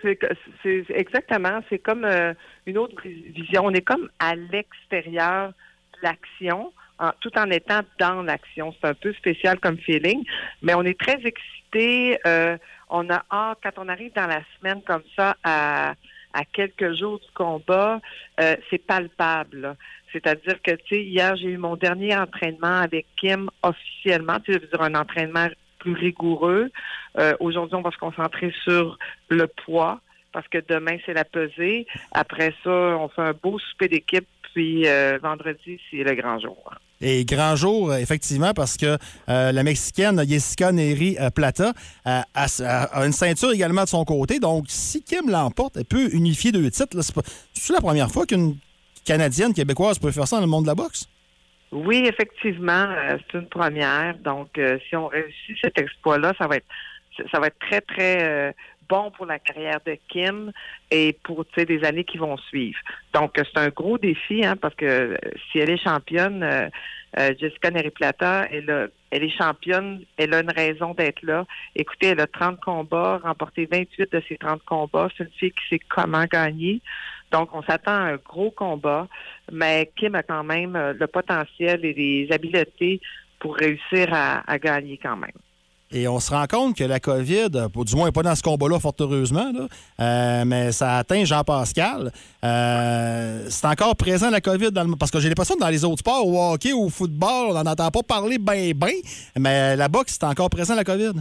c'est 0.61 0.85
exactement. 0.89 1.59
C'est 1.69 1.79
comme 1.79 2.05
euh, 2.05 2.33
une 2.65 2.77
autre 2.77 3.01
vision. 3.03 3.63
On 3.65 3.71
est 3.71 3.81
comme 3.81 4.09
à 4.19 4.35
l'extérieur 4.35 5.49
de 5.49 5.97
l'action, 6.03 6.71
tout 7.19 7.35
en 7.37 7.49
étant 7.49 7.81
dans 7.99 8.21
l'action. 8.21 8.73
C'est 8.79 8.87
un 8.87 8.93
peu 8.93 9.11
spécial 9.13 9.59
comme 9.59 9.77
feeling, 9.77 10.23
mais 10.61 10.75
on 10.75 10.83
est 10.83 10.99
très 10.99 11.19
excités. 11.25 12.19
euh, 12.27 12.57
on 12.89 13.09
a 13.09 13.23
hâte 13.31 13.57
quand 13.63 13.77
on 13.77 13.89
arrive 13.89 14.13
dans 14.13 14.27
la 14.27 14.41
semaine 14.59 14.81
comme 14.83 15.01
ça 15.15 15.35
à 15.43 15.95
à 16.33 16.43
quelques 16.45 16.95
jours 16.95 17.19
du 17.19 17.31
combat, 17.35 18.01
euh, 18.39 18.55
c'est 18.69 18.79
palpable. 18.79 19.75
C'est-à-dire 20.11 20.61
que, 20.61 20.71
tu 20.71 20.95
sais, 20.95 21.03
hier, 21.03 21.35
j'ai 21.35 21.49
eu 21.49 21.57
mon 21.57 21.75
dernier 21.75 22.15
entraînement 22.17 22.79
avec 22.81 23.05
Kim 23.15 23.49
officiellement, 23.61 24.39
tu 24.39 24.51
sais, 24.51 24.59
je 24.59 24.63
veux 24.65 24.67
dire, 24.67 24.81
un 24.81 24.95
entraînement 24.95 25.47
plus 25.83 25.93
rigoureux. 25.93 26.69
Euh, 27.19 27.33
Aujourd'hui, 27.39 27.75
on 27.75 27.81
va 27.81 27.91
se 27.91 27.97
concentrer 27.97 28.53
sur 28.63 28.97
le 29.29 29.47
poids 29.65 29.99
parce 30.31 30.47
que 30.47 30.57
demain, 30.67 30.97
c'est 31.05 31.13
la 31.13 31.25
pesée. 31.25 31.85
Après 32.11 32.53
ça, 32.63 32.71
on 32.71 33.07
fait 33.09 33.21
un 33.21 33.33
beau 33.33 33.59
souper 33.59 33.87
d'équipe, 33.87 34.27
puis 34.53 34.87
euh, 34.87 35.19
vendredi, 35.21 35.79
c'est 35.91 36.03
le 36.09 36.15
grand 36.15 36.39
jour. 36.39 36.73
Et 37.01 37.25
grand 37.25 37.55
jour, 37.57 37.91
euh, 37.91 37.97
effectivement, 37.97 38.53
parce 38.53 38.77
que 38.77 38.97
la 39.27 39.63
Mexicaine 39.63 40.17
Jessica 40.27 40.71
Neri 40.71 41.17
Plata 41.35 41.73
a, 42.05 42.23
a- 42.33 43.05
une 43.05 43.11
ceinture 43.11 43.51
également 43.51 43.83
de 43.83 43.89
son 43.89 44.05
côté. 44.05 44.39
Donc, 44.39 44.65
si 44.69 45.03
Kim 45.03 45.29
l'emporte, 45.29 45.75
elle 45.77 45.85
peut 45.85 46.09
unifier 46.13 46.51
deux 46.51 46.71
titres. 46.71 46.97
C'est 47.53 47.73
la 47.73 47.81
première 47.81 48.09
fois 48.09 48.25
qu'une 48.25 48.55
Canadienne 49.05 49.53
québécoise 49.53 49.99
peut 49.99 50.11
faire 50.11 50.27
ça 50.27 50.37
dans 50.37 50.43
le 50.43 50.47
monde 50.47 50.63
de 50.63 50.69
la 50.69 50.75
boxe? 50.75 51.07
Oui, 51.73 52.05
effectivement, 52.07 52.85
euh, 52.87 53.17
c'est 53.31 53.39
une 53.39 53.49
première. 53.49 54.15
Donc, 54.19 54.57
euh, 54.59 54.77
si 54.87 54.95
on 54.95 55.07
réussit 55.07 55.57
cet 55.61 55.79
exploit-là, 55.79 56.33
ça 56.37 56.47
va 56.47 56.57
être 56.57 56.67
ça 57.31 57.39
va 57.39 57.47
être 57.47 57.59
très, 57.59 57.81
très 57.81 58.23
euh, 58.23 58.51
bon 58.89 59.11
pour 59.11 59.27
la 59.27 59.37
carrière 59.37 59.79
de 59.85 59.97
Kim 60.09 60.51
et 60.89 61.15
pour 61.23 61.45
des 61.55 61.83
années 61.83 62.03
qui 62.03 62.17
vont 62.17 62.37
suivre. 62.37 62.77
Donc, 63.13 63.37
euh, 63.37 63.43
c'est 63.45 63.59
un 63.59 63.69
gros 63.69 63.97
défi, 63.97 64.45
hein, 64.45 64.55
parce 64.55 64.75
que 64.75 64.85
euh, 64.85 65.17
si 65.51 65.59
elle 65.59 65.69
est 65.69 65.77
championne, 65.77 66.69
euh, 67.19 67.33
Jessica 67.39 67.69
Neriplata, 67.71 68.47
elle, 68.51 68.69
a- 68.69 68.87
elle 69.11 69.23
est 69.23 69.37
championne, 69.37 70.03
elle 70.17 70.33
a 70.33 70.39
une 70.41 70.51
raison 70.51 70.93
d'être 70.93 71.21
là. 71.23 71.45
Écoutez, 71.75 72.07
elle 72.07 72.19
a 72.21 72.27
30 72.27 72.59
combats, 72.59 73.19
remporté 73.23 73.67
28 73.71 74.11
de 74.11 74.21
ses 74.27 74.37
30 74.37 74.63
combats. 74.65 75.09
C'est 75.17 75.25
une 75.25 75.29
fille 75.31 75.51
qui 75.51 75.67
sait 75.69 75.79
comment 75.89 76.25
gagner. 76.25 76.81
Donc, 77.31 77.53
on 77.53 77.63
s'attend 77.63 77.91
à 77.93 78.11
un 78.13 78.15
gros 78.17 78.51
combat, 78.51 79.07
mais 79.51 79.91
Kim 79.95 80.15
a 80.15 80.23
quand 80.23 80.43
même 80.43 80.75
euh, 80.75 80.93
le 80.93 81.07
potentiel 81.07 81.83
et 81.85 81.93
les 81.93 82.27
habiletés 82.31 83.01
pour 83.39 83.55
réussir 83.57 84.07
à 84.13 84.57
gagner 84.59 84.97
quand 85.01 85.17
même. 85.17 85.31
Et 85.95 86.07
on 86.07 86.19
se 86.19 86.31
rend 86.31 86.45
compte 86.47 86.75
que 86.75 86.83
la 86.83 86.99
COVID, 86.99 87.49
euh, 87.53 87.67
du 87.85 87.95
moins 87.95 88.11
pas 88.11 88.23
dans 88.23 88.33
ce 88.35 88.41
combat-là, 88.41 88.79
fort 88.79 88.95
heureusement, 88.99 89.51
euh, 89.99 90.43
mais 90.45 90.71
ça 90.71 90.97
atteint 90.97 91.23
Jean-Pascal. 91.23 92.11
Euh, 92.43 93.45
c'est 93.49 93.67
encore 93.67 93.95
présent 93.95 94.29
la 94.31 94.41
COVID 94.41 94.71
dans 94.71 94.83
le- 94.85 94.95
parce 94.95 95.11
que 95.11 95.19
j'ai 95.19 95.29
l'impression 95.29 95.53
que 95.55 95.59
dans 95.59 95.69
les 95.69 95.83
autres 95.85 95.99
sports, 95.99 96.25
au 96.27 96.53
hockey, 96.53 96.73
au 96.73 96.89
football, 96.89 97.47
on 97.49 97.53
n'en 97.53 97.71
entend 97.71 97.91
pas 97.91 98.01
parler 98.03 98.39
bien, 98.39 98.71
bien, 98.75 98.93
mais 99.37 99.75
la 99.75 99.87
boxe, 99.87 100.17
c'est 100.19 100.25
encore 100.25 100.49
présent 100.49 100.73
la 100.75 100.83
COVID. 100.83 101.11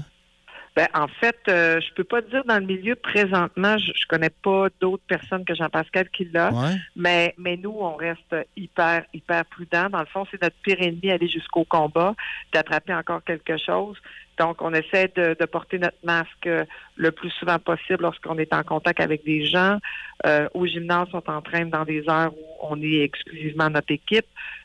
Ben, 0.74 0.88
en 0.94 1.06
fait, 1.06 1.36
euh, 1.48 1.80
je 1.82 1.92
peux 1.92 2.04
pas 2.04 2.22
dire 2.22 2.44
dans 2.46 2.58
le 2.58 2.64
milieu 2.64 2.94
présentement, 2.94 3.76
je, 3.76 3.92
je 3.94 4.06
connais 4.06 4.30
pas 4.30 4.68
d'autres 4.80 5.02
personnes 5.06 5.44
que 5.44 5.54
Jean-Pascal 5.54 6.08
qui 6.08 6.24
l'a, 6.32 6.50
Ouais. 6.50 6.76
mais, 6.96 7.34
mais 7.36 7.58
nous, 7.58 7.76
on 7.78 7.94
reste 7.96 8.34
hyper, 8.56 9.04
hyper 9.12 9.44
prudents. 9.44 9.90
Dans 9.90 10.00
le 10.00 10.06
fond, 10.06 10.24
c'est 10.30 10.40
notre 10.40 10.56
pire 10.62 10.80
ennemi 10.80 11.10
aller 11.10 11.28
jusqu'au 11.28 11.64
combat, 11.64 12.14
d'attraper 12.54 12.94
encore 12.94 13.22
quelque 13.22 13.58
chose. 13.58 13.98
Donc, 14.38 14.62
on 14.62 14.72
essaie 14.72 15.12
de, 15.14 15.36
de 15.38 15.44
porter 15.44 15.78
notre 15.78 15.98
masque 16.04 16.46
euh, 16.46 16.64
le 16.96 17.12
plus 17.12 17.28
souvent 17.32 17.58
possible 17.58 18.02
lorsqu'on 18.02 18.38
est 18.38 18.54
en 18.54 18.62
contact 18.62 18.98
avec 19.00 19.24
des 19.24 19.44
gens. 19.44 19.78
Euh, 20.24 20.48
au 20.54 20.66
gymnase, 20.66 21.08
on 21.12 21.20
s'entraîne 21.20 21.68
dans 21.68 21.84
des 21.84 22.08
heures 22.08 22.32
où 22.32 22.44
on 22.62 22.80
est 22.80 23.00
exclusivement 23.02 23.68
notre 23.68 23.92
équipe. 23.92 24.24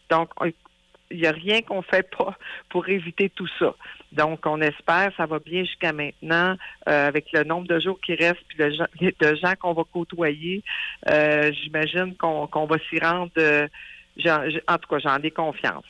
Donc, 0.09 0.29
on- 0.39 0.51
il 1.11 1.19
n'y 1.19 1.27
a 1.27 1.31
rien 1.31 1.61
qu'on 1.61 1.81
fait 1.81 2.09
pas 2.17 2.37
pour 2.69 2.87
éviter 2.89 3.29
tout 3.29 3.47
ça. 3.59 3.73
Donc, 4.11 4.45
on 4.45 4.61
espère, 4.61 5.11
ça 5.17 5.25
va 5.25 5.39
bien 5.39 5.63
jusqu'à 5.63 5.93
maintenant, 5.93 6.55
euh, 6.87 7.07
avec 7.07 7.31
le 7.33 7.43
nombre 7.43 7.67
de 7.67 7.79
jours 7.79 7.99
qui 8.01 8.15
restent, 8.15 8.43
puis 8.47 8.57
le 8.57 8.71
gens- 8.71 8.87
de 8.99 9.35
gens 9.35 9.53
qu'on 9.59 9.73
va 9.73 9.83
côtoyer. 9.91 10.63
euh, 11.09 11.51
J'imagine 11.53 12.15
qu'on 12.15 12.65
va 12.65 12.77
s'y 12.89 12.99
rendre. 12.99 13.31
euh, 13.37 13.67
j'- 14.17 14.29
en 14.29 14.77
tout 14.77 14.87
cas, 14.89 14.99
j'en 14.99 15.17
ai 15.17 15.31
confiance. 15.31 15.85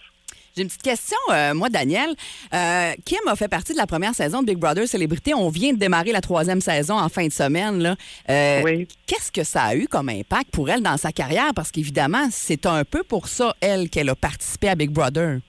J'ai 0.57 0.63
une 0.63 0.69
petite 0.69 0.81
question, 0.81 1.17
euh, 1.31 1.53
moi, 1.53 1.69
Daniel. 1.69 2.09
Euh, 2.51 2.91
Kim 3.05 3.19
a 3.27 3.35
fait 3.35 3.47
partie 3.47 3.73
de 3.73 3.77
la 3.77 3.85
première 3.85 4.15
saison 4.15 4.41
de 4.41 4.47
Big 4.47 4.57
Brother 4.57 4.87
Célébrité. 4.87 5.35
On 5.35 5.49
vient 5.49 5.71
de 5.71 5.77
démarrer 5.77 6.11
la 6.11 6.19
troisième 6.19 6.61
saison 6.61 6.97
en 6.97 7.09
fin 7.09 7.27
de 7.27 7.31
semaine. 7.31 7.77
là. 7.77 7.95
Euh, 8.27 8.85
Qu'est-ce 9.05 9.31
que 9.31 9.43
ça 9.43 9.61
a 9.65 9.75
eu 9.75 9.87
comme 9.87 10.09
impact 10.09 10.49
pour 10.51 10.71
elle 10.71 10.81
dans 10.81 10.97
sa 10.97 11.11
carrière? 11.11 11.51
Parce 11.55 11.71
qu'évidemment, 11.71 12.29
c'est 12.31 12.65
un 12.65 12.83
peu 12.85 13.03
pour 13.03 13.27
ça, 13.27 13.53
elle, 13.61 13.87
qu'elle 13.91 14.09
a 14.09 14.15
participé 14.15 14.69
à 14.69 14.73
Big 14.73 14.89
Brother. 14.89 15.41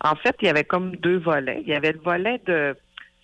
En 0.00 0.16
fait, 0.16 0.34
il 0.40 0.46
y 0.46 0.48
avait 0.48 0.64
comme 0.64 0.96
deux 0.96 1.18
volets. 1.18 1.60
Il 1.66 1.68
y 1.68 1.74
avait 1.74 1.92
le 1.92 2.00
volet 2.00 2.40
de 2.46 2.74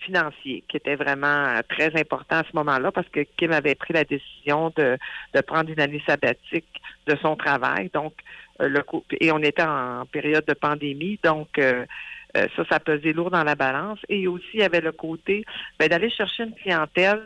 financier 0.01 0.63
qui 0.69 0.77
était 0.77 0.97
vraiment 0.97 1.59
très 1.71 1.99
important 1.99 2.37
à 2.37 2.43
ce 2.43 2.55
moment-là 2.55 2.93
parce 2.93 3.09
que 3.09 3.21
Kim 3.39 3.53
avait 3.53 3.77
pris 3.77 3.95
la 3.95 4.05
décision 4.05 4.71
de, 4.77 4.99
de 5.33 5.41
prendre 5.41 5.71
une 5.71 5.81
année 5.81 6.03
sabbatique 6.07 6.67
de 7.07 7.17
son 7.23 7.35
travail. 7.37 7.91
Donc, 7.95 8.13
coup- 8.83 9.05
et 9.21 9.33
on 9.33 9.39
était 9.39 9.63
en 9.63 10.05
période 10.07 10.45
de 10.47 10.55
pandémie, 10.55 11.19
donc 11.23 11.59
euh, 11.59 11.85
euh, 12.37 12.47
ça, 12.57 12.65
ça 12.71 12.81
pesait 12.81 13.13
lourd 13.13 13.31
dans 13.31 13.45
la 13.45 13.55
balance. 13.55 13.99
Et 14.09 14.27
aussi, 14.27 14.49
il 14.55 14.61
y 14.61 14.65
avait 14.65 14.81
le 14.81 14.93
côté 14.93 15.45
ben, 15.79 15.89
d'aller 15.89 16.11
chercher 16.11 16.45
une 16.45 16.55
clientèle 16.55 17.23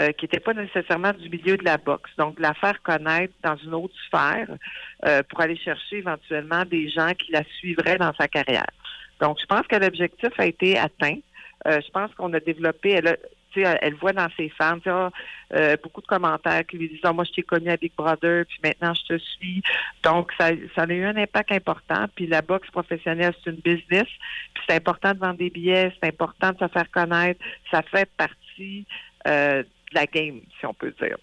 euh, 0.00 0.10
qui 0.12 0.24
n'était 0.24 0.40
pas 0.40 0.54
nécessairement 0.54 1.12
du 1.12 1.28
milieu 1.28 1.56
de 1.56 1.64
la 1.64 1.76
boxe. 1.76 2.10
Donc, 2.16 2.36
de 2.36 2.42
la 2.42 2.54
faire 2.54 2.80
connaître 2.82 3.34
dans 3.42 3.56
une 3.56 3.74
autre 3.74 3.94
sphère 4.06 4.48
euh, 5.06 5.22
pour 5.28 5.40
aller 5.40 5.56
chercher 5.56 5.98
éventuellement 5.98 6.64
des 6.64 6.88
gens 6.88 7.12
qui 7.14 7.30
la 7.32 7.44
suivraient 7.58 7.98
dans 7.98 8.12
sa 8.14 8.26
carrière. 8.26 8.70
Donc, 9.20 9.38
je 9.40 9.46
pense 9.46 9.66
que 9.66 9.76
l'objectif 9.76 10.30
a 10.38 10.46
été 10.46 10.78
atteint. 10.78 11.18
Euh, 11.68 11.80
je 11.84 11.90
pense 11.92 12.12
qu'on 12.14 12.32
a 12.32 12.40
développé, 12.40 13.00
elle 13.56 13.94
voit 13.94 14.12
dans 14.12 14.28
ses 14.36 14.48
fans 14.50 14.78
ah, 14.86 15.10
euh, 15.54 15.76
beaucoup 15.82 16.00
de 16.00 16.06
commentaires 16.06 16.66
qui 16.66 16.78
lui 16.78 16.88
disent 16.88 17.00
Ah, 17.02 17.12
Moi, 17.12 17.24
je 17.24 17.32
t'ai 17.32 17.42
connu 17.42 17.68
à 17.70 17.76
Big 17.76 17.92
Brother, 17.96 18.44
puis 18.46 18.58
maintenant, 18.64 18.94
je 18.94 19.14
te 19.14 19.18
suis. 19.18 19.62
Donc, 20.02 20.32
ça, 20.38 20.50
ça 20.74 20.82
a 20.82 20.92
eu 20.92 21.04
un 21.04 21.16
impact 21.16 21.52
important. 21.52 22.06
Puis 22.14 22.26
la 22.26 22.42
boxe 22.42 22.70
professionnelle, 22.70 23.34
c'est 23.42 23.50
une 23.50 23.56
business. 23.56 24.08
Puis 24.54 24.64
c'est 24.68 24.76
important 24.76 25.12
de 25.12 25.18
vendre 25.18 25.38
des 25.38 25.50
billets, 25.50 25.92
c'est 26.00 26.08
important 26.08 26.52
de 26.52 26.58
se 26.58 26.68
faire 26.68 26.90
connaître. 26.90 27.40
Ça 27.70 27.82
fait 27.82 28.08
partie 28.16 28.86
euh, 29.26 29.62
de 29.62 29.94
la 29.94 30.06
game, 30.06 30.40
si 30.58 30.66
on 30.66 30.74
peut 30.74 30.94
dire. 31.00 31.16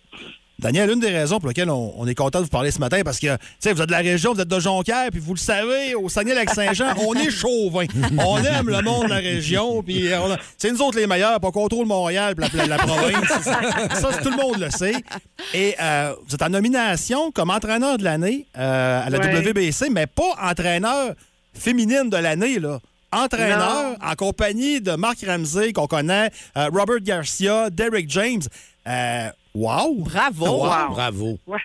Daniel, 0.59 0.89
une 0.91 0.99
des 0.99 1.09
raisons 1.09 1.39
pour 1.39 1.47
lesquelles 1.47 1.69
on, 1.69 1.93
on 1.97 2.05
est 2.07 2.15
content 2.15 2.39
de 2.39 2.43
vous 2.43 2.49
parler 2.49 2.69
ce 2.71 2.79
matin, 2.79 3.01
parce 3.03 3.19
que, 3.19 3.35
tu 3.35 3.41
sais, 3.59 3.73
vous 3.73 3.81
êtes 3.81 3.87
de 3.87 3.91
la 3.93 3.99
région, 3.99 4.33
vous 4.33 4.41
êtes 4.41 4.47
de 4.47 4.59
Jonquière, 4.59 5.07
puis 5.11 5.19
vous 5.19 5.33
le 5.33 5.39
savez, 5.39 5.95
au 5.95 6.09
Saguenay-Lac-Saint-Jean, 6.09 6.93
on 7.07 7.13
est 7.15 7.31
chauvin. 7.31 7.85
On 8.17 8.37
aime 8.43 8.67
le 8.69 8.81
monde 8.81 9.05
de 9.05 9.09
la 9.09 9.15
région, 9.17 9.81
puis 9.81 10.09
on 10.21 10.31
a- 10.31 10.37
c'est 10.57 10.71
nous 10.71 10.81
autres 10.81 10.97
les 10.99 11.07
meilleurs, 11.07 11.39
on 11.41 11.51
contrôle 11.51 11.85
Montréal, 11.87 12.35
puis 12.35 12.45
la, 12.57 12.65
la- 12.67 12.77
province. 12.77 13.27
Ça, 13.43 14.09
tout 14.21 14.29
le 14.29 14.37
monde 14.37 14.59
le 14.59 14.69
sait. 14.69 14.95
Et 15.53 15.75
euh, 15.81 16.13
vous 16.27 16.35
êtes 16.35 16.41
en 16.41 16.49
nomination 16.49 17.31
comme 17.31 17.49
entraîneur 17.49 17.97
de 17.97 18.03
l'année 18.03 18.45
euh, 18.57 19.01
à 19.05 19.09
la 19.09 19.19
Ouais. 19.19 19.41
WBC, 19.51 19.89
mais 19.91 20.07
pas 20.07 20.33
entraîneur 20.41 21.13
féminine 21.53 22.09
de 22.09 22.17
l'année, 22.17 22.59
là. 22.59 22.79
Entraîneur 23.11 23.95
en 24.03 24.15
compagnie 24.15 24.81
de 24.81 24.91
Marc 24.91 25.25
Ramsey, 25.25 25.73
qu'on 25.73 25.87
connaît, 25.87 26.29
euh, 26.57 26.69
Robert 26.71 26.99
Garcia, 27.01 27.69
Derek 27.69 28.09
James. 28.09 28.41
Euh, 28.87 29.29
wow! 29.53 29.95
Bravo! 30.03 30.63
Wow. 30.63 30.89
Bravo. 30.89 31.39
Ouais. 31.47 31.59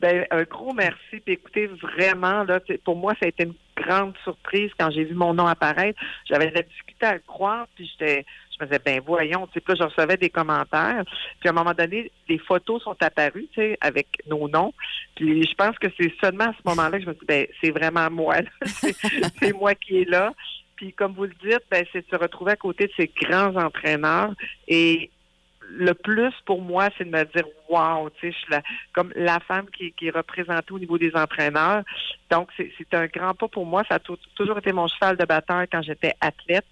Ben, 0.00 0.26
un 0.30 0.42
gros 0.42 0.72
merci. 0.74 1.20
Puis 1.24 1.34
écoutez, 1.34 1.66
vraiment, 1.66 2.44
là, 2.44 2.60
pour 2.84 2.96
moi, 2.96 3.14
ça 3.14 3.26
a 3.26 3.28
été 3.28 3.44
une 3.44 3.54
grande 3.76 4.14
surprise 4.24 4.70
quand 4.78 4.90
j'ai 4.90 5.04
vu 5.04 5.14
mon 5.14 5.32
nom 5.32 5.46
apparaître. 5.46 5.98
J'avais 6.28 6.50
de 6.50 6.54
la 6.54 6.62
difficulté 6.62 7.06
à 7.06 7.14
le 7.14 7.22
croire, 7.26 7.66
puis 7.74 7.90
j'étais, 7.90 8.26
je 8.52 8.64
me 8.64 8.68
disais, 8.68 8.80
ben 8.84 9.00
voyons, 9.04 9.46
tu 9.46 9.54
sais, 9.54 9.60
puis 9.60 9.74
là, 9.74 9.86
je 9.86 9.94
recevais 9.94 10.16
des 10.16 10.28
commentaires. 10.28 11.02
Puis 11.40 11.48
à 11.48 11.50
un 11.50 11.54
moment 11.54 11.72
donné, 11.72 12.10
les 12.28 12.38
photos 12.38 12.82
sont 12.82 12.96
apparues, 13.00 13.48
tu 13.52 13.60
sais, 13.60 13.78
avec 13.80 14.06
nos 14.28 14.48
noms. 14.48 14.74
Puis 15.14 15.46
je 15.46 15.54
pense 15.54 15.78
que 15.78 15.88
c'est 15.98 16.12
seulement 16.20 16.44
à 16.44 16.52
ce 16.52 16.68
moment-là 16.68 16.98
que 16.98 17.04
je 17.04 17.08
me 17.08 17.14
suis 17.14 17.20
dit, 17.20 17.26
ben, 17.26 17.46
c'est 17.62 17.70
vraiment 17.70 18.10
moi, 18.10 18.42
là. 18.42 18.50
c'est, 18.66 18.94
c'est 19.40 19.52
moi 19.52 19.74
qui 19.74 20.02
est 20.02 20.10
là. 20.10 20.34
Puis 20.76 20.92
comme 20.92 21.14
vous 21.14 21.24
le 21.24 21.34
dites, 21.42 21.62
ben, 21.70 21.86
c'est 21.92 22.02
de 22.02 22.10
se 22.10 22.20
retrouver 22.20 22.52
à 22.52 22.56
côté 22.56 22.86
de 22.86 22.92
ces 22.98 23.10
grands 23.22 23.56
entraîneurs 23.56 24.34
et 24.68 25.10
le 25.70 25.92
plus 25.94 26.32
pour 26.44 26.62
moi, 26.62 26.88
c'est 26.96 27.04
de 27.04 27.10
me 27.10 27.24
dire 27.24 27.44
wow, 27.68 28.08
tu 28.10 28.20
sais, 28.20 28.32
je 28.32 28.36
suis 28.36 28.50
la, 28.50 28.62
comme 28.92 29.12
la 29.16 29.40
femme 29.40 29.66
qui, 29.70 29.92
est 30.00 30.10
représentée 30.10 30.72
au 30.72 30.78
niveau 30.78 30.98
des 30.98 31.12
entraîneurs. 31.14 31.82
Donc, 32.30 32.50
c'est 32.56 32.94
un 32.94 33.06
grand 33.06 33.34
pas 33.34 33.48
pour 33.48 33.66
moi. 33.66 33.82
Ça 33.88 33.96
a 33.96 33.98
tou- 33.98 34.18
toujours 34.34 34.58
été 34.58 34.72
mon 34.72 34.86
cheval 34.88 35.16
de 35.16 35.24
bataille 35.24 35.66
quand 35.70 35.82
j'étais 35.82 36.14
athlète. 36.20 36.66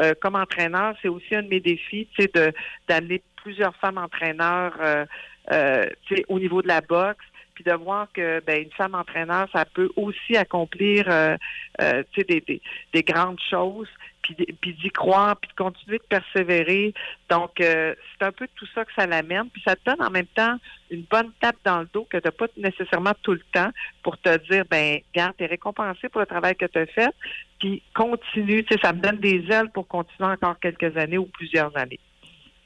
Euh, 0.00 0.14
comme 0.20 0.36
entraîneur, 0.36 0.94
c'est 1.02 1.08
aussi 1.08 1.34
un 1.34 1.42
de 1.42 1.48
mes 1.48 1.60
défis, 1.60 2.08
tu 2.16 2.22
sais, 2.22 2.52
d'amener 2.88 3.20
plusieurs 3.42 3.74
femmes 3.76 3.98
entraîneurs, 3.98 4.74
euh, 4.80 5.04
euh, 5.52 5.86
tu 6.06 6.16
sais, 6.16 6.24
au 6.28 6.38
niveau 6.38 6.62
de 6.62 6.68
la 6.68 6.80
boxe, 6.80 7.24
puis 7.54 7.64
de 7.64 7.72
voir 7.72 8.06
que 8.12 8.40
ben 8.46 8.62
une 8.62 8.70
femme 8.72 8.94
entraîneur, 8.94 9.48
ça 9.52 9.64
peut 9.64 9.90
aussi 9.96 10.36
accomplir, 10.36 11.06
euh, 11.08 11.36
euh, 11.80 12.04
des 12.16 13.02
grandes 13.02 13.40
choses, 13.50 13.88
puis 14.34 14.74
d'y 14.74 14.90
croire, 14.90 15.36
puis 15.36 15.48
de 15.48 15.54
continuer 15.54 15.98
de 15.98 16.04
persévérer. 16.08 16.94
Donc, 17.28 17.60
euh, 17.60 17.94
c'est 18.12 18.26
un 18.26 18.32
peu 18.32 18.48
tout 18.54 18.66
ça 18.74 18.84
que 18.84 18.92
ça 18.94 19.06
l'amène. 19.06 19.48
Puis 19.50 19.62
ça 19.66 19.76
te 19.76 19.84
donne 19.84 20.02
en 20.02 20.10
même 20.10 20.26
temps 20.26 20.56
une 20.90 21.02
bonne 21.02 21.30
tape 21.40 21.56
dans 21.64 21.80
le 21.80 21.88
dos 21.92 22.06
que 22.10 22.18
tu 22.18 22.26
n'as 22.26 22.32
pas 22.32 22.46
nécessairement 22.56 23.12
tout 23.22 23.32
le 23.32 23.42
temps 23.52 23.70
pour 24.02 24.18
te 24.18 24.36
dire, 24.50 24.64
ben, 24.70 25.00
garde, 25.14 25.34
tu 25.36 25.44
es 25.44 25.46
récompensé 25.46 26.08
pour 26.08 26.20
le 26.20 26.26
travail 26.26 26.56
que 26.56 26.66
tu 26.66 26.78
as 26.78 26.86
fait, 26.86 27.10
puis 27.58 27.82
continue. 27.94 28.64
Tu 28.64 28.74
sais, 28.74 28.80
ça 28.82 28.92
me 28.92 29.00
donne 29.00 29.18
des 29.18 29.44
ailes 29.50 29.70
pour 29.72 29.86
continuer 29.86 30.28
encore 30.30 30.58
quelques 30.58 30.96
années 30.96 31.18
ou 31.18 31.26
plusieurs 31.26 31.76
années. 31.76 32.00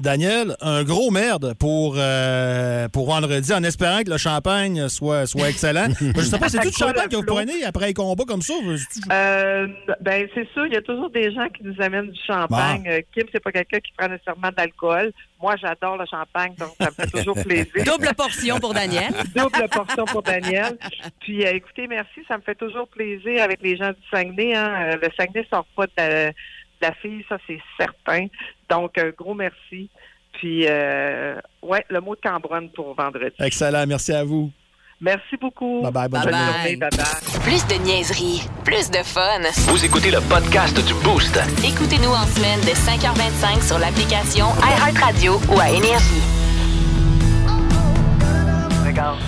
Daniel, 0.00 0.56
un 0.60 0.82
gros 0.82 1.10
merde 1.10 1.54
pour, 1.58 1.94
euh, 1.96 2.88
pour 2.88 3.06
vendredi, 3.06 3.52
en 3.52 3.62
espérant 3.62 4.02
que 4.02 4.10
le 4.10 4.18
champagne 4.18 4.88
soit, 4.88 5.26
soit 5.26 5.48
excellent. 5.48 5.88
Je 6.00 6.20
sais 6.20 6.38
pas, 6.38 6.48
c'est 6.48 6.58
tout 6.58 6.66
le 6.66 6.72
champagne 6.72 7.08
que 7.08 7.16
vous 7.16 7.24
prenez 7.24 7.64
après 7.64 7.86
les 7.88 7.94
combats 7.94 8.24
comme 8.24 8.42
ça? 8.42 8.54
Euh, 9.12 9.68
ben, 10.00 10.28
c'est 10.34 10.48
sûr, 10.52 10.66
il 10.66 10.72
y 10.72 10.76
a 10.76 10.82
toujours 10.82 11.10
des 11.10 11.32
gens 11.32 11.48
qui 11.48 11.62
nous 11.62 11.80
amènent 11.80 12.10
du 12.10 12.20
champagne. 12.26 12.84
Euh, 12.88 13.00
Kim, 13.14 13.24
c'est 13.32 13.42
pas 13.42 13.52
quelqu'un 13.52 13.78
qui 13.80 13.92
prend 13.96 14.08
nécessairement 14.08 14.50
d'alcool. 14.56 15.12
Moi, 15.40 15.54
j'adore 15.60 15.96
le 15.96 16.06
champagne, 16.06 16.54
donc 16.58 16.70
ça 16.80 16.90
me 16.90 16.94
fait 16.94 17.18
toujours 17.18 17.34
plaisir. 17.34 17.72
Double 17.84 18.14
portion 18.16 18.58
pour 18.58 18.74
Daniel. 18.74 19.12
Double 19.34 19.68
portion 19.70 20.04
pour 20.04 20.22
Daniel. 20.22 20.78
Puis, 21.20 21.44
euh, 21.44 21.52
écoutez, 21.54 21.86
merci, 21.86 22.20
ça 22.28 22.36
me 22.36 22.42
fait 22.42 22.54
toujours 22.54 22.88
plaisir 22.88 23.42
avec 23.42 23.60
les 23.62 23.76
gens 23.76 23.90
du 23.90 24.08
Saguenay. 24.10 24.54
Hein. 24.54 24.96
Le 25.00 25.08
Saguenay 25.16 25.46
sort 25.50 25.66
pas 25.76 25.86
de 25.86 25.92
la, 25.96 26.26
de 26.28 26.34
la 26.82 26.92
fille, 26.94 27.24
ça, 27.28 27.38
c'est 27.46 27.60
certain. 27.78 28.26
Donc, 28.68 28.98
un 28.98 29.10
gros 29.10 29.34
merci. 29.34 29.88
Puis, 30.34 30.66
euh, 30.66 31.36
ouais, 31.62 31.84
le 31.90 32.00
mot 32.00 32.14
de 32.14 32.20
Cambronne 32.20 32.70
pour 32.70 32.94
vendredi. 32.94 33.34
Excellent, 33.38 33.86
merci 33.86 34.12
à 34.12 34.24
vous. 34.24 34.50
Merci 35.00 35.36
beaucoup. 35.40 35.82
Bye-bye, 35.82 36.08
bonne 36.08 36.22
Bonne 36.22 36.32
journée. 36.32 36.52
journée. 36.62 36.76
Bye-bye. 36.76 37.40
Plus 37.42 37.66
de 37.66 37.74
niaiserie, 37.84 38.42
plus 38.64 38.88
de 38.90 38.98
fun. 39.02 39.40
Vous 39.68 39.84
écoutez 39.84 40.10
le 40.12 40.20
podcast 40.28 40.76
du 40.86 40.94
Boost. 41.02 41.36
Écoutez-nous 41.64 42.10
en 42.12 42.24
semaine 42.26 42.60
de 42.60 42.70
5h25 42.72 43.66
sur 43.66 43.78
l'application 43.80 44.46
iHeartRadio 44.62 45.34
ou 45.50 45.58
à 45.60 45.70
Énergie. 45.70 46.22
Regarde, 48.86 49.18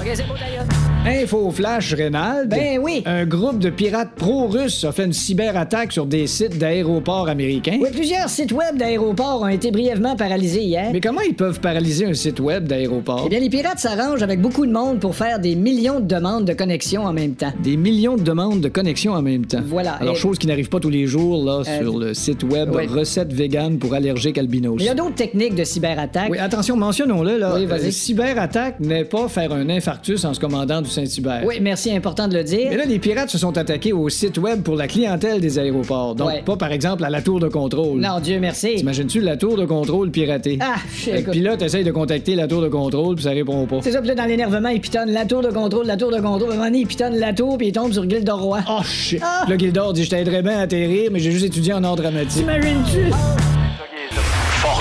OK, 0.00 0.10
c'est 0.14 0.26
beau 0.28 0.34
d'ailleurs. 0.38 0.64
Info 1.06 1.52
flash, 1.52 1.94
Rénal. 1.94 2.48
Ben 2.48 2.80
oui. 2.82 3.02
Un 3.06 3.24
groupe 3.26 3.60
de 3.60 3.70
pirates 3.70 4.10
pro-russes 4.16 4.82
a 4.82 4.90
fait 4.90 5.04
une 5.04 5.12
cyberattaque 5.12 5.92
sur 5.92 6.04
des 6.04 6.26
sites 6.26 6.58
d'aéroports 6.58 7.28
américains. 7.28 7.78
Oui, 7.80 7.90
plusieurs 7.92 8.28
sites 8.28 8.50
web 8.50 8.76
d'aéroports 8.76 9.42
ont 9.42 9.46
été 9.48 9.70
brièvement 9.70 10.16
paralysés 10.16 10.62
hier. 10.62 10.90
Mais 10.92 11.00
comment 11.00 11.20
ils 11.20 11.34
peuvent 11.36 11.60
paralyser 11.60 12.06
un 12.06 12.14
site 12.14 12.40
web 12.40 12.66
d'aéroport? 12.66 13.22
Eh 13.24 13.28
bien, 13.28 13.38
les 13.38 13.48
pirates 13.48 13.78
s'arrangent 13.78 14.24
avec 14.24 14.40
beaucoup 14.40 14.66
de 14.66 14.72
monde 14.72 14.98
pour 14.98 15.14
faire 15.14 15.38
des 15.38 15.54
millions 15.54 16.00
de 16.00 16.06
demandes 16.06 16.44
de 16.44 16.54
connexion 16.54 17.04
en 17.04 17.12
même 17.12 17.34
temps. 17.34 17.52
Des 17.62 17.76
millions 17.76 18.16
de 18.16 18.22
demandes 18.22 18.60
de 18.60 18.68
connexion 18.68 19.12
en 19.12 19.22
même 19.22 19.46
temps. 19.46 19.62
Voilà. 19.64 19.92
Alors, 19.92 20.14
Et- 20.16 20.18
chose 20.18 20.38
qui 20.38 20.48
n'arrive 20.48 20.68
pas 20.68 20.80
tous 20.80 20.90
les 20.90 21.06
jours 21.06 21.44
là, 21.44 21.62
Euh, 21.68 21.80
sur 21.82 21.98
le 21.98 22.14
site 22.14 22.42
web 22.42 22.70
oui. 22.74 22.86
Recettes 22.88 23.32
vegan 23.32 23.78
pour 23.78 23.94
allergiques 23.94 24.38
albinos. 24.38 24.76
Il 24.80 24.86
y 24.86 24.88
a 24.88 24.94
d'autres 24.94 25.14
techniques 25.14 25.54
de 25.54 25.62
cyberattaque. 25.62 26.30
Oui, 26.30 26.38
attention, 26.38 26.76
mentionnons-le, 26.76 27.38
là. 27.38 27.54
Oui. 27.54 27.66
Euh, 27.70 27.90
cyberattaque 27.92 28.80
n'est 28.80 29.04
pas 29.04 29.28
faire 29.28 29.52
un 29.52 29.68
infarctus 29.70 30.24
en 30.24 30.34
se 30.34 30.40
commandant 30.40 30.82
du 30.82 30.95
Saint-Hubert. 30.96 31.42
Oui, 31.46 31.58
merci, 31.60 31.94
important 31.94 32.26
de 32.28 32.34
le 32.36 32.42
dire. 32.44 32.68
Mais 32.70 32.76
là, 32.76 32.84
les 32.84 32.98
pirates 32.98 33.30
se 33.30 33.38
sont 33.38 33.56
attaqués 33.58 33.92
au 33.92 34.08
site 34.08 34.38
web 34.38 34.62
pour 34.62 34.76
la 34.76 34.86
clientèle 34.88 35.40
des 35.40 35.58
aéroports. 35.58 36.14
Donc, 36.14 36.28
Ouais. 36.28 36.42
pas, 36.44 36.56
par 36.56 36.72
exemple, 36.72 37.04
à 37.04 37.10
la 37.10 37.20
tour 37.22 37.38
de 37.40 37.48
contrôle. 37.48 38.00
Non, 38.00 38.18
Dieu 38.20 38.38
merci. 38.40 38.74
T'imagines-tu 38.76 39.20
la 39.20 39.36
tour 39.36 39.56
de 39.56 39.64
contrôle 39.64 40.10
piratée? 40.10 40.58
Ah, 40.60 40.76
je 41.04 41.10
Le 41.10 41.22
pilote 41.30 41.62
essaye 41.62 41.84
de 41.84 41.90
contacter 41.92 42.34
la 42.34 42.48
tour 42.48 42.62
de 42.62 42.68
contrôle, 42.68 43.14
puis 43.16 43.24
ça 43.24 43.30
répond 43.30 43.66
pas. 43.66 43.80
C'est 43.82 43.92
ça, 43.92 43.98
puis 44.00 44.08
là, 44.08 44.14
dans 44.14 44.24
l'énervement, 44.24 44.68
il 44.70 44.80
pitonne 44.80 45.10
la 45.10 45.24
tour 45.26 45.42
de 45.42 45.48
contrôle, 45.50 45.86
la 45.86 45.96
tour 45.96 46.10
de 46.10 46.20
contrôle. 46.20 46.50
À 46.50 46.52
un 46.54 46.56
moment 46.56 46.64
donné, 46.66 46.80
il 46.80 46.86
pitonne 46.86 47.16
la 47.16 47.32
tour, 47.32 47.58
puis 47.58 47.68
il 47.68 47.72
tombe 47.72 47.92
sur 47.92 48.08
Gilda 48.08 48.34
Roy. 48.34 48.60
Oh 48.68 48.80
shit! 48.84 49.20
Puis 49.20 49.50
Là, 49.52 49.58
Gildor 49.58 49.92
dit 49.92 50.04
Je 50.04 50.10
t'aiderais 50.10 50.42
bien 50.42 50.58
à 50.58 50.62
atterrir, 50.62 51.10
mais 51.12 51.18
j'ai 51.20 51.30
juste 51.30 51.44
étudié 51.46 51.72
en 51.74 51.84
art 51.84 51.96
dramatique. 51.96 52.38
T'imagines-tu? 52.40 53.55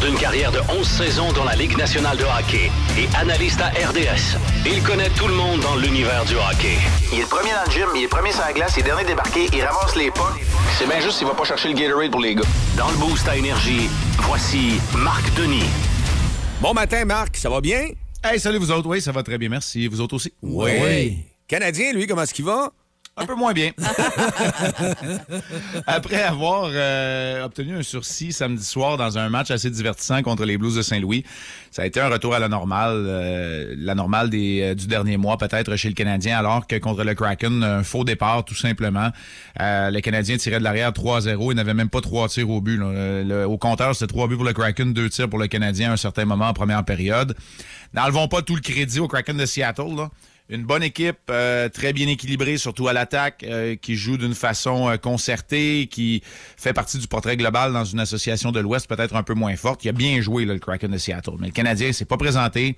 D'une 0.05 0.19
carrière 0.19 0.51
de 0.51 0.59
11 0.69 0.87
saisons 0.87 1.31
dans 1.33 1.45
la 1.45 1.55
Ligue 1.55 1.75
nationale 1.77 2.15
de 2.15 2.25
hockey 2.25 2.69
et 2.95 3.07
analyste 3.17 3.59
à 3.59 3.69
RDS, 3.69 4.37
il 4.63 4.83
connaît 4.83 5.09
tout 5.09 5.27
le 5.27 5.33
monde 5.33 5.61
dans 5.61 5.75
l'univers 5.75 6.23
du 6.25 6.35
hockey. 6.35 6.77
Il 7.11 7.17
est 7.17 7.21
le 7.23 7.27
premier 7.27 7.49
dans 7.49 7.65
le 7.65 7.71
gym, 7.71 7.87
il 7.95 8.01
est 8.01 8.03
le 8.03 8.09
premier 8.09 8.31
sur 8.31 8.41
la 8.41 8.53
glace, 8.53 8.75
il 8.77 8.81
est 8.81 8.83
dernier 8.83 9.03
débarqué, 9.03 9.47
il 9.51 9.63
ramasse 9.63 9.95
les 9.95 10.11
pas. 10.11 10.35
C'est 10.77 10.85
bien 10.85 10.99
juste 10.99 11.17
s'il 11.17 11.25
va 11.25 11.33
pas 11.33 11.43
chercher 11.43 11.69
le 11.69 11.73
Gatorade 11.73 12.11
pour 12.11 12.21
les 12.21 12.35
gars. 12.35 12.43
Dans 12.77 12.91
le 12.91 12.97
boost 12.97 13.27
à 13.27 13.35
énergie, 13.35 13.89
voici 14.19 14.79
Marc 14.95 15.33
Denis. 15.33 15.65
Bon 16.61 16.75
matin, 16.75 17.03
Marc, 17.05 17.37
ça 17.37 17.49
va 17.49 17.59
bien? 17.59 17.87
Hey, 18.23 18.39
salut 18.39 18.59
vous 18.59 18.69
autres. 18.69 18.87
Oui, 18.87 19.01
ça 19.01 19.11
va 19.11 19.23
très 19.23 19.39
bien, 19.39 19.49
merci. 19.49 19.87
Vous 19.87 20.01
autres 20.01 20.17
aussi? 20.17 20.31
Oui. 20.43 21.17
Canadien, 21.47 21.93
lui, 21.93 22.05
comment 22.05 22.21
est-ce 22.21 22.33
qu'il 22.35 22.45
va? 22.45 22.71
Un 23.17 23.25
peu 23.25 23.35
moins 23.35 23.53
bien. 23.53 23.71
Après 25.87 26.21
avoir 26.21 26.69
euh, 26.73 27.45
obtenu 27.45 27.77
un 27.77 27.81
sursis 27.83 28.33
samedi 28.33 28.65
soir 28.65 28.97
dans 28.97 29.17
un 29.17 29.29
match 29.29 29.51
assez 29.51 29.69
divertissant 29.69 30.21
contre 30.21 30.43
les 30.43 30.57
Blues 30.57 30.75
de 30.75 30.81
Saint-Louis, 30.81 31.23
ça 31.71 31.83
a 31.83 31.85
été 31.85 32.01
un 32.01 32.09
retour 32.09 32.35
à 32.35 32.39
la 32.39 32.49
normale, 32.49 33.05
euh, 33.07 33.73
la 33.77 33.95
normale 33.95 34.29
des, 34.29 34.61
euh, 34.63 34.75
du 34.75 34.87
dernier 34.87 35.15
mois 35.15 35.37
peut-être 35.37 35.77
chez 35.77 35.87
le 35.87 35.93
Canadien, 35.93 36.37
alors 36.37 36.67
que 36.67 36.75
contre 36.77 37.05
le 37.05 37.15
Kraken, 37.15 37.63
un 37.63 37.83
faux 37.83 38.03
départ 38.03 38.43
tout 38.43 38.55
simplement. 38.55 39.09
Le 39.57 39.99
Canadien 40.01 40.35
tirait 40.35 40.59
de 40.59 40.63
l'arrière 40.65 40.91
3-0, 40.91 41.51
il 41.51 41.55
n'avait 41.55 41.73
même 41.73 41.89
pas 41.89 42.01
trois 42.01 42.27
tirs 42.27 42.49
au 42.49 42.59
but. 42.59 42.77
là. 42.77 42.91
Le- 42.91 43.23
le- 43.23 43.45
au 43.47 43.57
compteur, 43.57 43.95
c'était 43.95 44.11
trois 44.11 44.27
buts 44.27 44.35
pour 44.35 44.43
le 44.45 44.51
Kraken, 44.53 44.91
deux 44.93 45.09
tirs 45.09 45.29
pour 45.29 45.39
le 45.39 45.47
Canadien 45.47 45.91
à 45.91 45.93
un 45.93 45.97
certain 45.97 46.25
moment 46.25 46.49
en 46.49 46.53
première 46.53 46.83
période. 46.83 47.33
N'enlevons 47.93 48.27
pas 48.27 48.41
tout 48.41 48.55
le 48.55 48.61
crédit 48.61 48.99
au 48.99 49.07
Kraken 49.07 49.37
de 49.37 49.45
Seattle. 49.45 49.95
Là. 49.95 50.09
Une 50.47 50.63
bonne 50.63 50.83
équipe, 50.83 51.17
euh, 51.31 51.69
très 51.69 51.91
bien 51.91 52.07
équilibrée, 52.07 52.57
surtout 52.57 52.87
à 52.87 52.93
l'attaque, 52.93 53.43
euh, 53.43 53.75
qui 53.75 53.95
joue 53.95 54.15
d'une 54.15 54.35
façon 54.35 54.89
euh, 54.89 54.97
concertée, 54.97 55.87
qui 55.89 56.21
fait 56.55 56.73
partie 56.73 56.99
du 56.99 57.07
portrait 57.07 57.35
global 57.35 57.73
dans 57.73 57.83
une 57.83 57.99
association 57.99 58.51
de 58.51 58.59
l'Ouest 58.59 58.87
peut-être 58.87 59.15
un 59.15 59.23
peu 59.23 59.33
moins 59.33 59.55
forte. 59.55 59.83
Il 59.85 59.89
a 59.89 59.91
bien 59.91 60.21
joué 60.21 60.45
le 60.45 60.59
Kraken 60.59 60.91
de 60.91 60.99
Seattle. 60.99 61.37
Mais 61.39 61.47
le 61.47 61.53
Canadien 61.53 61.91
s'est 61.93 62.05
pas 62.05 62.17
présenté. 62.17 62.77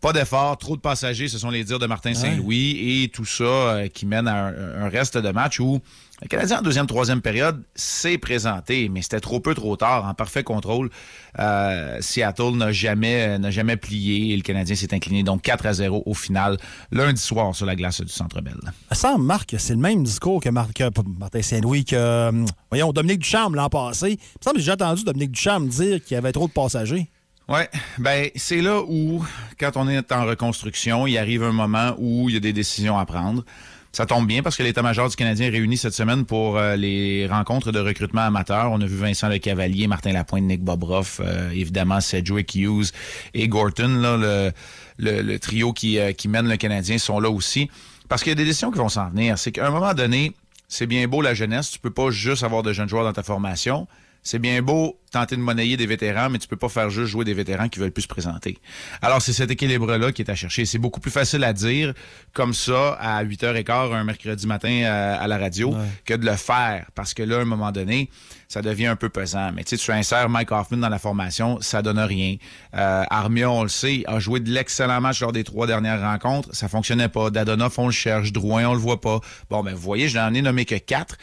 Pas 0.00 0.12
d'effort, 0.12 0.56
trop 0.56 0.76
de 0.76 0.80
passagers, 0.80 1.28
ce 1.28 1.38
sont 1.38 1.50
les 1.50 1.62
dires 1.64 1.78
de 1.78 1.86
Martin 1.86 2.14
Saint-Louis, 2.14 3.02
et 3.02 3.08
tout 3.08 3.26
ça 3.26 3.44
euh, 3.44 3.88
qui 3.88 4.06
mène 4.06 4.28
à 4.28 4.46
un, 4.46 4.84
un 4.84 4.88
reste 4.88 5.18
de 5.18 5.30
match 5.30 5.60
où 5.60 5.80
le 6.22 6.28
Canadien 6.28 6.58
en 6.58 6.62
deuxième, 6.62 6.86
troisième 6.86 7.22
période 7.22 7.62
s'est 7.74 8.18
présenté, 8.18 8.90
mais 8.90 9.00
c'était 9.00 9.20
trop 9.20 9.40
peu, 9.40 9.54
trop 9.54 9.76
tard, 9.76 10.04
en 10.04 10.12
parfait 10.12 10.42
contrôle. 10.42 10.90
Euh, 11.38 11.96
Seattle 12.00 12.56
n'a 12.56 12.72
jamais, 12.72 13.38
n'a 13.38 13.50
jamais 13.50 13.76
plié 13.78 14.34
et 14.34 14.36
le 14.36 14.42
Canadien 14.42 14.74
s'est 14.74 14.92
incliné 14.92 15.22
donc 15.22 15.40
4 15.42 15.66
à 15.66 15.72
0 15.72 16.02
au 16.04 16.14
final, 16.14 16.58
lundi 16.92 17.20
soir 17.20 17.54
sur 17.54 17.64
la 17.64 17.74
glace 17.74 18.02
du 18.02 18.12
Centre 18.12 18.42
Bell. 18.42 18.58
Ça 18.90 18.94
semble, 18.94 19.24
Marc, 19.24 19.54
c'est 19.58 19.72
le 19.72 19.80
même 19.80 20.02
discours 20.02 20.42
que, 20.42 20.50
Martin 20.50 21.42
Saint-Louis, 21.42 21.86
que, 21.86 21.96
euh, 21.96 22.44
voyons, 22.70 22.92
Dominique 22.92 23.20
Ducharme 23.20 23.54
l'an 23.54 23.70
passé. 23.70 24.10
Il 24.10 24.12
me 24.12 24.44
semble 24.44 24.56
que 24.56 24.62
j'ai 24.62 24.72
entendu 24.72 25.04
Dominique 25.04 25.32
Ducharme 25.32 25.68
dire 25.68 26.04
qu'il 26.04 26.16
y 26.16 26.18
avait 26.18 26.32
trop 26.32 26.48
de 26.48 26.52
passagers. 26.52 27.08
Ouais, 27.50 27.68
ben 27.98 28.30
c'est 28.36 28.60
là 28.60 28.80
où, 28.80 29.26
quand 29.58 29.72
on 29.74 29.88
est 29.88 30.12
en 30.12 30.24
reconstruction, 30.24 31.08
il 31.08 31.18
arrive 31.18 31.42
un 31.42 31.50
moment 31.50 31.96
où 31.98 32.28
il 32.28 32.34
y 32.34 32.36
a 32.36 32.40
des 32.40 32.52
décisions 32.52 32.96
à 32.96 33.04
prendre. 33.04 33.44
Ça 33.90 34.06
tombe 34.06 34.28
bien 34.28 34.40
parce 34.44 34.56
que 34.56 34.62
l'état-major 34.62 35.08
du 35.08 35.16
Canadien 35.16 35.48
est 35.48 35.50
réuni 35.50 35.76
cette 35.76 35.94
semaine 35.94 36.24
pour 36.24 36.58
euh, 36.58 36.76
les 36.76 37.26
rencontres 37.26 37.72
de 37.72 37.80
recrutement 37.80 38.20
amateur. 38.20 38.70
On 38.70 38.80
a 38.80 38.86
vu 38.86 38.94
Vincent 38.94 39.28
Le 39.28 39.38
Cavalier, 39.38 39.88
Martin 39.88 40.12
Lapointe, 40.12 40.44
Nick 40.44 40.62
Bobroff, 40.62 41.20
euh, 41.24 41.50
évidemment 41.50 42.00
Cedric 42.00 42.54
Hughes 42.54 42.92
et 43.34 43.48
Gorton, 43.48 44.00
le, 44.20 44.52
le 44.98 45.38
trio 45.40 45.72
qui, 45.72 45.98
euh, 45.98 46.12
qui 46.12 46.28
mène 46.28 46.48
le 46.48 46.56
Canadien, 46.56 46.98
sont 46.98 47.18
là 47.18 47.30
aussi. 47.30 47.68
Parce 48.08 48.22
qu'il 48.22 48.30
y 48.30 48.32
a 48.32 48.36
des 48.36 48.44
décisions 48.44 48.70
qui 48.70 48.78
vont 48.78 48.88
s'en 48.88 49.10
venir. 49.10 49.36
C'est 49.38 49.50
qu'à 49.50 49.66
un 49.66 49.70
moment 49.70 49.92
donné, 49.92 50.34
c'est 50.68 50.86
bien 50.86 51.08
beau 51.08 51.20
la 51.20 51.34
jeunesse. 51.34 51.72
Tu 51.72 51.80
peux 51.80 51.90
pas 51.90 52.12
juste 52.12 52.44
avoir 52.44 52.62
de 52.62 52.72
jeunes 52.72 52.88
joueurs 52.88 53.02
dans 53.02 53.12
ta 53.12 53.24
formation. 53.24 53.88
C'est 54.22 54.38
bien 54.38 54.60
beau 54.62 54.98
tenter 55.10 55.36
de 55.36 55.40
monnayer 55.40 55.76
des 55.76 55.86
vétérans, 55.86 56.30
mais 56.30 56.38
tu 56.38 56.46
peux 56.46 56.56
pas 56.56 56.68
faire 56.68 56.88
juste 56.88 57.10
jouer 57.10 57.24
des 57.24 57.34
vétérans 57.34 57.68
qui 57.68 57.80
veulent 57.80 57.90
plus 57.90 58.02
se 58.02 58.08
présenter. 58.08 58.58
Alors, 59.02 59.20
c'est 59.20 59.32
cet 59.32 59.50
équilibre-là 59.50 60.12
qui 60.12 60.22
est 60.22 60.30
à 60.30 60.34
chercher. 60.34 60.66
C'est 60.66 60.78
beaucoup 60.78 61.00
plus 61.00 61.10
facile 61.10 61.42
à 61.42 61.52
dire 61.52 61.94
comme 62.32 62.54
ça 62.54 62.92
à 62.92 63.24
8h15 63.24 63.92
un 63.92 64.04
mercredi 64.04 64.46
matin 64.46 64.84
à, 64.86 65.20
à 65.20 65.26
la 65.26 65.38
radio 65.38 65.74
que 66.04 66.14
de 66.14 66.24
le 66.24 66.36
faire. 66.36 66.86
Parce 66.94 67.12
que 67.14 67.22
là, 67.22 67.38
à 67.38 67.40
un 67.40 67.44
moment 67.44 67.72
donné, 67.72 68.08
ça 68.48 68.62
devient 68.62 68.86
un 68.86 68.96
peu 68.96 69.08
pesant. 69.08 69.52
Mais 69.52 69.64
tu 69.64 69.76
sais, 69.76 69.84
tu 69.84 69.90
insères 69.92 70.28
Mike 70.28 70.52
Hoffman 70.52 70.78
dans 70.78 70.88
la 70.88 70.98
formation, 70.98 71.60
ça 71.60 71.82
donne 71.82 71.98
rien. 71.98 72.36
Euh, 72.74 73.04
Armia, 73.10 73.50
on 73.50 73.62
le 73.62 73.68
sait, 73.68 74.04
a 74.06 74.20
joué 74.20 74.40
de 74.40 74.50
l'excellent 74.50 75.00
match 75.00 75.20
lors 75.20 75.32
des 75.32 75.44
trois 75.44 75.66
dernières 75.66 76.00
rencontres. 76.00 76.54
Ça 76.54 76.68
fonctionnait 76.68 77.08
pas. 77.08 77.30
Dadonoff, 77.30 77.78
on 77.78 77.86
le 77.86 77.92
cherche. 77.92 78.32
Drouin, 78.32 78.66
on 78.66 78.74
le 78.74 78.78
voit 78.78 79.00
pas. 79.00 79.20
Bon, 79.50 79.62
ben, 79.62 79.74
vous 79.74 79.80
voyez, 79.80 80.08
je 80.08 80.18
n'en 80.18 80.32
ai 80.34 80.42
nommé 80.42 80.64
que 80.64 80.76
quatre. 80.76 81.16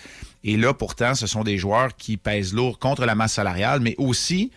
Et 0.43 0.57
là, 0.57 0.73
pourtant, 0.73 1.15
ce 1.15 1.27
sont 1.27 1.43
des 1.43 1.57
joueurs 1.57 1.95
qui 1.95 2.17
pèsent 2.17 2.53
lourd 2.53 2.79
contre 2.79 3.05
la 3.05 3.15
masse 3.15 3.33
salariale, 3.33 3.79
mais 3.79 3.95
aussi 3.97 4.51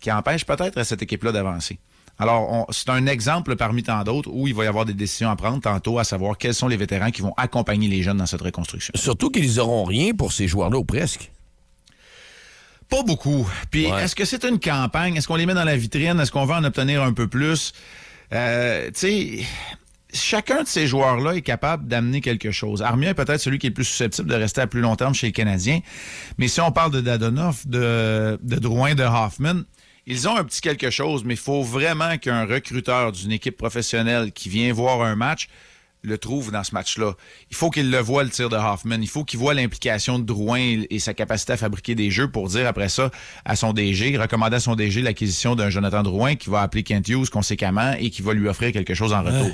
qui 0.00 0.10
empêchent 0.12 0.46
peut-être 0.46 0.78
à 0.78 0.84
cette 0.84 1.02
équipe-là 1.02 1.32
d'avancer. 1.32 1.78
Alors, 2.18 2.66
c'est 2.70 2.90
un 2.90 3.06
exemple 3.06 3.56
parmi 3.56 3.82
tant 3.82 4.04
d'autres 4.04 4.30
où 4.32 4.46
il 4.46 4.54
va 4.54 4.64
y 4.64 4.66
avoir 4.68 4.84
des 4.84 4.94
décisions 4.94 5.30
à 5.30 5.36
prendre 5.36 5.60
tantôt, 5.60 5.98
à 5.98 6.04
savoir 6.04 6.38
quels 6.38 6.54
sont 6.54 6.68
les 6.68 6.76
vétérans 6.76 7.10
qui 7.10 7.22
vont 7.22 7.34
accompagner 7.36 7.88
les 7.88 8.02
jeunes 8.02 8.18
dans 8.18 8.26
cette 8.26 8.42
reconstruction. 8.42 8.92
Surtout 8.94 9.30
qu'ils 9.30 9.58
auront 9.58 9.84
rien 9.84 10.12
pour 10.12 10.32
ces 10.32 10.46
joueurs-là, 10.46 10.78
ou 10.78 10.84
presque. 10.84 11.32
Pas 12.88 13.02
beaucoup. 13.02 13.48
Puis, 13.70 13.86
est-ce 13.86 14.14
que 14.14 14.24
c'est 14.24 14.44
une 14.44 14.60
campagne? 14.60 15.16
Est-ce 15.16 15.26
qu'on 15.26 15.36
les 15.36 15.46
met 15.46 15.54
dans 15.54 15.64
la 15.64 15.76
vitrine? 15.76 16.20
Est-ce 16.20 16.30
qu'on 16.30 16.44
va 16.44 16.58
en 16.58 16.64
obtenir 16.64 17.02
un 17.02 17.12
peu 17.12 17.26
plus? 17.26 17.72
Euh, 18.32 18.90
tu 18.92 18.92
sais, 18.94 19.46
chacun 20.14 20.62
de 20.62 20.68
ces 20.68 20.86
joueurs-là 20.86 21.34
est 21.34 21.42
capable 21.42 21.86
d'amener 21.88 22.20
quelque 22.20 22.50
chose. 22.50 22.82
Armia 22.82 23.10
est 23.10 23.14
peut-être 23.14 23.40
celui 23.40 23.58
qui 23.58 23.66
est 23.66 23.70
le 23.70 23.74
plus 23.74 23.84
susceptible 23.84 24.28
de 24.28 24.34
rester 24.34 24.60
à 24.60 24.66
plus 24.66 24.80
long 24.80 24.96
terme 24.96 25.14
chez 25.14 25.26
les 25.26 25.32
Canadiens. 25.32 25.80
Mais 26.38 26.48
si 26.48 26.60
on 26.60 26.72
parle 26.72 26.92
de 26.92 27.00
Dadonoff, 27.00 27.66
de, 27.66 28.38
de 28.42 28.56
Drouin, 28.56 28.94
de 28.94 29.02
Hoffman, 29.02 29.62
ils 30.06 30.28
ont 30.28 30.36
un 30.36 30.44
petit 30.44 30.60
quelque 30.60 30.90
chose, 30.90 31.24
mais 31.24 31.34
il 31.34 31.40
faut 31.40 31.62
vraiment 31.62 32.18
qu'un 32.18 32.44
recruteur 32.44 33.12
d'une 33.12 33.32
équipe 33.32 33.56
professionnelle 33.56 34.32
qui 34.32 34.48
vient 34.48 34.72
voir 34.72 35.02
un 35.02 35.16
match 35.16 35.48
le 36.04 36.18
trouve 36.18 36.52
dans 36.52 36.62
ce 36.62 36.74
match-là. 36.74 37.14
Il 37.50 37.56
faut 37.56 37.70
qu'il 37.70 37.90
le 37.90 37.98
voit, 37.98 38.22
le 38.22 38.30
tir 38.30 38.48
de 38.48 38.56
Hoffman. 38.56 38.98
Il 39.00 39.08
faut 39.08 39.24
qu'il 39.24 39.38
voit 39.38 39.54
l'implication 39.54 40.18
de 40.18 40.24
Drouin 40.24 40.84
et 40.88 40.98
sa 40.98 41.14
capacité 41.14 41.54
à 41.54 41.56
fabriquer 41.56 41.94
des 41.94 42.10
jeux 42.10 42.28
pour 42.28 42.48
dire 42.48 42.66
après 42.66 42.88
ça 42.88 43.10
à 43.44 43.56
son 43.56 43.72
DG, 43.72 44.16
recommander 44.16 44.56
à 44.56 44.60
son 44.60 44.76
DG 44.76 45.02
l'acquisition 45.02 45.56
d'un 45.56 45.70
Jonathan 45.70 46.02
Drouin 46.02 46.36
qui 46.36 46.50
va 46.50 46.60
appeler 46.60 46.82
Kent 46.82 47.08
Hughes 47.08 47.30
conséquemment 47.30 47.94
et 47.98 48.10
qui 48.10 48.22
va 48.22 48.34
lui 48.34 48.48
offrir 48.48 48.72
quelque 48.72 48.94
chose 48.94 49.12
en 49.12 49.22
retour. 49.22 49.50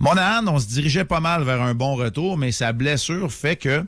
Monahan, 0.00 0.46
on 0.46 0.58
se 0.58 0.66
dirigeait 0.66 1.04
pas 1.04 1.20
mal 1.20 1.42
vers 1.44 1.62
un 1.62 1.74
bon 1.74 1.94
retour, 1.94 2.36
mais 2.36 2.52
sa 2.52 2.72
blessure 2.72 3.32
fait 3.32 3.56
que, 3.56 3.84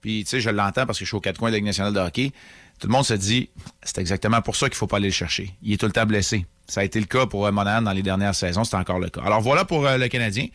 puis 0.00 0.24
tu 0.24 0.30
sais, 0.30 0.40
je 0.40 0.50
l'entends 0.50 0.86
parce 0.86 0.98
que 0.98 1.04
je 1.04 1.10
suis 1.10 1.16
aux 1.16 1.20
quatre 1.20 1.38
coins 1.38 1.48
de 1.48 1.54
la 1.54 1.58
Ligue 1.58 1.66
nationale 1.66 1.94
de 1.94 2.00
hockey, 2.00 2.32
tout 2.78 2.86
le 2.86 2.92
monde 2.92 3.04
se 3.04 3.14
dit, 3.14 3.48
c'est 3.82 3.98
exactement 3.98 4.40
pour 4.42 4.56
ça 4.56 4.68
qu'il 4.68 4.76
faut 4.76 4.86
pas 4.86 4.98
aller 4.98 5.08
le 5.08 5.12
chercher. 5.12 5.52
Il 5.62 5.72
est 5.72 5.76
tout 5.78 5.86
le 5.86 5.92
temps 5.92 6.06
blessé. 6.06 6.46
Ça 6.68 6.82
a 6.82 6.84
été 6.84 7.00
le 7.00 7.06
cas 7.06 7.26
pour 7.26 7.46
euh, 7.46 7.50
Monahan 7.50 7.82
dans 7.82 7.92
les 7.92 8.02
dernières 8.02 8.34
saisons, 8.34 8.62
c'est 8.62 8.76
encore 8.76 8.98
le 8.98 9.08
cas. 9.08 9.22
Alors 9.22 9.40
voilà 9.40 9.64
pour 9.64 9.86
euh, 9.86 9.96
le 9.96 10.08
Canadien. 10.08 10.46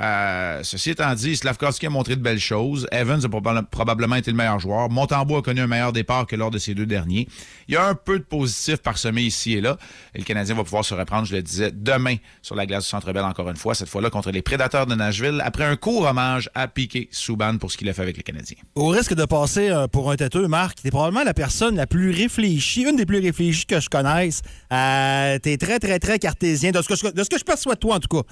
Euh, 0.00 0.60
ceci 0.62 0.90
étant 0.90 1.14
dit, 1.14 1.36
Slavkovski 1.36 1.86
a 1.86 1.90
montré 1.90 2.16
de 2.16 2.20
belles 2.20 2.38
choses. 2.38 2.86
Evans 2.92 3.20
a 3.24 3.28
proba- 3.28 3.62
probablement 3.64 4.16
été 4.16 4.30
le 4.30 4.36
meilleur 4.36 4.58
joueur. 4.60 4.90
Montembeau 4.90 5.36
a 5.38 5.42
connu 5.42 5.60
un 5.60 5.66
meilleur 5.66 5.92
départ 5.92 6.26
que 6.26 6.36
lors 6.36 6.50
de 6.50 6.58
ces 6.58 6.74
deux 6.74 6.84
derniers. 6.86 7.26
Il 7.68 7.74
y 7.74 7.76
a 7.76 7.86
un 7.86 7.94
peu 7.94 8.18
de 8.18 8.24
positif 8.24 8.76
parsemé 8.76 9.22
ici 9.22 9.54
et 9.54 9.60
là. 9.60 9.78
Le 10.14 10.22
Canadien 10.22 10.54
va 10.54 10.64
pouvoir 10.64 10.84
se 10.84 10.94
reprendre, 10.94 11.26
je 11.26 11.34
le 11.36 11.42
disais, 11.42 11.70
demain 11.72 12.16
sur 12.42 12.54
la 12.56 12.66
glace 12.66 12.84
du 12.84 12.88
Centre 12.90 13.12
Bell 13.12 13.24
encore 13.24 13.48
une 13.48 13.56
fois, 13.56 13.74
cette 13.74 13.88
fois-là 13.88 14.10
contre 14.10 14.30
les 14.30 14.42
Prédateurs 14.42 14.86
de 14.86 14.94
Nashville, 14.94 15.40
après 15.44 15.64
un 15.64 15.76
court 15.76 16.02
hommage 16.02 16.50
à 16.54 16.68
Piqué 16.68 17.08
Souban 17.10 17.56
pour 17.58 17.72
ce 17.72 17.76
qu'il 17.78 17.88
a 17.88 17.94
fait 17.94 18.02
avec 18.02 18.16
le 18.18 18.22
Canadien. 18.22 18.56
Au 18.74 18.88
risque 18.88 19.14
de 19.14 19.24
passer 19.24 19.70
euh, 19.70 19.86
pour 19.88 20.10
un 20.10 20.16
têteux, 20.16 20.46
Marc, 20.46 20.82
t'es 20.82 20.90
probablement 20.90 21.24
la 21.24 21.34
personne 21.34 21.76
la 21.76 21.86
plus 21.86 22.10
réfléchie, 22.10 22.82
une 22.82 22.96
des 22.96 23.06
plus 23.06 23.20
réfléchies 23.20 23.64
que 23.66 23.80
je 23.80 23.88
connaisse. 23.88 24.42
Euh, 24.72 25.38
t'es 25.38 25.56
très, 25.56 25.78
très, 25.78 25.98
très 25.98 26.18
cartésien, 26.18 26.70
de 26.70 26.82
ce 26.82 26.88
que 26.88 27.38
je 27.38 27.44
perçois 27.44 27.74
de 27.74 27.80
toi, 27.80 27.96
en 27.96 28.00
tout 28.00 28.08
cas. 28.08 28.26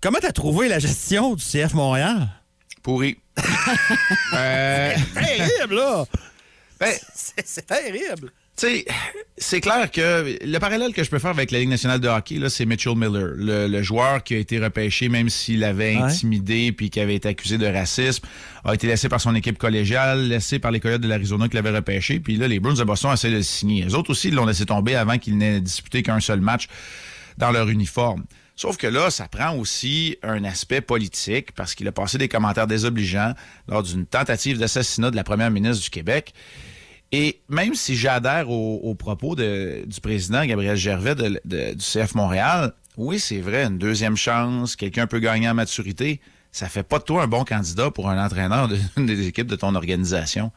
Comment 0.00 0.18
t'as 0.20 0.32
trouvé 0.32 0.68
la 0.68 0.78
gestion 0.78 1.34
du 1.34 1.42
CF 1.44 1.74
Montréal? 1.74 2.28
Pourri. 2.82 3.18
Euh, 4.34 4.94
terrible, 5.14 5.74
là! 5.76 6.04
Ben, 6.80 6.92
C'est 7.14 7.46
c'est 7.46 7.66
terrible! 7.66 8.30
Tu 8.56 8.66
sais, 8.66 8.84
c'est 9.36 9.60
clair 9.60 9.90
que 9.90 10.36
le 10.44 10.58
parallèle 10.58 10.92
que 10.92 11.04
je 11.04 11.10
peux 11.10 11.18
faire 11.18 11.30
avec 11.30 11.50
la 11.52 11.60
Ligue 11.60 11.68
nationale 11.68 12.00
de 12.00 12.08
hockey, 12.08 12.36
là, 12.38 12.48
c'est 12.50 12.66
Mitchell 12.66 12.96
Miller, 12.96 13.32
le, 13.36 13.68
le 13.68 13.82
joueur 13.82 14.24
qui 14.24 14.34
a 14.34 14.38
été 14.38 14.58
repêché, 14.58 15.08
même 15.08 15.28
s'il 15.28 15.62
avait 15.64 15.96
Ouais. 15.96 16.02
intimidé 16.02 16.72
puis 16.72 16.90
qui 16.90 16.98
avait 17.00 17.14
été 17.14 17.28
accusé 17.28 17.56
de 17.58 17.66
racisme, 17.66 18.24
a 18.64 18.74
été 18.74 18.86
laissé 18.88 19.08
par 19.08 19.20
son 19.20 19.34
équipe 19.34 19.58
collégiale, 19.58 20.26
laissé 20.28 20.58
par 20.58 20.70
les 20.72 20.80
Coyotes 20.80 21.00
de 21.02 21.08
l'Arizona 21.08 21.48
qui 21.48 21.54
l'avaient 21.56 21.70
repêché, 21.76 22.18
puis 22.20 22.36
là, 22.36 22.48
les 22.48 22.58
Bruins 22.58 22.74
de 22.74 22.84
Boston 22.84 23.12
essaient 23.12 23.30
de 23.30 23.36
le 23.36 23.42
signer. 23.42 23.84
Les 23.84 23.94
autres 23.94 24.10
aussi, 24.10 24.30
l'ont 24.30 24.46
laissé 24.46 24.66
tomber 24.66 24.96
avant 24.96 25.18
qu'il 25.18 25.36
n'ait 25.38 25.60
disputé 25.60 26.02
qu'un 26.02 26.20
seul 26.20 26.40
match 26.40 26.66
dans 27.36 27.50
leur 27.52 27.68
uniforme. 27.68 28.24
Sauf 28.58 28.76
que 28.76 28.88
là, 28.88 29.08
ça 29.08 29.28
prend 29.28 29.56
aussi 29.56 30.16
un 30.24 30.42
aspect 30.42 30.80
politique 30.80 31.52
parce 31.52 31.76
qu'il 31.76 31.86
a 31.86 31.92
passé 31.92 32.18
des 32.18 32.26
commentaires 32.26 32.66
désobligeants 32.66 33.34
lors 33.68 33.84
d'une 33.84 34.04
tentative 34.04 34.58
d'assassinat 34.58 35.12
de 35.12 35.16
la 35.16 35.22
première 35.22 35.52
ministre 35.52 35.84
du 35.84 35.90
Québec. 35.90 36.34
Et 37.12 37.40
même 37.48 37.76
si 37.76 37.94
j'adhère 37.94 38.50
aux, 38.50 38.96
propos 38.96 39.36
du 39.36 40.00
président 40.02 40.44
Gabriel 40.44 40.76
Gervais 40.76 41.14
du 41.14 41.76
CF 41.78 42.16
Montréal, 42.16 42.72
oui, 42.96 43.20
c'est 43.20 43.38
vrai, 43.38 43.62
une 43.62 43.78
deuxième 43.78 44.16
chance, 44.16 44.74
quelqu'un 44.74 45.06
peut 45.06 45.20
gagner 45.20 45.48
en 45.48 45.54
maturité. 45.54 46.20
Ça 46.50 46.68
fait 46.68 46.82
pas 46.82 46.98
de 46.98 47.04
toi 47.04 47.22
un 47.22 47.28
bon 47.28 47.44
candidat 47.44 47.92
pour 47.92 48.10
un 48.10 48.20
entraîneur 48.20 48.66
d'une 48.66 49.06
des 49.06 49.28
équipes 49.28 49.46
de 49.46 49.54
ton 49.54 49.76
organisation. 49.76 50.50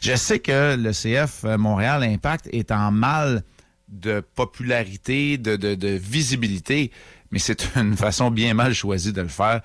Je 0.00 0.14
sais 0.14 0.38
que 0.38 0.76
le 0.76 0.92
CF 0.92 1.42
Montréal 1.58 2.04
Impact 2.04 2.48
est 2.52 2.70
en 2.70 2.92
mal 2.92 3.42
de 3.88 4.20
popularité, 4.36 5.36
de 5.36 5.88
visibilité, 5.96 6.92
mais 7.30 7.38
c'est 7.38 7.68
une 7.76 7.96
façon 7.96 8.30
bien 8.30 8.54
mal 8.54 8.74
choisie 8.74 9.12
de 9.12 9.22
le 9.22 9.28
faire. 9.28 9.60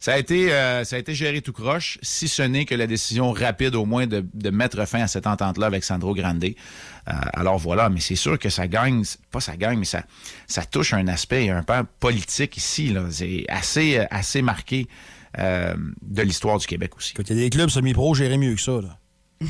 Ça 0.00 0.14
a 0.14 0.18
été, 0.18 0.50
euh, 0.50 0.82
ça 0.84 0.96
a 0.96 0.98
été 0.98 1.14
géré 1.14 1.42
tout 1.42 1.52
croche, 1.52 1.98
si 2.00 2.26
ce 2.26 2.40
n'est 2.40 2.64
que 2.64 2.74
la 2.74 2.86
décision 2.86 3.32
rapide 3.32 3.74
au 3.74 3.84
moins 3.84 4.06
de, 4.06 4.50
mettre 4.50 4.86
fin 4.86 5.02
à 5.02 5.06
cette 5.06 5.26
entente-là 5.26 5.66
avec 5.66 5.84
Sandro 5.84 6.14
Grande. 6.14 6.42
Euh, 6.42 7.12
alors 7.34 7.58
voilà, 7.58 7.90
mais 7.90 8.00
c'est 8.00 8.16
sûr 8.16 8.38
que 8.38 8.48
ça 8.48 8.66
gagne, 8.66 9.04
pas 9.30 9.40
ça 9.40 9.56
gagne, 9.56 9.78
mais 9.78 9.84
ça, 9.84 10.04
ça 10.46 10.64
touche 10.64 10.94
un 10.94 11.06
aspect 11.06 11.50
un 11.50 11.62
pan 11.62 11.82
politique 11.98 12.56
ici. 12.56 12.94
C'est 13.10 13.44
assez, 13.48 13.98
euh, 13.98 14.04
assez 14.10 14.40
marqué 14.40 14.88
de 15.36 16.22
l'histoire 16.22 16.58
du 16.58 16.66
Québec 16.66 16.96
aussi. 16.96 17.14
Il 17.16 17.28
y 17.28 17.32
a 17.32 17.34
des 17.44 17.50
clubs 17.50 17.70
semi-pro 17.70 18.14
gérés 18.14 18.36
mieux 18.36 18.54
que 18.54 18.60
ça. 18.60 18.80
Là. 18.80 18.99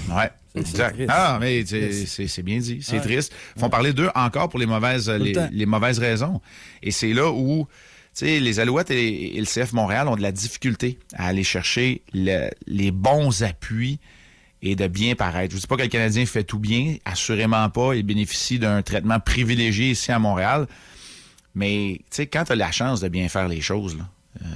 Ouais, 0.08 0.30
exact. 0.54 0.96
Ah, 1.08 1.38
mais 1.40 1.64
c'est- 1.66 2.42
bien 2.42 2.58
dit. 2.58 2.78
C'est 2.82 2.96
Ouais. 2.96 3.00
triste. 3.00 3.32
Ils 3.56 3.60
font 3.60 3.68
parler 3.70 3.92
d'eux 3.92 4.08
encore 4.14 4.48
pour 4.48 4.58
les 4.60 4.66
mauvaises, 4.66 5.08
le 5.10 5.48
les, 5.50 5.66
mauvaises 5.66 5.98
raisons. 5.98 6.40
Et 6.82 6.90
c'est 6.92 7.12
là 7.12 7.30
où, 7.32 7.66
tu 8.14 8.26
sais, 8.26 8.40
les 8.40 8.60
Alouettes 8.60 8.90
et, 8.92 9.36
et 9.36 9.40
le 9.40 9.46
CF 9.46 9.72
Montréal 9.72 10.06
ont 10.08 10.16
de 10.16 10.22
la 10.22 10.32
difficulté 10.32 10.98
à 11.14 11.26
aller 11.26 11.42
chercher 11.44 12.02
le- 12.14 12.50
les 12.66 12.90
bons 12.92 13.42
appuis 13.42 13.98
et 14.62 14.76
de 14.76 14.86
bien 14.86 15.14
paraître. 15.16 15.50
Je 15.52 15.56
ne 15.56 15.60
dis 15.62 15.66
pas 15.66 15.76
que 15.76 15.82
le 15.82 15.88
Canadien 15.88 16.24
fait 16.26 16.44
tout 16.44 16.58
bien, 16.58 16.96
assurément 17.04 17.68
pas. 17.70 17.94
Il 17.94 18.02
bénéficie 18.04 18.58
d'un 18.58 18.82
traitement 18.82 19.18
privilégié 19.18 19.90
ici 19.90 20.12
à 20.12 20.18
Montréal. 20.18 20.66
Mais, 21.56 21.96
tu 22.02 22.04
sais, 22.16 22.26
quand 22.28 22.44
tu 22.44 22.52
as 22.52 22.56
la 22.56 22.70
chance 22.70 23.00
de 23.00 23.08
bien 23.08 23.28
faire 23.28 23.48
les 23.48 23.60
choses, 23.60 23.96
là, 23.98 24.08
euh, 24.44 24.46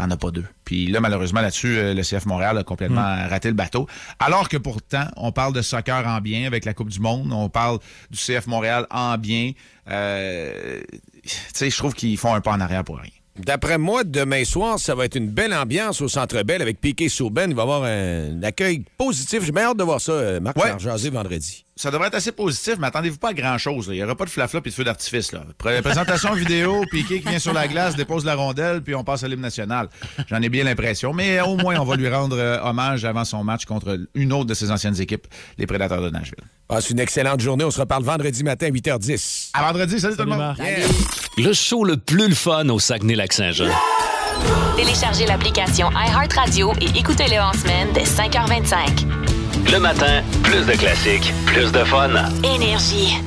t'en 0.00 0.10
as 0.10 0.16
pas 0.16 0.30
deux. 0.30 0.44
Puis 0.64 0.86
là, 0.86 1.00
malheureusement, 1.00 1.40
là-dessus, 1.40 1.76
euh, 1.78 1.94
le 1.94 2.02
CF 2.02 2.26
Montréal 2.26 2.56
a 2.58 2.64
complètement 2.64 3.02
raté 3.28 3.48
le 3.48 3.54
bateau. 3.54 3.86
Alors 4.18 4.48
que 4.48 4.56
pourtant, 4.56 5.04
on 5.16 5.32
parle 5.32 5.52
de 5.52 5.62
soccer 5.62 6.06
en 6.06 6.20
bien 6.20 6.46
avec 6.46 6.64
la 6.64 6.74
Coupe 6.74 6.88
du 6.88 7.00
Monde. 7.00 7.32
On 7.32 7.48
parle 7.48 7.78
du 8.10 8.18
CF 8.18 8.46
Montréal 8.46 8.86
en 8.90 9.18
bien. 9.18 9.52
Euh, 9.90 10.80
tu 11.22 11.36
sais, 11.52 11.70
je 11.70 11.76
trouve 11.76 11.94
qu'ils 11.94 12.16
font 12.16 12.34
un 12.34 12.40
pas 12.40 12.52
en 12.52 12.60
arrière 12.60 12.84
pour 12.84 12.98
rien. 12.98 13.10
D'après 13.36 13.78
moi, 13.78 14.04
demain 14.04 14.44
soir, 14.44 14.78
ça 14.78 14.94
va 14.94 15.04
être 15.04 15.16
une 15.16 15.28
belle 15.28 15.54
ambiance 15.54 16.00
au 16.00 16.08
Centre 16.08 16.42
Bell 16.42 16.60
avec 16.62 16.80
Piqué 16.80 17.08
Souben. 17.08 17.50
Il 17.50 17.56
va 17.56 17.62
y 17.62 17.64
avoir 17.64 17.84
un 17.84 18.42
accueil 18.42 18.84
positif. 18.98 19.44
J'ai 19.44 19.52
bien 19.52 19.64
hâte 19.70 19.76
de 19.78 19.84
voir 19.84 20.00
ça, 20.00 20.12
euh, 20.12 20.40
Marc, 20.40 20.56
Ouais. 20.56 21.10
vendredi. 21.10 21.64
Ça 21.80 21.90
devrait 21.90 22.08
être 22.08 22.16
assez 22.16 22.32
positif, 22.32 22.74
mais 22.78 22.88
attendez-vous 22.88 23.16
pas 23.16 23.30
à 23.30 23.32
grand-chose. 23.32 23.86
Il 23.88 23.94
n'y 23.94 24.04
aura 24.04 24.14
pas 24.14 24.26
de 24.26 24.30
flafla 24.30 24.60
et 24.62 24.68
de 24.68 24.74
feu 24.74 24.84
d'artifice. 24.84 25.32
Présentation 25.56 26.34
vidéo, 26.34 26.84
Piqué 26.90 27.22
qui 27.22 27.28
vient 27.30 27.38
sur 27.38 27.54
la 27.54 27.68
glace, 27.68 27.96
dépose 27.96 28.26
la 28.26 28.34
rondelle, 28.34 28.82
puis 28.82 28.94
on 28.94 29.02
passe 29.02 29.24
à 29.24 29.28
l'hymne 29.28 29.40
national. 29.40 29.88
J'en 30.28 30.42
ai 30.42 30.50
bien 30.50 30.62
l'impression. 30.64 31.14
Mais 31.14 31.40
au 31.40 31.56
moins, 31.56 31.76
on 31.80 31.86
va 31.86 31.96
lui 31.96 32.06
rendre 32.10 32.36
euh, 32.38 32.60
hommage 32.62 33.06
avant 33.06 33.24
son 33.24 33.44
match 33.44 33.64
contre 33.64 33.98
une 34.14 34.30
autre 34.34 34.44
de 34.44 34.52
ses 34.52 34.70
anciennes 34.70 35.00
équipes, 35.00 35.26
les 35.56 35.66
Prédateurs 35.66 36.02
de 36.02 36.10
Nashville. 36.10 36.44
Passe 36.68 36.90
une 36.90 37.00
excellente 37.00 37.40
journée. 37.40 37.64
On 37.64 37.70
se 37.70 37.80
reparle 37.80 38.04
vendredi 38.04 38.44
matin 38.44 38.66
à 38.66 38.70
8h10. 38.70 39.52
À 39.54 39.62
vendredi, 39.62 39.98
salut, 39.98 40.16
tout 40.16 40.24
le 40.24 40.28
monde. 40.28 40.56
Le 41.38 41.52
show 41.54 41.84
le 41.84 41.96
plus 41.96 42.28
le 42.28 42.34
fun 42.34 42.68
au 42.68 42.78
Saguenay-Lac-Saint-Jean. 42.78 43.72
Téléchargez 44.76 45.24
l'application 45.24 45.88
iHeartRadio 45.92 46.74
et 46.82 46.98
écoutez-le 46.98 47.40
en 47.40 47.54
semaine 47.54 47.88
dès 47.94 48.04
5h25. 48.04 49.29
Le 49.66 49.78
matin, 49.78 50.22
plus 50.42 50.66
de 50.66 50.72
classiques, 50.72 51.32
plus 51.46 51.70
de 51.70 51.84
fun. 51.84 52.10
Énergie. 52.42 53.18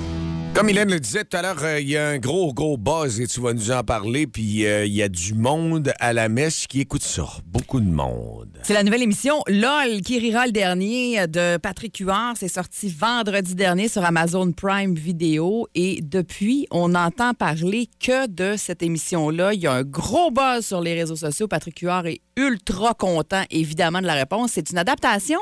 Comme 0.53 0.69
Hélène 0.69 0.91
le 0.91 0.99
disait 0.99 1.23
tout 1.23 1.35
à 1.35 1.41
l'heure, 1.41 1.63
euh, 1.63 1.79
il 1.79 1.89
y 1.89 1.97
a 1.97 2.09
un 2.09 2.19
gros, 2.19 2.53
gros 2.53 2.77
buzz 2.77 3.19
et 3.19 3.25
tu 3.25 3.41
vas 3.41 3.53
nous 3.53 3.71
en 3.71 3.83
parler. 3.83 4.27
Puis 4.27 4.65
euh, 4.65 4.85
il 4.85 4.93
y 4.93 5.01
a 5.01 5.09
du 5.09 5.33
monde 5.33 5.91
à 5.99 6.13
la 6.13 6.29
messe 6.29 6.67
qui 6.67 6.81
écoute 6.81 7.01
ça. 7.01 7.25
Beaucoup 7.45 7.79
de 7.79 7.89
monde. 7.89 8.49
C'est 8.61 8.73
la 8.73 8.83
nouvelle 8.83 9.01
émission 9.01 9.41
LOL 9.47 10.01
qui 10.01 10.19
rira 10.19 10.45
le 10.45 10.51
dernier 10.51 11.27
de 11.27 11.57
Patrick 11.57 11.97
Huard. 11.97 12.35
C'est 12.37 12.49
sorti 12.49 12.87
vendredi 12.89 13.55
dernier 13.55 13.87
sur 13.87 14.05
Amazon 14.05 14.51
Prime 14.51 14.93
Video. 14.93 15.67
Et 15.73 16.01
depuis, 16.03 16.67
on 16.69 16.89
n'entend 16.89 17.33
parler 17.33 17.89
que 17.99 18.27
de 18.27 18.55
cette 18.55 18.83
émission-là. 18.83 19.53
Il 19.53 19.61
y 19.61 19.67
a 19.67 19.73
un 19.73 19.83
gros 19.83 20.29
buzz 20.29 20.65
sur 20.65 20.81
les 20.81 20.93
réseaux 20.93 21.15
sociaux. 21.15 21.47
Patrick 21.47 21.79
Huard 21.79 22.05
est 22.05 22.21
ultra 22.37 22.93
content, 22.93 23.43
évidemment, 23.49 24.01
de 24.01 24.07
la 24.07 24.13
réponse. 24.15 24.51
C'est 24.53 24.69
une 24.69 24.77
adaptation? 24.77 25.39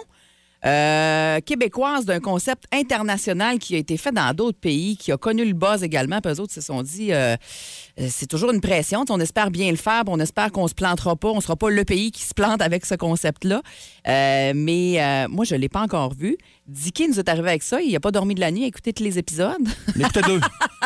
Euh, 0.64 1.40
québécoise 1.42 2.06
d'un 2.06 2.20
concept 2.20 2.66
international 2.72 3.58
qui 3.58 3.76
a 3.76 3.78
été 3.80 3.98
fait 3.98 4.12
dans 4.12 4.34
d'autres 4.34 4.60
pays, 4.60 4.96
qui 4.96 5.12
a 5.12 5.18
connu 5.18 5.44
le 5.44 5.54
buzz 5.54 5.84
également. 5.84 6.22
Puis 6.22 6.34
eux 6.34 6.40
autres 6.40 6.54
se 6.54 6.62
sont 6.62 6.84
dit, 6.84 7.14
euh, 7.14 7.36
c'est 7.98 8.28
toujours 8.28 8.52
une 8.52 8.62
pression. 8.62 9.04
On 9.10 9.20
espère 9.20 9.50
bien 9.50 9.72
le 9.72 9.78
faire, 9.78 10.04
on 10.08 10.20
espère 10.20 10.52
qu'on 10.52 10.68
se 10.68 10.76
plantera 10.76 11.16
pas. 11.16 11.30
On 11.30 11.42
sera 11.42 11.56
pas 11.56 11.70
le 11.70 11.84
pays 11.84 12.12
qui 12.12 12.24
se 12.24 12.34
plante 12.34 12.62
avec 12.62 12.86
ce 12.86 12.96
concept-là. 12.96 13.62
Euh, 14.08 14.54
mais 14.56 15.02
euh, 15.02 15.28
moi, 15.30 15.46
je 15.46 15.56
l'ai 15.56 15.70
pas 15.70 15.82
encore 15.82 16.14
vu. 16.14 16.38
Dicky 16.68 17.08
nous 17.08 17.20
est 17.20 17.30
arrivé 17.30 17.50
avec 17.50 17.64
ça. 17.64 17.82
Il 17.82 17.96
a 17.96 18.00
pas 18.00 18.12
dormi 18.12 18.36
de 18.36 18.40
la 18.40 18.52
nuit 18.52 18.64
à 18.64 18.68
écouter 18.68 18.94
tous 18.94 19.04
les 19.04 19.20
épisodes. 19.20 19.68
Écouté 20.00 20.22
deux. 20.22 20.40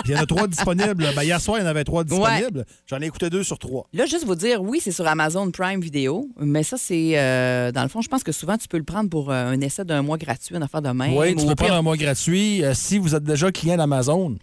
Il 0.05 0.11
y 0.11 0.16
en 0.16 0.22
a 0.22 0.26
trois 0.26 0.47
disponibles. 0.47 1.07
Ben, 1.16 1.24
hier 1.24 1.39
soir, 1.39 1.57
il 1.57 1.61
y 1.61 1.63
en 1.63 1.70
avait 1.70 1.84
trois 1.84 2.03
disponibles. 2.03 2.66
J'en 2.88 2.99
ai 3.01 3.05
écouté 3.05 3.30
deux 3.30 3.43
sur 3.43 3.57
trois. 3.57 3.88
Là, 3.93 4.05
juste 4.05 4.26
vous 4.26 4.36
dire, 4.36 4.61
oui, 4.61 4.80
c'est 4.84 4.91
sur 4.91 5.07
Amazon 5.07 5.49
Prime 5.51 5.80
Video, 5.80 6.28
mais 6.39 6.63
ça, 6.63 6.78
c'est, 6.78 7.18
euh, 7.18 7.72
dans 7.72 7.84
le 7.84 7.89
fond, 7.89 8.01
je 8.01 8.09
pense 8.09 8.24
que 8.24 8.32
souvent, 8.32 8.57
tu 8.57 8.68
peux 8.68 8.78
le 8.78 8.84
prendre 8.84 9.09
pour 9.09 9.32
un 9.32 9.59
essai 9.61 9.86
d'un 9.86 10.01
mois 10.01 10.18
gratuit, 10.18 10.55
une 10.55 10.63
affaire 10.63 10.82
de 10.82 10.89
même. 10.89 11.13
Oui, 11.16 11.36
tu 11.36 11.45
peux 11.45 11.55
prendre 11.55 11.76
un 11.76 11.82
mois 11.82 11.97
gratuit. 11.97 12.63
Si 12.74 12.97
vous 12.97 13.16
êtes 13.16 13.24
déjà 13.24 13.51
client 13.51 13.78
d'Amazon, 13.78 14.36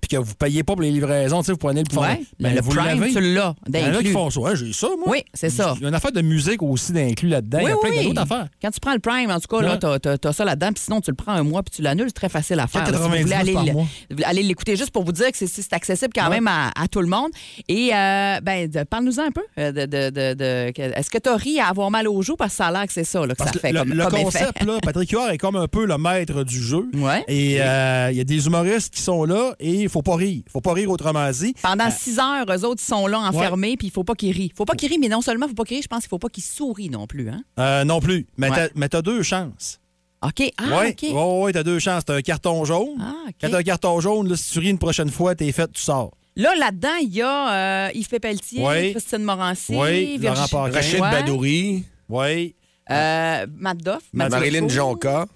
puis 0.00 0.08
que 0.08 0.16
vous 0.16 0.30
ne 0.30 0.34
payez 0.34 0.62
pas 0.62 0.72
pour 0.74 0.82
les 0.82 0.90
livraisons, 0.90 1.40
vous 1.40 1.56
prenez 1.56 1.82
le 1.82 1.98
Ouais, 1.98 2.20
ben, 2.40 2.54
le 2.54 2.60
vous 2.60 2.70
Prime, 2.70 3.00
l'as, 3.00 3.54
Il 3.68 3.76
y 3.80 3.84
en 3.84 3.94
a 3.94 4.02
qui 4.02 4.10
font 4.10 4.28
ça. 4.30 4.40
Ouais, 4.40 4.56
j'ai 4.56 4.72
ça, 4.72 4.88
moi. 4.98 5.06
Oui, 5.08 5.22
c'est 5.32 5.50
ça. 5.50 5.74
Il 5.76 5.82
y 5.82 5.86
a 5.86 5.88
une 5.88 5.94
affaire 5.94 6.12
de 6.12 6.20
musique 6.20 6.62
aussi 6.62 6.92
d'inclus 6.92 7.28
là-dedans. 7.28 7.58
il 7.60 7.68
y 7.68 7.72
a 7.72 7.76
plein 7.76 8.02
d'autres 8.02 8.20
affaires. 8.22 8.48
Quand 8.60 8.70
tu 8.70 8.80
prends 8.80 8.92
le 8.94 8.98
Prime, 8.98 9.30
en 9.30 9.38
tout 9.40 9.48
cas, 9.56 9.62
là, 9.62 9.76
t'as, 9.76 9.98
t'as- 9.98 10.18
t'as 10.18 10.32
ça 10.32 10.44
là-dedans, 10.44 10.72
puis 10.72 10.82
sinon, 10.84 11.00
tu 11.00 11.10
le 11.10 11.16
prends 11.16 11.32
un 11.32 11.42
mois, 11.42 11.62
puis 11.62 11.74
tu 11.76 11.82
l'annules, 11.82 12.06
c'est 12.08 12.12
très 12.12 12.28
facile 12.28 12.58
à 12.60 12.66
faire. 12.66 12.82
là. 12.82 12.86
Si 12.86 12.92
vous 12.94 13.08
4,99 13.08 13.72
voulez 14.10 14.24
aller, 14.24 14.42
l'écouter 14.42 14.76
juste 14.76 14.90
pour 14.90 15.04
vous 15.04 15.12
dire 15.12 15.30
que 15.30 15.36
c'est, 15.46 15.72
accessible 15.72 16.12
quand 16.14 16.28
même 16.30 16.46
à, 16.48 16.70
à 16.76 16.88
tout 16.88 17.00
le 17.00 17.06
monde. 17.08 17.30
Et, 17.68 17.90
euh, 17.94 18.40
ben, 18.42 18.70
parle-nous 18.90 19.20
un 19.20 19.30
peu. 19.30 19.42
euh, 19.58 19.72
De, 19.72 19.86
de- 19.86 20.10
de- 20.34 20.72
est-ce 20.98 21.10
que 21.10 21.18
tu 21.18 21.28
as 21.28 21.36
ri 21.36 21.60
à 21.60 21.68
avoir 21.68 21.90
mal 21.90 22.08
au 22.08 22.20
joues? 22.22 22.36
Parce 22.36 22.52
que 22.52 22.56
ça 22.58 22.66
a 22.66 22.72
l'air 22.72 22.86
que 22.86 22.92
c'est 22.92 23.04
ça, 23.04 23.20
là, 23.26 23.28
que 23.34 23.38
Parce 23.38 23.52
ça 23.52 23.58
fait 23.60 23.72
le, 23.72 23.80
comme, 23.80 23.88
le 23.94 24.04
comme 24.04 24.22
concept, 24.22 24.56
effet. 24.56 24.64
là, 24.66 24.78
Patrick 24.82 25.10
Huard 25.10 25.30
est 25.30 25.38
comme 25.38 25.56
un 25.56 25.66
peu 25.68 25.84
le 25.86 25.98
maître 25.98 26.42
du 26.44 26.60
jeu. 26.62 26.86
Ouais. 26.94 27.24
Et 27.28 27.60
euh, 27.60 28.08
il 28.10 28.16
y 28.16 28.20
a 28.20 28.24
des 28.24 28.46
humoristes 28.46 28.94
qui 28.94 29.02
sont 29.02 29.24
là 29.24 29.54
et 29.60 29.83
il 29.84 29.90
faut 29.90 30.02
pas 30.02 30.16
rire. 30.16 30.42
Il 30.46 30.50
faut 30.50 30.60
pas 30.60 30.72
rire 30.72 30.90
autrement 30.90 31.30
dit. 31.30 31.54
Pendant 31.62 31.90
six 31.90 32.18
heures, 32.18 32.44
eux 32.48 32.64
autres, 32.64 32.80
ils 32.82 32.86
sont 32.88 33.06
là 33.06 33.20
enfermés, 33.20 33.76
puis 33.76 33.88
il 33.88 33.90
faut 33.92 34.04
pas 34.04 34.14
qu'ils 34.14 34.32
rient. 34.32 34.52
faut 34.56 34.64
pas 34.64 34.74
qu'ils 34.74 34.88
rient, 34.88 34.98
mais 34.98 35.08
non 35.08 35.20
seulement 35.20 35.46
il 35.46 35.50
faut 35.50 35.54
pas 35.54 35.64
qu'ils 35.64 35.76
rient, 35.76 35.82
je 35.82 35.88
pense 35.88 36.00
qu'il 36.00 36.08
faut 36.08 36.18
pas 36.18 36.28
qu'ils 36.28 36.42
sourient 36.44 36.90
non 36.90 37.06
plus. 37.06 37.28
Hein? 37.30 37.42
Euh, 37.58 37.84
non 37.84 38.00
plus. 38.00 38.26
Mais 38.36 38.50
Ouais. 38.50 38.56
t'as- 38.56 38.72
mais 38.74 38.88
t'as 38.88 39.02
deux 39.02 39.22
chances. 39.22 39.80
OK. 40.22 40.42
Ah, 40.58 40.62
oui, 40.80 40.90
OK. 40.90 41.02
ouais, 41.14 41.42
ouais, 41.44 41.52
t'as 41.52 41.62
deux 41.62 41.78
chances. 41.78 42.04
T'as 42.04 42.14
un 42.14 42.22
carton 42.22 42.64
jaune. 42.64 42.96
Ah. 43.00 43.12
Quand 43.40 43.50
t'as 43.50 43.58
un 43.58 43.62
carton 43.62 44.00
jaune, 44.00 44.28
là, 44.28 44.36
si 44.36 44.52
tu 44.52 44.58
ris 44.58 44.70
une 44.70 44.78
prochaine 44.78 45.10
fois, 45.10 45.34
t'es 45.34 45.52
fait, 45.52 45.70
tu 45.72 45.82
sors. 45.82 46.12
Là, 46.36 46.54
là-dedans, 46.56 46.96
il 47.02 47.14
y 47.14 47.22
a 47.22 47.86
euh, 47.86 47.90
Yves 47.94 48.08
Pépeltier, 48.08 48.66
Oui. 48.66 48.90
Christine 48.92 49.22
Morancy, 49.22 49.74
Oui, 49.76 50.18
Virgi- 50.18 50.22
Laurent 50.24 50.48
Paquin. 50.48 50.72
Rachid 50.74 51.00
Ouais. 51.00 51.10
Badouri, 51.10 51.84
Oui. 52.08 52.54
Euh, 52.90 53.46
Matt 53.56 53.78
Doff. 53.78 54.02
Marilyn. 54.12 54.68
Jonca, 54.68 55.26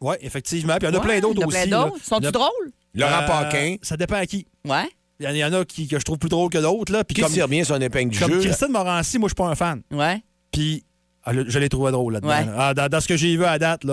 Oui, 0.00 0.14
effectivement. 0.20 0.76
Puis 0.78 0.86
il 0.88 0.92
y 0.92 0.96
en 0.96 0.98
a 0.98 1.00
Ouais, 1.00 1.06
plein 1.06 1.20
d'autres 1.20 1.34
il 1.36 1.40
y 1.40 1.44
en 1.44 1.46
a 1.46 1.48
aussi. 1.48 1.68
plein 1.68 1.84
d'autres. 1.84 2.04
Sont-tu 2.04 2.22
Il 2.22 2.24
y 2.24 2.26
en 2.26 2.28
a- 2.28 2.32
drôles? 2.32 2.72
Laurent 2.98 3.22
Euh, 3.22 3.26
Paquin. 3.26 3.76
Ça 3.82 3.96
dépend 3.96 4.16
à 4.16 4.26
qui. 4.26 4.46
Ouais. 4.66 4.88
Il 5.20 5.26
y 5.26 5.28
en- 5.28 5.32
il 5.32 5.38
y 5.38 5.44
en 5.44 5.52
a 5.52 5.64
qui, 5.64 5.88
que 5.88 5.98
je 5.98 6.04
trouve 6.04 6.18
plus 6.18 6.28
drôles 6.28 6.50
que 6.50 6.58
d'autres. 6.58 6.92
là. 6.92 7.02
Puis 7.04 7.14
Qui 7.16 7.22
comme, 7.22 7.32
tire 7.32 7.48
bien 7.48 7.64
son 7.64 7.80
épingle 7.80 8.10
du 8.12 8.18
comme 8.18 8.32
jeu? 8.34 8.40
Christine 8.40 8.68
Morancy, 8.70 9.18
moi, 9.18 9.28
je 9.28 9.30
suis 9.30 9.34
pas 9.42 9.48
un 9.48 9.54
fan. 9.54 9.82
Ouais. 9.92 10.22
Puis 10.52 10.84
ah, 11.24 11.32
je 11.46 11.58
l'ai 11.58 11.68
trouvé 11.68 11.90
drôle 11.92 12.12
là-dedans. 12.14 12.28
Ouais. 12.30 12.44
là. 12.46 12.54
Ah, 12.56 12.74
dans, 12.74 12.88
dans 12.88 13.00
ce 13.00 13.08
que 13.08 13.16
j'ai 13.16 13.36
vu 13.36 13.44
à 13.44 13.58
date, 13.58 13.84
là, 13.84 13.92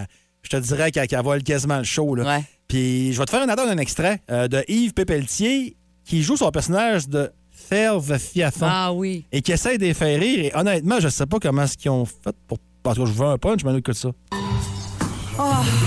euh, 0.00 0.04
je 0.42 0.48
te 0.50 0.56
dirais 0.56 0.90
qu'elle 0.90 1.06
qu'elle 1.06 1.22
vole 1.22 1.42
quasiment 1.42 1.78
le 1.78 1.84
show. 1.84 2.14
Là. 2.14 2.40
Puis 2.68 3.12
je 3.12 3.18
vais 3.18 3.24
te 3.26 3.30
faire 3.30 3.42
un 3.42 3.48
attendre 3.48 3.70
un 3.70 3.78
extrait 3.78 4.20
euh, 4.30 4.48
de 4.48 4.64
Yves 4.68 4.94
Pépeltier 4.94 5.76
qui 6.04 6.22
joue 6.22 6.36
son 6.36 6.50
personnage 6.50 7.06
de 7.08 7.30
servent 7.68 8.18
fiafon. 8.18 8.66
Ah 8.68 8.92
oui. 8.92 9.26
Et 9.30 9.42
qui 9.42 9.52
essaient 9.52 9.76
de 9.78 9.84
les 9.84 9.94
faire 9.94 10.18
rire. 10.18 10.44
Et 10.46 10.52
honnêtement, 10.56 10.98
je 11.00 11.08
sais 11.08 11.26
pas 11.26 11.38
comment 11.38 11.66
ce 11.66 11.76
qu'ils 11.76 11.90
ont 11.90 12.06
fait 12.06 12.34
pour. 12.48 12.58
Parce 12.82 12.98
que 12.98 13.04
je 13.06 13.12
veux 13.12 13.26
un 13.26 13.38
punch, 13.38 13.62
mais 13.64 13.76
écoute 13.78 13.94
ça. 13.94 14.10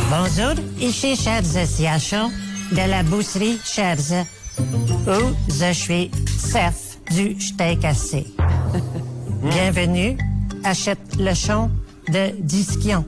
Bonjour, 0.10 0.54
ici 0.80 1.16
Charles 1.16 1.44
Siachon 1.46 2.32
de 2.72 2.90
la 2.90 3.04
bousserie 3.04 3.60
Charles, 3.64 4.26
où 4.60 5.36
je 5.50 5.74
suis 5.74 6.12
chef 6.52 6.98
du 7.12 7.40
steak 7.40 7.82
cassé. 7.82 8.28
Bienvenue, 9.44 10.18
achète 10.64 11.00
le 11.20 11.34
chon 11.34 11.70
de 12.10 12.32
Disquion. 12.40 13.06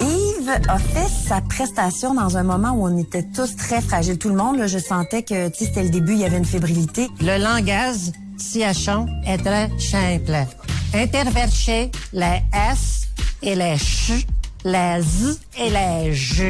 Yves 0.00 0.60
a 0.68 0.78
fait 0.78 1.08
sa 1.08 1.40
prestation 1.40 2.14
dans 2.14 2.36
un 2.36 2.42
moment 2.42 2.72
où 2.72 2.86
on 2.86 2.98
était 2.98 3.24
tous 3.34 3.56
très 3.56 3.80
fragiles. 3.80 4.18
Tout 4.18 4.30
le 4.30 4.36
monde, 4.36 4.58
là, 4.58 4.66
je 4.66 4.78
sentais 4.78 5.22
que 5.22 5.50
c'était 5.54 5.82
le 5.82 5.90
début, 5.90 6.12
il 6.12 6.20
y 6.20 6.24
avait 6.24 6.38
une 6.38 6.44
fébrilité. 6.44 7.08
Le 7.20 7.42
langage 7.42 8.12
Siachon 8.38 9.06
est 9.26 9.38
très 9.38 9.70
simple. 9.78 10.46
Interverser 10.94 11.90
les 12.12 12.42
S 12.52 13.08
et 13.42 13.54
les 13.54 13.76
CH, 13.78 14.26
les 14.64 15.00
Z 15.00 15.38
et 15.58 15.70
les 15.70 16.12
J, 16.12 16.42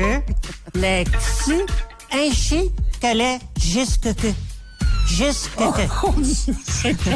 les 0.74 1.04
Q, 1.04 1.66
ainsi 2.12 2.70
que 3.00 3.16
les 3.16 3.38
jusque 3.60 4.14
que. 4.14 4.28
Jusque 5.08 5.56
que. 5.56 7.12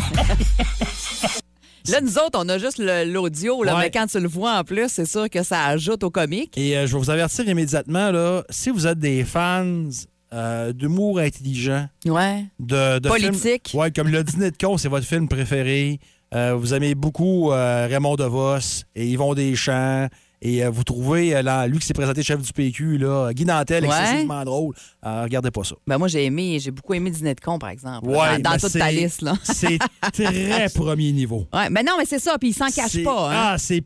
Là, 1.91 2.01
nous 2.01 2.19
autres, 2.19 2.37
on 2.43 2.49
a 2.49 2.59
juste 2.59 2.79
l'audio, 2.79 3.59
Ouais. 3.65 3.71
mais 3.79 3.91
quand 3.93 4.07
tu 4.09 4.19
le 4.19 4.27
vois 4.27 4.59
en 4.59 4.65
plus, 4.65 4.89
c'est 4.89 5.07
sûr 5.07 5.31
que 5.31 5.45
ça 5.45 5.67
ajoute 5.67 6.03
au 6.03 6.11
comique. 6.11 6.59
Et 6.59 6.77
euh, 6.77 6.85
je 6.87 6.93
vais 6.95 6.99
vous 6.99 7.11
avertir 7.11 7.49
immédiatement, 7.49 8.11
là, 8.11 8.43
si 8.51 8.71
vous 8.71 8.89
êtes 8.89 8.99
des 8.99 9.23
fans 9.23 9.89
euh, 10.33 10.73
d'humour 10.73 11.21
intelligent, 11.21 11.87
Ouais. 12.05 12.45
de, 12.59 12.99
de 12.99 13.09
Politique. 13.09 13.69
films- 13.69 13.81
ouais, 13.81 13.93
comme 13.93 14.09
le 14.09 14.25
dîner 14.25 14.51
de 14.51 14.57
con, 14.57 14.77
c'est 14.79 14.89
votre 14.89 15.07
film 15.07 15.29
préféré. 15.29 16.01
Euh, 16.35 16.57
vous 16.59 16.75
aimez 16.75 16.97
beaucoup 16.97 17.53
euh, 17.53 17.87
Raymond 17.89 18.17
DeVos 18.17 18.83
et 18.97 19.07
Yvon 19.07 19.35
Deschamps. 19.35 20.09
Et 20.43 20.63
euh, 20.65 20.71
vous 20.71 20.85
trouvez, 20.85 21.35
euh, 21.35 21.43
là, 21.43 21.67
lui 21.67 21.79
qui 21.79 21.87
s'est 21.87 21.95
présenté 21.95 22.23
chef 22.23 22.41
du 22.43 22.53
PQ, 22.53 22.99
là, 22.99 23.33
Guy 23.33 23.45
Nantel, 23.47 23.85
Ouais. 23.87 23.91
excessivement 24.01 24.45
drôle. 24.45 24.75
Euh, 25.05 25.23
regardez 25.23 25.51
pas 25.51 25.65
ça. 25.65 25.75
Ben 25.87 25.97
moi, 25.99 26.09
j'ai 26.09 26.25
aimé, 26.27 26.59
j'ai 26.61 26.71
beaucoup 26.71 26.93
aimé 26.95 27.11
Dîner 27.11 27.35
de 27.35 27.41
con, 27.41 27.59
par 27.59 27.71
exemple. 27.71 28.07
Ouais, 28.09 28.39
dans 28.39 28.43
dans 28.43 28.51
mais 28.51 28.59
toute 28.59 28.73
ta 28.73 28.91
liste, 28.93 29.23
là. 29.23 29.35
C'est 29.43 29.79
très 30.13 30.69
premier 30.75 31.11
niveau. 31.13 31.47
Ouais, 31.53 31.71
mais 31.71 31.83
non, 31.83 31.95
mais 31.99 32.05
c'est 32.05 32.19
ça, 32.19 32.37
puis 32.39 32.51
il 32.51 32.55
s'en 32.55 32.69
cache 32.71 33.03
pas. 33.03 33.31
Hein? 33.31 33.35
Ah, 33.53 33.57
c'est 33.59 33.83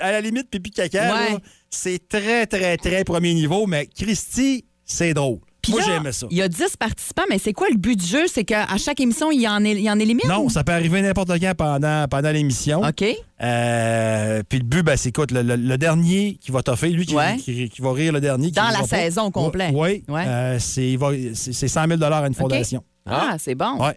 à 0.00 0.12
la 0.12 0.20
limite 0.22 0.48
pipi 0.48 0.70
caca. 0.70 1.12
Ouais. 1.14 1.36
C'est 1.68 2.08
très, 2.08 2.46
très, 2.46 2.76
très 2.78 3.04
premier 3.04 3.34
niveau, 3.34 3.66
mais 3.66 3.86
Christy, 3.86 4.64
c'est 4.84 5.12
drôle. 5.14 5.38
Puis 5.62 5.72
Moi, 5.72 5.80
là, 5.82 5.86
j'aimais 5.88 6.12
ça. 6.12 6.26
Il 6.30 6.36
y 6.38 6.42
a 6.42 6.48
10 6.48 6.76
participants, 6.78 7.24
mais 7.28 7.38
c'est 7.38 7.52
quoi 7.52 7.68
le 7.70 7.76
but 7.76 7.94
du 7.98 8.06
jeu? 8.06 8.26
C'est 8.32 8.44
qu'à 8.44 8.66
chaque 8.78 8.98
émission, 9.00 9.30
il 9.30 9.40
y 9.42 9.48
en, 9.48 9.62
il 9.64 9.78
y 9.80 9.90
en 9.90 9.98
élimine? 9.98 10.26
Non, 10.28 10.48
ça 10.48 10.64
peut 10.64 10.72
arriver 10.72 11.02
n'importe 11.02 11.30
quand 11.38 11.54
pendant, 11.56 12.06
pendant 12.08 12.30
l'émission. 12.30 12.80
OK. 12.82 13.04
Euh, 13.60 14.42
puis 14.48 14.58
le 14.58 14.64
but, 14.64 14.82
ben, 14.82 14.96
c'est 14.96 15.10
écoute, 15.10 15.30
le, 15.32 15.42
le- 15.42 15.56
le 15.56 15.78
dernier 15.78 16.38
qui 16.40 16.50
va 16.50 16.62
toffer, 16.62 16.88
lui 16.90 17.06
qui, 17.06 17.14
Ouais. 17.14 17.36
qui- 17.36 17.68
qui 17.68 17.82
va 17.82 17.92
rire 17.92 18.12
le 18.12 18.20
dernier. 18.20 18.46
qui 18.48 18.52
Dans 18.52 18.68
la 18.70 18.84
saison 18.86 19.24
au 19.24 19.30
complet. 19.30 19.70
Oui. 19.74 20.02
Ouais. 20.08 20.24
Euh, 20.26 20.58
c'est 20.58 20.88
il 20.88 20.98
va- 20.98 21.10
c'est- 21.34 21.52
c'est 21.52 21.68
100 21.68 21.86
000 21.88 22.02
à 22.02 22.26
une 22.26 22.34
fondation. 22.34 22.82
Ah, 23.06 23.36
c'est 23.38 23.54
bon. 23.54 23.76
Ouais. 23.84 23.96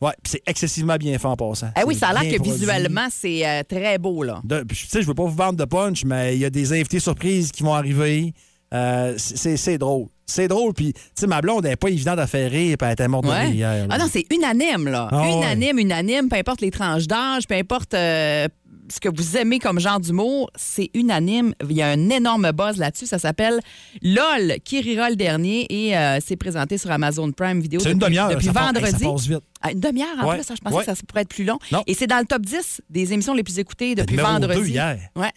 Ouais. 0.00 0.12
Puis 0.22 0.32
c'est 0.32 0.42
excessivement 0.46 0.96
bien 0.96 1.18
fait 1.18 1.26
en 1.28 1.36
passant. 1.36 1.70
Ah 1.74 1.82
oui, 1.86 1.94
C'est 1.94 2.00
ça 2.00 2.08
a 2.08 2.12
l'air 2.22 2.30
que 2.32 2.36
produit. 2.36 2.52
visuellement, 2.52 3.06
c'est 3.10 3.46
euh, 3.46 3.62
très 3.62 3.98
beau, 3.98 4.22
là. 4.22 4.42
Tu 4.68 4.74
sais, 4.74 5.00
je 5.02 5.06
veux 5.06 5.14
pas 5.14 5.22
vous 5.24 5.34
vendre 5.34 5.56
de 5.56 5.64
punch, 5.64 6.04
mais 6.04 6.34
il 6.34 6.40
y 6.40 6.44
a 6.44 6.50
des 6.50 6.72
invités 6.72 7.00
surprises 7.00 7.52
qui 7.52 7.62
vont 7.62 7.74
arriver. 7.74 8.34
Euh, 8.72 9.14
c'est 9.16 9.56
c'est 9.56 9.78
drôle. 9.78 10.06
C'est 10.26 10.48
drôle. 10.48 10.72
Puis, 10.72 10.92
tu 10.94 11.00
sais, 11.14 11.26
ma 11.26 11.40
blonde, 11.40 11.64
elle 11.64 11.72
n'est 11.72 11.76
pas 11.76 11.88
évidente 11.90 12.18
à 12.18 12.26
faire 12.26 12.50
rire, 12.50 12.76
puis 12.78 12.86
elle 12.86 12.92
était 12.94 13.08
morte 13.08 13.24
de 13.24 13.30
Ouais. 13.30 13.50
hier. 13.50 13.86
là. 13.86 13.86
Ah 13.90 13.98
non, 13.98 14.06
c'est 14.10 14.24
unanime, 14.32 14.88
là. 14.88 15.08
Ah 15.10 15.20
ouais. 15.22 15.32
unanime, 15.34 15.78
unanime, 15.78 16.28
peu 16.28 16.36
importe 16.36 16.60
les 16.62 16.70
tranches 16.70 17.06
d'âge, 17.06 17.46
peu 17.46 17.54
importe 17.54 17.92
euh, 17.94 18.48
ce 18.90 19.00
que 19.00 19.08
vous 19.14 19.36
aimez 19.36 19.58
comme 19.58 19.78
genre 19.80 20.00
d'humour, 20.00 20.50
c'est 20.56 20.90
unanime. 20.94 21.54
Il 21.68 21.76
y 21.76 21.82
a 21.82 21.88
un 21.88 22.08
énorme 22.10 22.52
buzz 22.52 22.76
là-dessus. 22.78 23.06
Ça 23.06 23.18
s'appelle 23.18 23.60
LOL, 24.02 24.54
qui 24.64 24.80
rira 24.80 25.10
le 25.10 25.16
dernier 25.16 25.66
et 25.70 25.96
euh, 25.96 26.18
c'est 26.24 26.36
présenté 26.36 26.78
sur 26.78 26.90
Amazon 26.90 27.30
Prime 27.32 27.60
Vidéo 27.60 27.80
C'est 27.80 27.92
une 27.92 27.98
demi-heure. 27.98 28.28
depuis 28.28 28.46
ça 28.46 28.52
vendredi. 28.52 28.86
hey, 28.86 28.92
ça 28.92 29.10
passe 29.10 29.26
vite. 29.26 29.40
Ah, 29.62 29.72
une 29.72 29.80
demi-heure 29.80 30.08
en 30.22 30.28
Ouais. 30.28 30.36
plus, 30.38 30.50
hein, 30.50 30.54
je 30.56 30.60
pensais 30.70 30.86
que 30.86 30.94
ça 30.94 31.02
pourrait 31.06 31.22
être 31.22 31.28
plus 31.28 31.44
long. 31.44 31.58
Non. 31.72 31.82
Et 31.86 31.94
c'est 31.94 32.06
dans 32.06 32.18
le 32.18 32.26
top 32.26 32.42
10 32.42 32.80
des 32.90 33.12
émissions 33.12 33.34
les 33.34 33.42
plus 33.42 33.58
écoutées 33.58 33.94
depuis 33.94 34.16
numéro 34.16 34.32
vendredi. 34.32 34.58
deux 34.60 34.66
hier. 34.68 34.98
Ouais. 35.16 35.30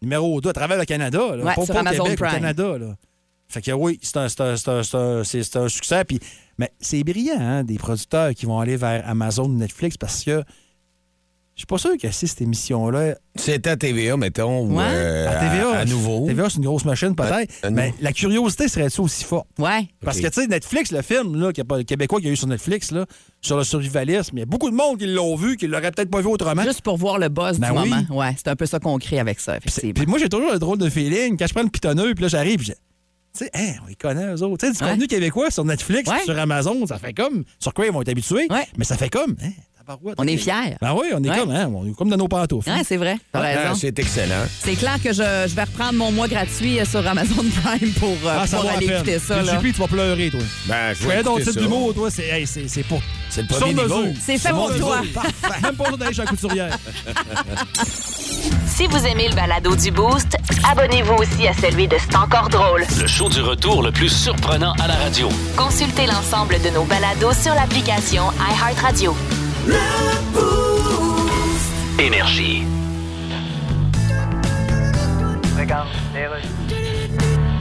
Numéro 0.00 0.40
2 0.40 0.48
à 0.48 0.52
travers 0.52 0.78
le 0.78 0.84
Canada. 0.84 1.36
Là. 1.36 1.54
Pas 1.54 1.64
sur 1.64 1.76
Amazon 1.76 2.04
Québec, 2.04 2.20
au 2.20 2.24
Prime. 2.24 2.34
Canada. 2.40 2.78
Là. 2.78 2.94
Fait 3.52 3.62
que 3.62 3.70
oui, 3.72 3.98
c'est 4.02 4.16
un, 4.16 4.28
c'est 4.28 4.40
un- 4.40 4.56
c'est 4.56 4.68
un- 4.70 4.82
c'est 4.82 4.96
un- 4.96 5.24
c'est- 5.24 5.42
c'est 5.42 5.58
un 5.58 5.68
succès. 5.68 6.04
Puis, 6.04 6.18
mais 6.58 6.70
c'est 6.80 7.04
brillant, 7.04 7.38
hein, 7.38 7.64
des 7.64 7.76
producteurs 7.76 8.32
qui 8.34 8.46
vont 8.46 8.58
aller 8.58 8.76
vers 8.76 9.08
Amazon 9.08 9.44
ou 9.44 9.54
Netflix 9.54 9.96
parce 9.96 10.24
que 10.24 10.42
je 11.54 11.60
suis 11.60 11.66
pas 11.66 11.76
sûr 11.76 11.98
que 12.00 12.10
si 12.10 12.26
cette 12.26 12.40
émission-là. 12.40 13.14
C'était 13.36 13.70
à 13.70 13.76
TVA, 13.76 14.16
mettons, 14.16 14.60
ou 14.62 14.78
Ouais. 14.78 14.84
euh, 14.88 15.28
à 15.28 15.34
TVA. 15.34 15.70
à, 15.72 15.78
à 15.80 15.84
nouveau. 15.84 16.26
TVA, 16.26 16.48
c'est 16.48 16.56
une 16.56 16.64
grosse 16.64 16.86
machine, 16.86 17.14
peut-être. 17.14 17.52
À- 17.62 17.66
à 17.66 17.70
mais 17.70 17.92
la 18.00 18.12
curiosité 18.12 18.68
serait-tu 18.68 19.02
aussi 19.02 19.22
forte? 19.22 19.48
Ouais. 19.58 19.86
Parce 20.02 20.18
que, 20.18 20.26
tu 20.28 20.40
sais, 20.40 20.46
Netflix, 20.46 20.90
le 20.92 21.02
film 21.02 21.36
là, 21.38 21.52
qu'il 21.52 21.58
y 21.58 21.60
a 21.60 21.64
pas- 21.66 21.76
le 21.76 21.84
québécois 21.84 22.20
qu'il 22.20 22.28
y 22.28 22.30
a 22.30 22.32
eu 22.32 22.36
sur 22.36 22.48
Netflix, 22.48 22.90
là, 22.90 23.04
sur 23.42 23.58
le 23.58 23.64
survivalisme, 23.64 24.38
il 24.38 24.40
y 24.40 24.42
a 24.42 24.46
beaucoup 24.46 24.70
de 24.70 24.74
monde 24.74 24.98
qui 24.98 25.06
l'ont 25.06 25.36
vu, 25.36 25.58
qui 25.58 25.66
l'auraient 25.66 25.90
peut-être 25.92 26.10
pas 26.10 26.22
vu 26.22 26.28
autrement. 26.28 26.62
Juste 26.62 26.80
pour 26.80 26.96
voir 26.96 27.18
le 27.18 27.28
buzz 27.28 27.58
Ben 27.58 27.70
du 27.72 27.78
oui. 27.80 27.90
moment. 27.90 28.02
Ouais, 28.20 28.34
c'est 28.38 28.48
un 28.48 28.56
peu 28.56 28.64
ça 28.64 28.78
qu'on 28.80 28.96
crée 28.98 29.18
avec 29.18 29.38
ça, 29.38 29.58
effectivement. 29.58 29.92
Puis 29.92 30.06
moi, 30.06 30.18
j'ai 30.18 30.30
toujours 30.30 30.52
le 30.52 30.58
drôle 30.58 30.78
de 30.78 30.88
feeling. 30.88 31.36
Quand 31.36 31.46
je 31.46 31.52
prends 31.52 31.62
le 31.64 31.68
pitonneux, 31.68 32.14
puis 32.14 32.22
là, 32.22 32.28
j'arrive, 32.28 32.62
tu 33.36 33.44
sais, 33.44 33.50
hein, 33.54 33.72
on 33.84 33.86
les 33.88 33.94
connaît, 33.94 34.26
eux 34.34 34.42
autres. 34.42 34.58
Tu 34.58 34.66
sais, 34.66 34.78
du 34.78 34.84
Ouais. 34.84 34.90
contenu 34.90 35.06
québécois 35.06 35.50
sur 35.50 35.64
Netflix, 35.64 36.10
Ouais. 36.10 36.22
sur 36.24 36.38
Amazon, 36.38 36.86
ça 36.86 36.98
fait 36.98 37.12
comme. 37.14 37.44
Sur 37.58 37.72
quoi 37.74 37.86
ils 37.86 37.92
vont 37.92 38.02
être 38.02 38.08
habitués, 38.10 38.46
mais 38.76 38.84
ça 38.84 38.96
fait 38.96 39.10
comme. 39.10 39.36
Hein, 39.42 39.50
On 40.18 40.26
est 40.26 40.36
fiers. 40.36 40.76
Ben 40.80 40.92
oui, 40.94 41.08
on 41.14 41.22
est 41.24 41.30
Ouais. 41.30 41.38
comme, 41.38 41.50
hein, 41.50 41.70
on 41.74 41.86
est 41.88 41.94
comme 41.94 42.08
dans 42.10 42.16
nos 42.16 42.28
pantoufles. 42.28 42.68
Ouais, 42.70 42.82
c'est 42.86 42.96
vrai. 42.96 43.16
Ah, 43.34 43.72
c'est 43.78 43.98
excellent. 43.98 44.44
C'est 44.60 44.74
clair 44.74 44.96
que 45.02 45.12
je, 45.12 45.22
je 45.48 45.54
vais 45.54 45.64
reprendre 45.64 45.94
mon 45.94 46.12
mois 46.12 46.28
gratuit 46.28 46.78
euh, 46.80 46.84
sur 46.84 47.06
Amazon 47.06 47.44
Prime 47.62 47.90
pour, 47.98 48.10
euh, 48.24 48.38
Ah, 48.40 48.46
ça 48.46 48.58
pour 48.58 48.70
aller 48.70 48.86
écouter 48.86 49.18
ça. 49.18 49.40
Le 49.40 49.46
là. 49.46 49.58
JP, 49.58 49.62
tu 49.74 49.80
vas 49.80 49.88
pleurer, 49.88 50.30
toi. 50.30 50.40
Ben, 50.66 50.94
je 50.94 51.06
vais 51.08 51.16
fais 51.16 51.22
d'autres 51.22 51.44
types 51.50 51.58
d'humour, 51.60 51.94
toi, 51.94 52.10
c'est 52.10 52.26
hey, 52.28 52.46
c'est- 52.46 52.68
c'est 52.68 52.82
pour. 52.82 53.00
C'est 53.30 53.42
le 53.42 53.48
premier 53.48 53.72
niveau. 53.74 54.04
C'est 54.20 54.38
fait 54.38 54.50
pour 54.50 54.74
toi. 54.76 55.00
Parfait. 55.14 55.60
Même 55.62 55.74
pas 55.74 55.84
besoin 55.84 55.98
d'aller 55.98 56.14
chez 56.14 56.22
la 56.22 56.28
couturière. 56.28 56.78
Si 58.66 58.86
vous 58.86 59.04
aimez 59.06 59.28
le 59.28 59.34
balado 59.34 59.76
du 59.76 59.90
Boost, 59.90 60.36
abonnez-vous 60.68 61.14
aussi 61.14 61.46
à 61.46 61.52
celui 61.52 61.86
de 61.86 61.96
C'est 61.98 62.16
encore 62.16 62.48
drôle. 62.48 62.84
Le 62.98 63.06
show 63.06 63.28
du 63.28 63.40
retour 63.40 63.82
le 63.82 63.92
plus 63.92 64.08
surprenant 64.08 64.72
à 64.82 64.88
la 64.88 64.94
radio. 64.94 65.28
Consultez 65.56 66.06
l'ensemble 66.06 66.60
de 66.62 66.70
nos 66.70 66.84
balados 66.84 67.34
sur 67.34 67.54
l'application 67.54 68.24
iHeartRadio. 68.40 69.14
Énergie. 71.98 72.64
Regarde, 75.58 75.88
les 76.14 76.26
rues. 76.26 76.81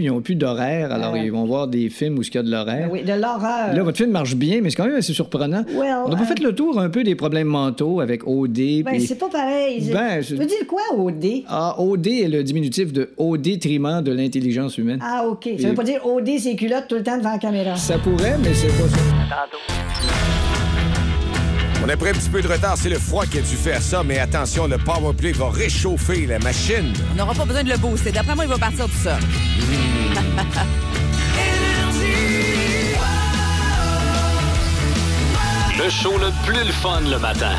ils 0.00 0.08
n'ont 0.08 0.20
plus 0.20 0.34
d'horaire, 0.36 0.92
alors 0.92 1.12
Ouais. 1.12 1.24
ils 1.24 1.32
vont 1.32 1.44
voir 1.44 1.68
des 1.68 1.88
films 1.88 2.18
où 2.18 2.22
il 2.22 2.34
y 2.34 2.38
a 2.38 2.42
de 2.42 2.50
l'horaire. 2.50 2.88
Oui, 2.90 3.02
de 3.02 3.12
l'horreur. 3.12 3.72
Là, 3.74 3.82
votre 3.82 3.96
film 3.96 4.10
marche 4.10 4.34
bien, 4.34 4.60
mais 4.62 4.70
c'est 4.70 4.76
quand 4.76 4.86
même 4.86 4.96
assez 4.96 5.12
surprenant. 5.12 5.64
Well, 5.74 5.94
On 6.06 6.08
n'a 6.10 6.16
pas 6.16 6.22
euh, 6.22 6.26
fait 6.26 6.40
le 6.40 6.54
tour 6.54 6.78
un 6.80 6.88
peu 6.88 7.04
des 7.04 7.14
problèmes 7.14 7.48
mentaux 7.48 8.00
avec 8.00 8.26
OD. 8.26 8.82
Ben, 8.84 9.00
c'est 9.00 9.18
pas 9.18 9.28
pareil. 9.28 9.90
Ben, 9.92 10.20
tu 10.22 10.28
je- 10.30 10.36
veux 10.36 10.46
dire 10.46 10.66
quoi, 10.68 10.82
OD? 10.96 11.42
Ah, 11.48 11.76
OD 11.80 12.06
est 12.06 12.28
le 12.28 12.42
diminutif 12.42 12.92
de 12.92 13.10
au 13.16 13.36
détriment 13.36 14.02
de 14.02 14.12
l'intelligence 14.12 14.78
humaine. 14.78 14.98
Ah, 15.02 15.24
OK. 15.26 15.44
Ça 15.44 15.50
Et- 15.50 15.56
veut 15.70 15.74
pas 15.74 15.84
dire 15.84 16.04
OD 16.06 16.38
ses 16.38 16.56
culottes 16.56 16.86
tout 16.88 16.96
le 16.96 17.02
temps 17.02 17.16
devant 17.18 17.32
la 17.32 17.38
caméra. 17.38 17.76
Ça 17.76 17.98
pourrait, 17.98 18.36
mais 18.42 18.52
c'est 18.54 18.68
pas 18.68 18.88
ça. 18.88 20.25
On 21.86 21.88
a 21.88 21.96
pris 21.96 22.10
un 22.10 22.14
petit 22.14 22.30
peu 22.30 22.42
de 22.42 22.48
retard, 22.48 22.76
c'est 22.76 22.88
le 22.88 22.98
froid 22.98 23.26
qui 23.26 23.38
a 23.38 23.42
dû 23.42 23.54
faire 23.54 23.80
ça, 23.80 24.02
mais 24.02 24.18
attention, 24.18 24.66
le 24.66 24.76
powerplay 24.76 25.30
va 25.30 25.50
réchauffer 25.50 26.26
la 26.26 26.40
machine. 26.40 26.92
On 27.12 27.14
n'aura 27.14 27.32
pas 27.32 27.44
besoin 27.44 27.62
de 27.62 27.68
le 27.68 27.76
booster. 27.76 28.10
D'après 28.10 28.34
moi, 28.34 28.44
il 28.44 28.50
va 28.50 28.58
partir 28.58 28.86
tout 28.86 28.90
seul. 29.04 29.20
Le 35.78 35.90
show 35.90 36.18
le 36.18 36.32
plus 36.44 36.64
le 36.64 36.72
fun 36.72 37.02
le 37.02 37.18
matin. 37.20 37.54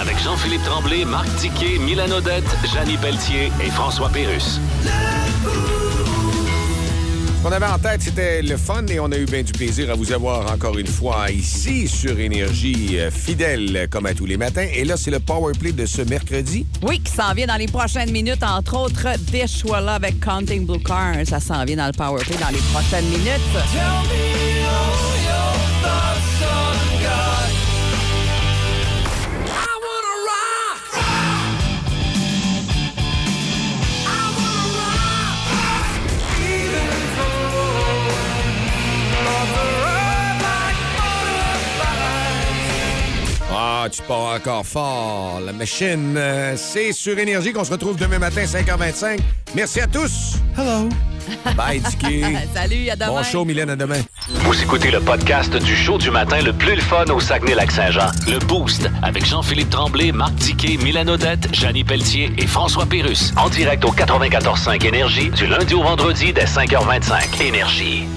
Avec 0.00 0.18
Jean-Philippe 0.18 0.64
Tremblay, 0.64 1.04
Marc 1.04 1.28
Tiquet, 1.36 1.78
Milan 1.78 2.10
Odette, 2.10 2.56
Janine 2.72 2.98
Pelletier 2.98 3.52
et 3.64 3.70
François 3.70 4.08
Pérus. 4.08 4.58
Qu'on 7.42 7.52
avait 7.52 7.66
en 7.66 7.78
tête, 7.78 8.02
c'était 8.02 8.42
le 8.42 8.56
fun 8.56 8.86
et 8.86 8.98
on 9.00 9.10
a 9.12 9.16
eu 9.16 9.24
bien 9.24 9.42
du 9.42 9.52
plaisir 9.52 9.90
à 9.90 9.94
vous 9.94 10.12
avoir 10.12 10.52
encore 10.52 10.78
une 10.78 10.86
fois 10.86 11.30
ici 11.30 11.86
sur 11.86 12.18
Énergie, 12.18 12.98
euh, 12.98 13.10
fidèle 13.10 13.88
comme 13.90 14.06
à 14.06 14.14
tous 14.14 14.26
les 14.26 14.36
matins. 14.36 14.66
Et 14.74 14.84
là, 14.84 14.96
c'est 14.96 15.10
le 15.10 15.20
power 15.20 15.52
play 15.58 15.72
de 15.72 15.86
ce 15.86 16.02
mercredi. 16.02 16.66
Oui, 16.82 17.00
qui 17.00 17.12
s'en 17.12 17.32
vient 17.34 17.46
dans 17.46 17.56
les 17.56 17.66
prochaines 17.66 18.10
minutes, 18.10 18.42
entre 18.42 18.76
autres 18.76 19.06
Dishwalla 19.30 19.94
avec 19.94 20.20
Counting 20.20 20.66
Blue 20.66 20.82
Car. 20.82 21.14
Ça 21.26 21.40
s'en 21.40 21.64
vient 21.64 21.76
dans 21.76 21.86
le 21.86 21.92
power 21.92 22.22
play 22.24 22.36
dans 22.36 22.48
les 22.48 22.62
prochaines 22.72 23.06
minutes. 23.06 25.17
Ah, 43.80 43.88
tu 43.88 44.02
pars 44.02 44.34
encore 44.34 44.66
fort. 44.66 45.40
La 45.46 45.52
machine, 45.52 46.16
euh, 46.16 46.54
c'est 46.56 46.92
sur 46.92 47.16
Énergie 47.16 47.52
qu'on 47.52 47.62
se 47.62 47.70
retrouve 47.70 47.96
demain 47.96 48.18
matin, 48.18 48.42
5h25. 48.42 49.20
Merci 49.54 49.80
à 49.80 49.86
tous. 49.86 50.34
Hello. 50.56 50.88
Bye, 51.56 51.78
Dicky. 51.78 52.24
Salut, 52.54 52.90
à 52.90 52.96
demain. 52.96 53.12
Bon 53.12 53.22
show, 53.22 53.44
Mylène, 53.44 53.70
à 53.70 53.76
demain. 53.76 54.00
Vous 54.30 54.60
écoutez 54.60 54.90
le 54.90 54.98
podcast 54.98 55.54
du 55.54 55.76
show 55.76 55.96
du 55.96 56.10
matin 56.10 56.40
le 56.42 56.52
plus 56.52 56.74
le 56.74 56.80
fun 56.80 57.04
au 57.04 57.20
Saguenay-Lac-Saint-Jean. 57.20 58.10
Le 58.26 58.40
Boost 58.40 58.90
avec 59.04 59.24
Jean-Philippe 59.24 59.70
Tremblay, 59.70 60.10
Marc 60.10 60.34
Diquet, 60.34 60.76
Milan 60.82 61.06
Odette, 61.06 61.54
Janine 61.54 61.86
Pelletier 61.86 62.32
et 62.36 62.48
François 62.48 62.86
Pérus. 62.86 63.32
En 63.36 63.48
direct 63.48 63.84
au 63.84 63.92
94.5 63.92 64.84
Énergie 64.86 65.30
du 65.30 65.46
lundi 65.46 65.74
au 65.74 65.84
vendredi 65.84 66.32
dès 66.32 66.46
5h25. 66.46 67.42
Énergie. 67.42 68.08